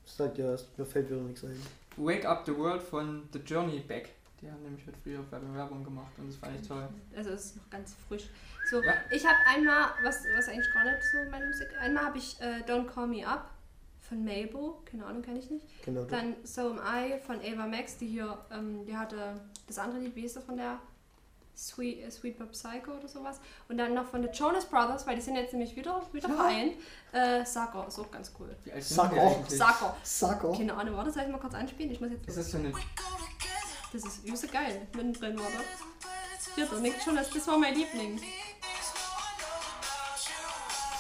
Sag 0.06 0.38
ja, 0.38 0.56
mir 0.78 0.86
fällt 0.86 1.10
wieder 1.10 1.22
nichts 1.22 1.44
ein. 1.44 1.60
Wake 1.98 2.26
Up 2.26 2.44
the 2.46 2.56
World 2.56 2.82
von 2.82 3.24
The 3.34 3.40
Journey 3.40 3.80
Back. 3.80 4.10
Die 4.42 4.50
haben 4.52 4.64
nämlich 4.64 4.86
heute 4.88 4.98
früher 5.04 5.20
Werbung- 5.32 5.54
Werbung 5.56 5.84
gemacht 5.84 6.12
und 6.18 6.28
das 6.28 6.36
fand 6.38 6.60
ich 6.60 6.68
toll. 6.68 6.88
Also 7.16 7.30
es 7.32 7.46
ist 7.46 7.56
noch 7.58 7.70
ganz 7.70 7.94
frisch. 8.08 8.28
So, 8.70 8.82
Ja. 8.82 8.94
ich 9.12 9.24
habe 9.26 9.38
einmal, 9.48 9.90
was, 10.04 10.24
was 10.36 10.48
eigentlich 10.50 10.74
gar 10.74 10.84
nicht 10.84 10.98
so 11.12 11.30
meine 11.30 11.46
Musik, 11.46 11.68
einmal 11.80 12.06
habe 12.06 12.18
ich 12.18 12.40
äh, 12.42 12.62
Don't 12.68 12.88
Call 12.88 13.08
Me 13.08 13.26
Up 13.28 13.52
von 14.00 14.24
Mabel, 14.26 14.74
keine 14.86 15.06
Ahnung, 15.06 15.22
kenne 15.22 15.40
ich 15.40 15.50
nicht. 15.52 15.66
Genau. 15.86 16.06
Dann 16.06 16.36
So 16.44 16.72
Am 16.72 16.80
I 16.80 17.20
von 17.20 17.40
Ava 17.40 17.68
Max, 17.68 17.98
die 17.98 18.08
hier, 18.08 18.38
ähm, 18.52 18.84
die 18.86 18.98
hatte 18.98 19.40
das 19.68 19.78
andere 19.78 20.00
Lied, 20.00 20.16
wie 20.16 20.26
ist 20.26 20.36
das 20.36 20.44
von 20.44 20.58
der 20.58 20.80
Sweet, 21.56 22.04
äh, 22.04 22.10
Sweet 22.10 22.40
But 22.40 22.52
Psycho 22.52 22.94
oder 22.98 23.08
sowas. 23.08 23.40
Und 23.70 23.78
dann 23.78 23.94
noch 23.94 24.06
von 24.06 24.24
den 24.24 24.34
Jonas 24.34 24.66
Brothers, 24.66 25.06
weil 25.06 25.18
die 25.18 25.22
sind 25.22 25.36
jetzt 25.36 25.54
nämlich 25.54 25.76
wieder, 25.76 26.02
wieder 26.14 26.28
vereint. 26.30 26.74
Äh, 27.12 27.46
Sucker, 27.46 27.86
ist 27.88 28.00
auch 28.00 28.10
ganz 28.10 28.32
cool. 28.40 28.56
Eigentlich? 28.66 28.86
Sucker. 28.88 29.96
Sucker. 30.04 30.52
Keine 30.58 30.74
Ahnung, 30.74 30.96
warte, 30.96 31.12
soll 31.12 31.24
ich 31.24 31.30
mal 31.30 31.38
kurz 31.40 31.54
anspielen? 31.54 31.92
Ich 31.92 32.02
muss 32.02 32.10
jetzt 32.10 32.28
Ist 32.28 32.38
das 32.40 32.50
so 32.52 32.58
eine. 32.58 32.72
Das 33.94 34.04
ist 34.06 34.24
übelst 34.26 34.52
geil, 34.52 34.88
mittendrin, 34.96 35.38
warte. 35.38 35.54
Hier, 36.56 36.66
der 36.66 36.80
Nick 36.80 36.96
Jonas, 37.06 37.30
das 37.34 37.48
war 37.48 37.58
mein 37.58 37.76
Liebling. 37.76 38.20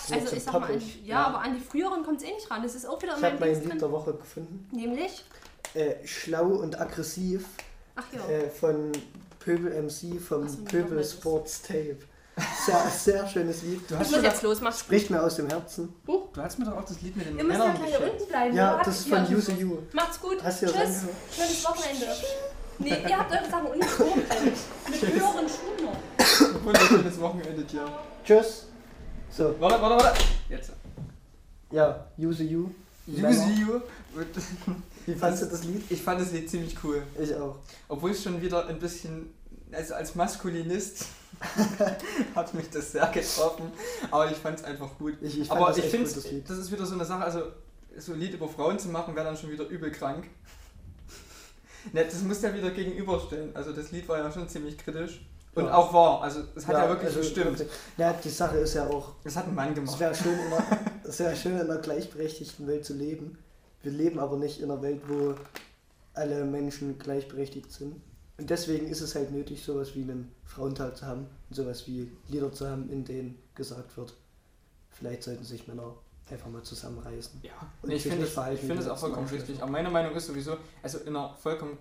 So 0.07 0.13
Also 0.15 0.35
ich 0.35 0.43
sag 0.43 0.53
mal, 0.59 0.71
an, 0.71 0.79
ja, 0.81 0.87
Ja. 1.03 1.27
aber 1.27 1.39
an 1.41 1.55
die 1.55 1.61
früheren 1.61 2.03
kommt 2.03 2.21
es 2.21 2.27
eh 2.27 2.33
nicht 2.33 2.49
ran. 2.51 2.63
Das 2.63 2.75
ist 2.75 2.85
auch 2.85 3.01
wieder 3.01 3.15
Ich 3.15 3.21
mein 3.21 3.39
Dings 3.39 3.59
Lied 3.59 3.69
drin. 3.71 3.79
der 3.79 3.91
Woche 3.91 4.13
gefunden. 4.13 4.67
Nämlich, 4.71 5.23
Äh, 5.73 6.05
schlau 6.05 6.47
und 6.47 6.79
aggressiv 6.81 7.45
ach 7.95 8.03
ja, 8.11 8.25
äh, 8.27 8.49
von 8.49 8.91
Pöbel 9.39 9.71
MC 9.83 10.19
vom 10.19 10.47
so, 10.49 10.57
Pöbel 10.65 11.01
Sports 11.03 11.61
Tape. 11.61 11.97
Sehr, 12.65 12.89
sehr 12.89 13.27
schönes 13.27 13.61
Lied. 13.61 13.89
Du 13.89 13.93
ich 13.95 13.99
hast, 14.01 14.11
muss 14.11 14.21
mir 14.21 14.27
jetzt 14.27 14.41
los, 14.43 14.59
mach's. 14.61 14.79
Spricht 14.81 15.09
mir 15.09 15.21
aus 15.21 15.35
dem 15.35 15.47
Herzen. 15.47 15.93
doch, 16.05 16.29
du 16.33 16.41
hast 16.41 16.59
mir 16.59 16.65
doch 16.65 16.77
auch 16.77 16.83
das 16.85 16.99
Lied 17.01 17.15
mit 17.15 17.25
den 17.27 17.37
Ihr 17.37 17.43
müsst 17.43 17.59
ja 17.59 17.71
gleich 17.73 17.99
unten 18.11 18.27
bleiben. 18.27 18.55
Ja, 18.55 18.81
das 18.83 18.99
ist 18.99 19.07
von 19.09 19.33
Use 19.33 19.51
You. 19.53 19.77
Macht's 19.93 20.19
gut. 20.19 20.43
Hast 20.43 20.59
Tschüss. 20.59 20.73
Schönes 20.73 21.63
Wochenende. 21.65 22.07
Nee, 22.81 22.97
ihr 23.07 23.17
habt 23.17 23.31
eure 23.31 23.49
Sachen 23.49 23.83
vorbereitet. 23.83 24.57
Mit 24.89 25.01
höheren 25.01 25.47
Schuhen 25.47 25.85
noch. 25.85 26.63
Wunderschönes 26.63 27.19
Wochenende 27.19 27.63
dir. 27.63 27.85
Tschüss. 28.25 28.65
So, 29.29 29.55
Warte, 29.59 29.81
warte, 29.81 30.03
warte. 30.03 30.21
Jetzt. 30.49 30.71
ja, 31.71 32.05
Use 32.17 32.43
You. 32.43 32.69
Use 33.07 33.45
you. 33.53 33.81
Wie 35.05 35.15
fandest 35.15 35.43
du 35.43 35.47
das 35.47 35.63
Lied? 35.63 35.83
Ich 35.89 36.01
fand 36.01 36.21
das 36.21 36.31
Lied 36.31 36.49
ziemlich 36.49 36.75
cool. 36.83 37.03
Ich 37.19 37.33
auch. 37.35 37.55
Obwohl 37.87 38.11
es 38.11 38.23
schon 38.23 38.41
wieder 38.41 38.67
ein 38.67 38.79
bisschen, 38.79 39.33
also 39.71 39.93
als 39.95 40.15
Maskulinist 40.15 41.05
hat 42.35 42.53
mich 42.53 42.69
das 42.69 42.91
sehr 42.91 43.07
getroffen, 43.07 43.71
aber 44.11 44.29
ich 44.29 44.37
fand 44.37 44.59
es 44.59 44.63
einfach 44.65 44.89
gut. 44.97 45.13
Ich, 45.21 45.39
ich 45.39 45.47
fand 45.47 45.59
aber 45.59 45.69
das 45.69 45.77
ich 45.79 45.85
finde, 45.85 46.07
gut, 46.07 46.17
das 46.17 46.31
Lied. 46.31 46.49
das 46.49 46.57
ist 46.57 46.71
wieder 46.71 46.85
so 46.85 46.93
eine 46.95 47.05
Sache, 47.05 47.23
also 47.23 47.43
so 47.97 48.13
ein 48.13 48.19
Lied 48.19 48.33
über 48.33 48.47
Frauen 48.47 48.77
zu 48.77 48.89
machen, 48.89 49.15
wäre 49.15 49.25
dann 49.25 49.37
schon 49.37 49.51
wieder 49.51 49.65
übel 49.67 49.91
krank. 49.91 50.25
Ne, 51.93 52.05
das 52.05 52.21
muss 52.23 52.41
ja 52.41 52.53
wieder 52.53 52.71
gegenüberstellen. 52.71 53.55
Also 53.55 53.73
das 53.73 53.91
Lied 53.91 54.07
war 54.07 54.17
ja 54.19 54.31
schon 54.31 54.47
ziemlich 54.47 54.77
kritisch. 54.77 55.25
Und 55.53 55.65
Ja. 55.65 55.73
auch 55.75 55.91
wahr, 55.93 56.21
also 56.21 56.41
es 56.55 56.65
hat 56.65 56.75
ja, 56.77 56.87
wirklich 56.87 57.07
also 57.09 57.19
gestimmt. 57.19 57.65
Ja, 57.97 58.13
die 58.13 58.29
Sache 58.29 58.57
ist 58.59 58.73
ja 58.73 58.87
auch, 58.87 59.15
Das 59.23 59.35
hat 59.35 59.47
ein 59.47 59.55
Mann 59.55 59.69
es 59.69 59.75
gemacht. 59.75 59.99
wäre 59.99 60.15
schön, 60.15 60.33
in 60.39 60.53
einer- 60.53 60.79
es 61.03 61.19
wäre 61.19 61.35
schön, 61.35 61.53
in 61.59 61.69
einer 61.69 61.79
gleichberechtigten 61.79 62.67
Welt 62.67 62.85
zu 62.85 62.93
leben. 62.93 63.37
Wir 63.83 63.91
leben 63.91 64.19
aber 64.19 64.37
nicht 64.37 64.59
in 64.61 64.71
einer 64.71 64.81
Welt, 64.81 65.01
wo 65.07 65.35
alle 66.13 66.45
Menschen 66.45 66.97
gleichberechtigt 66.99 67.71
sind. 67.71 68.01
Und 68.37 68.49
deswegen 68.49 68.87
ist 68.87 69.01
es 69.01 69.13
halt 69.15 69.31
nötig, 69.31 69.61
sowas 69.63 69.93
wie 69.93 70.03
einen 70.03 70.31
Frauentag 70.45 70.95
zu 70.97 71.05
haben 71.05 71.27
und 71.49 71.55
sowas 71.55 71.85
wie 71.87 72.09
Lieder 72.29 72.51
zu 72.53 72.67
haben, 72.69 72.89
in 72.89 73.03
denen 73.03 73.37
gesagt 73.55 73.97
wird, 73.97 74.13
vielleicht 74.89 75.23
sollten 75.23 75.43
sich 75.43 75.67
Männer 75.67 75.95
einfach 76.31 76.49
mal 76.49 76.61
zusammenreißen. 76.63 77.39
Ja, 77.43 77.51
Und 77.81 77.89
nee, 77.89 77.95
ich 77.95 78.03
finde 78.03 78.25
die 78.25 78.67
das 78.75 78.87
auch 78.87 78.97
vollkommen 78.97 79.27
richtig. 79.27 79.61
Aber 79.61 79.71
meine 79.71 79.89
Meinung 79.89 80.15
ist 80.15 80.27
sowieso, 80.27 80.57
also 80.81 80.99
in 80.99 81.09
einer 81.15 81.33
vollkommen 81.35 81.77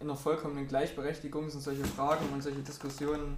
in 0.00 0.06
einer 0.08 0.16
vollkommenen 0.16 0.68
Gleichberechtigung 0.68 1.50
sind 1.50 1.60
solche 1.60 1.84
Fragen 1.84 2.24
und 2.32 2.40
solche 2.40 2.60
Diskussionen 2.60 3.36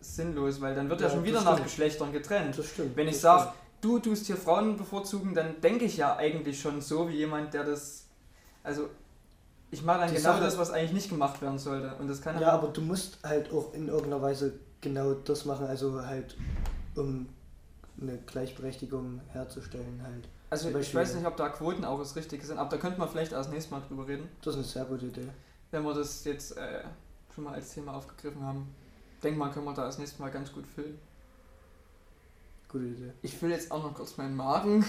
sinnlos, 0.00 0.60
weil 0.60 0.74
dann 0.74 0.88
wird 0.88 1.00
ja, 1.00 1.08
Ja, 1.08 1.12
schon 1.14 1.24
wieder 1.24 1.42
nach. 1.42 1.62
Geschlechtern 1.62 2.12
getrennt. 2.12 2.56
Das 2.56 2.66
stimmt. 2.68 2.96
Wenn 2.96 3.08
ich 3.08 3.20
sage, 3.20 3.52
du 3.82 3.98
tust 3.98 4.26
hier 4.26 4.36
Frauen 4.36 4.76
bevorzugen, 4.76 5.34
dann 5.34 5.60
denke 5.60 5.84
ich 5.84 5.96
ja 5.98 6.16
eigentlich 6.16 6.58
schon 6.60 6.80
so 6.80 7.08
wie 7.08 7.16
jemand, 7.16 7.52
der 7.54 7.64
das. 7.64 8.06
Also, 8.62 8.88
ich 9.70 9.82
mache 9.82 10.00
dann 10.00 10.08
Die 10.08 10.14
genau 10.16 10.30
Sache- 10.32 10.44
das, 10.44 10.56
was 10.58 10.70
eigentlich 10.70 10.92
nicht 10.92 11.08
gemacht 11.10 11.42
werden 11.42 11.58
sollte. 11.58 11.94
Und 11.96 12.08
das 12.08 12.22
kann. 12.22 12.40
Ja, 12.40 12.52
aber 12.52 12.68
du 12.68 12.80
musst 12.80 13.18
halt 13.22 13.52
auch 13.52 13.74
in 13.74 13.88
irgendeiner 13.88 14.22
Weise 14.22 14.58
genau 14.80 15.12
das 15.14 15.44
machen, 15.44 15.66
also 15.66 16.00
halt 16.04 16.36
um 16.94 17.28
eine 18.00 18.18
Gleichberechtigung 18.18 19.20
herzustellen 19.32 20.00
halt. 20.02 20.28
Also, 20.50 20.76
ich 20.78 20.94
weiß 20.94 21.14
nicht, 21.14 21.26
ob 21.26 21.36
da 21.36 21.48
Quoten 21.48 21.84
auch 21.84 21.98
das 21.98 22.14
Richtige 22.14 22.44
sind, 22.46 22.58
aber 22.58 22.70
da 22.70 22.76
könnte 22.76 22.98
man 22.98 23.08
vielleicht 23.08 23.32
erst 23.32 23.50
nächstes 23.50 23.70
Mal 23.70 23.80
drüber 23.88 24.06
reden. 24.06 24.28
Das 24.42 24.54
ist 24.54 24.58
eine 24.58 24.64
sehr 24.64 24.84
gute 24.84 25.06
Idee. 25.06 25.28
wenn 25.70 25.82
wir 25.82 25.94
das 25.94 26.24
jetzt 26.24 26.56
äh, 26.56 26.84
schon 27.34 27.44
mal 27.44 27.54
als 27.54 27.70
Thema 27.74 27.94
aufgegriffen 27.94 28.42
haben. 28.42 28.68
Denk 29.22 29.36
mal, 29.36 29.50
können 29.50 29.64
wir 29.64 29.74
da 29.74 29.86
das 29.86 29.98
nächste 29.98 30.20
Mal 30.22 30.30
ganz 30.30 30.52
gut 30.52 30.64
füllen. 30.66 30.98
Gute 32.68 32.84
Idee. 32.84 33.12
Ich 33.22 33.36
fülle 33.36 33.54
jetzt 33.54 33.70
auch 33.72 33.82
noch 33.82 33.94
kurz 33.94 34.16
meinen 34.16 34.36
Magen. 34.36 34.84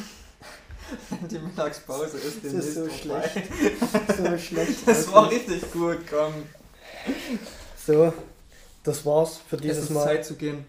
Wenn 1.10 1.28
die 1.28 1.39
Mittagspause 1.39 2.17
ist, 2.17 2.43
Das 2.46 2.54
ist 2.54 2.76
so 2.76 2.86
vorbei. 2.86 3.28
schlecht. 3.28 3.52
So 4.17 4.38
schlecht. 4.38 4.88
Das 4.88 5.12
war 5.12 5.30
richtig 5.30 5.72
gut, 5.72 6.00
komm. 6.10 6.34
So, 7.86 8.13
das 8.84 9.06
war's 9.06 9.38
für 9.38 9.56
Es 9.56 9.62
dieses 9.62 9.84
ist 9.86 9.89
Mal. 9.91 10.04
Zeit 10.04 10.26
zu 10.26 10.36
gehen. 10.36 10.65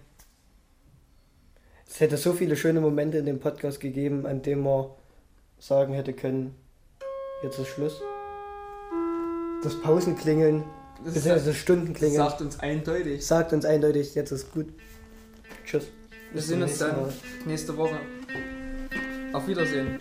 Es 1.89 2.01
hätte 2.01 2.17
so 2.19 2.35
viele 2.35 2.55
schöne 2.55 2.81
Momente 2.81 3.19
in 3.19 3.27
dem 3.27 3.41
Podcast 3.41 3.81
gegeben, 3.81 4.27
an 4.27 4.43
denen 4.43 4.63
man 4.63 4.87
sagen 5.59 5.95
hätte 5.95 6.13
können, 6.13 6.55
jetzt 7.43 7.59
ist 7.59 7.69
Schluss. 7.69 8.01
Das 9.63 9.81
Pausenklingeln, 9.81 10.65
Das 11.05 11.15
beziehungsweise 11.15 11.51
das 11.51 11.57
Stundenklingeln, 11.57 12.23
sagt 12.23 12.41
uns 12.43 12.61
eindeutig. 12.61 13.27
sagt 13.27 13.53
uns 13.53 13.65
eindeutig, 13.65 14.15
jetzt 14.15 14.31
ist 14.31 14.53
gut. 14.53 14.67
Tschüss. 15.65 15.89
Wir 16.33 16.43
sehen 16.43 16.63
uns 16.63 16.79
dann 16.79 17.01
Mal. 17.01 17.13
nächste 17.47 17.77
Woche. 17.77 17.99
Auf 19.33 19.49
Wiedersehen. 19.49 19.99